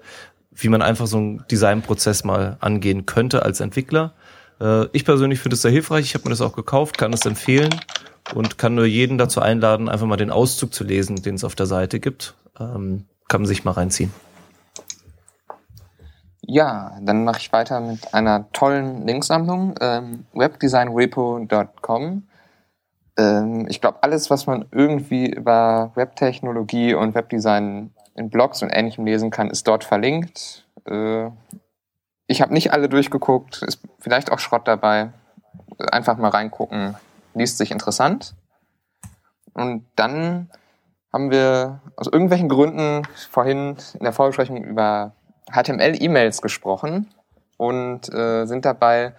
[0.57, 4.15] wie man einfach so einen Designprozess mal angehen könnte als Entwickler.
[4.61, 6.07] Äh, ich persönlich finde es sehr hilfreich.
[6.07, 7.75] Ich habe mir das auch gekauft, kann es empfehlen
[8.35, 11.55] und kann nur jeden dazu einladen, einfach mal den Auszug zu lesen, den es auf
[11.55, 12.35] der Seite gibt.
[12.59, 14.13] Ähm, kann man sich mal reinziehen.
[16.47, 22.23] Ja, dann mache ich weiter mit einer tollen Linksammlung, ähm, webdesignrepo.com.
[23.17, 29.05] Ähm, ich glaube, alles, was man irgendwie über Webtechnologie und Webdesign in Blogs und Ähnlichem
[29.05, 30.67] lesen kann, ist dort verlinkt.
[30.87, 31.31] Äh,
[32.27, 35.11] ich habe nicht alle durchgeguckt, ist vielleicht auch Schrott dabei.
[35.91, 36.95] Einfach mal reingucken,
[37.35, 38.35] liest sich interessant.
[39.53, 40.51] Und dann
[41.13, 45.13] haben wir aus irgendwelchen Gründen vorhin in der Vorbesprechung über
[45.53, 47.09] HTML-E-Mails gesprochen
[47.57, 49.15] und äh, sind dabei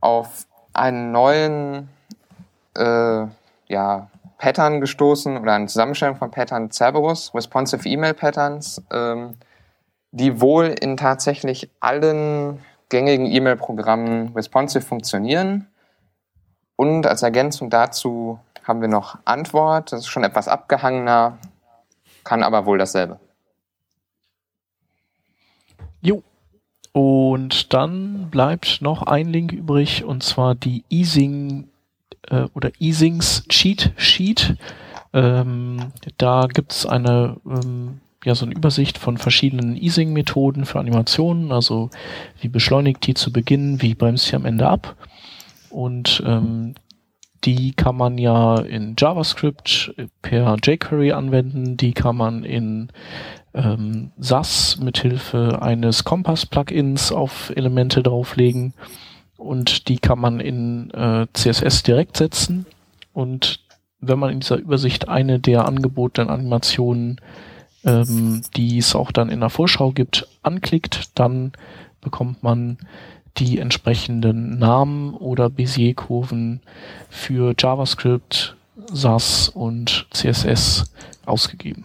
[0.00, 1.88] auf einen neuen
[2.76, 3.26] äh,
[3.66, 4.09] ja,
[4.40, 9.34] Pattern gestoßen oder eine Zusammenstellung von Pattern Cerberus, Responsive Email Patterns, ähm,
[10.12, 12.58] die wohl in tatsächlich allen
[12.88, 15.68] gängigen E-Mail-Programmen responsive funktionieren.
[16.74, 19.92] Und als Ergänzung dazu haben wir noch Antwort.
[19.92, 21.36] Das ist schon etwas abgehangener,
[22.24, 23.20] kann aber wohl dasselbe.
[26.00, 26.22] Jo.
[26.92, 31.68] Und dann bleibt noch ein Link übrig und zwar die Easing
[32.28, 34.56] äh, oder Easings Cheat Sheet.
[35.12, 41.52] Ähm, da gibt es eine ähm, ja so eine Übersicht von verschiedenen Easing-Methoden für Animationen,
[41.52, 41.90] also
[42.40, 44.96] wie beschleunigt die zu Beginn, wie bremst sie am Ende ab.
[45.70, 46.74] Und ähm,
[47.44, 52.90] die kann man ja in JavaScript per jQuery anwenden, die kann man in
[53.54, 58.74] ähm, SAS mithilfe eines Kompass-Plugins auf Elemente drauflegen
[59.40, 62.66] und die kann man in äh, CSS direkt setzen.
[63.12, 63.60] Und
[64.00, 67.20] wenn man in dieser Übersicht eine der angebotenen Animationen,
[67.84, 71.52] ähm, die es auch dann in der Vorschau gibt, anklickt, dann
[72.00, 72.78] bekommt man
[73.38, 76.60] die entsprechenden Namen oder Bézier-Kurven
[77.08, 78.56] für JavaScript,
[78.92, 80.92] SAS und CSS
[81.26, 81.84] ausgegeben.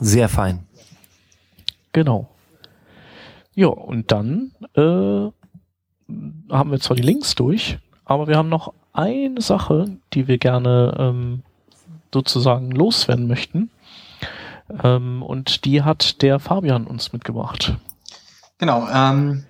[0.00, 0.60] Sehr fein.
[1.92, 2.28] Genau.
[3.54, 5.30] Ja, und dann äh,
[6.50, 10.94] haben wir zwar die Links durch, aber wir haben noch eine Sache, die wir gerne
[10.98, 11.42] ähm,
[12.12, 13.70] sozusagen loswerden möchten.
[14.82, 17.76] Ähm, und die hat der Fabian uns mitgebracht.
[18.58, 19.44] Genau, ähm,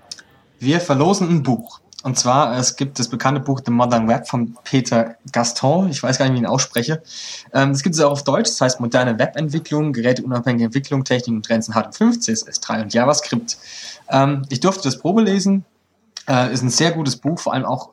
[0.58, 1.80] wir verlosen ein Buch.
[2.02, 5.88] Und zwar, es gibt das bekannte Buch The Modern Web von Peter Gaston.
[5.88, 7.00] Ich weiß gar nicht, wie ich ihn ausspreche.
[7.52, 8.48] Ähm, gibt es auch auf Deutsch.
[8.48, 13.56] Das heißt Moderne Webentwicklung, geräteunabhängige Entwicklung, Technik und Grenzen HTML5, CSS3 und JavaScript.
[14.08, 15.64] Ähm, ich durfte das Probe lesen.
[16.28, 17.90] Äh, ist ein sehr gutes Buch, vor allem auch,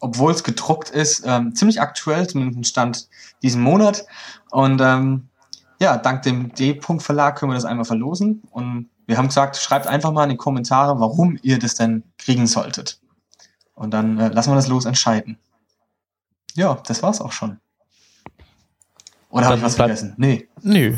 [0.00, 3.08] obwohl es gedruckt ist, ähm, ziemlich aktuell, zumindest Stand
[3.42, 4.06] diesen Monat.
[4.50, 5.28] Und ähm,
[5.80, 8.42] ja, dank dem D-Punkt Verlag können wir das einmal verlosen.
[8.50, 12.46] Und wir haben gesagt, schreibt einfach mal in die Kommentare, warum ihr das denn kriegen
[12.46, 13.00] solltet.
[13.74, 15.38] Und dann äh, lassen wir das los entscheiden.
[16.54, 17.60] Ja, das war's auch schon.
[19.30, 20.14] Oder habe ich was vergessen?
[20.16, 20.48] Nee.
[20.62, 20.96] Nö.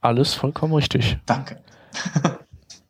[0.00, 1.18] Alles vollkommen richtig.
[1.26, 1.62] Danke.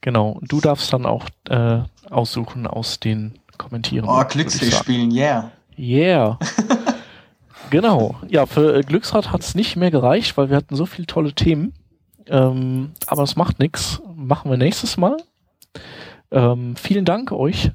[0.04, 0.38] genau.
[0.42, 4.06] Du darfst dann auch äh, aussuchen aus den Kommentieren.
[4.08, 5.50] Oh, Glücksfee spielen, yeah.
[5.76, 6.38] Yeah.
[7.70, 8.14] genau.
[8.28, 11.32] Ja, für äh, Glücksrad hat es nicht mehr gereicht, weil wir hatten so viele tolle
[11.32, 11.74] Themen.
[12.26, 14.00] Ähm, aber es macht nichts.
[14.14, 15.16] Machen wir nächstes Mal.
[16.30, 17.70] Ähm, vielen Dank euch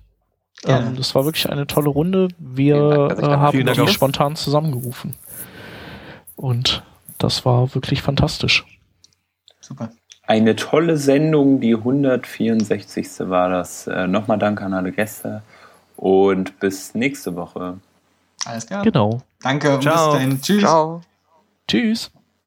[0.66, 2.28] ähm, das war wirklich eine tolle Runde.
[2.38, 5.16] Wir Dank, äh, haben die spontan zusammengerufen.
[6.36, 6.84] Und
[7.18, 8.66] das war wirklich fantastisch.
[9.60, 9.92] Super.
[10.30, 13.08] Eine tolle Sendung, die 164.
[13.32, 13.88] war das.
[13.88, 15.42] Äh, Nochmal Danke an alle Gäste
[15.98, 17.80] und bis nächste Woche.
[18.46, 18.84] Alles klar.
[18.84, 19.22] Genau.
[19.42, 20.12] Danke Ciao.
[20.12, 20.40] bis dahin.
[20.40, 20.62] Tschüss.
[20.62, 21.02] Ciao.
[21.68, 22.12] Tschüss.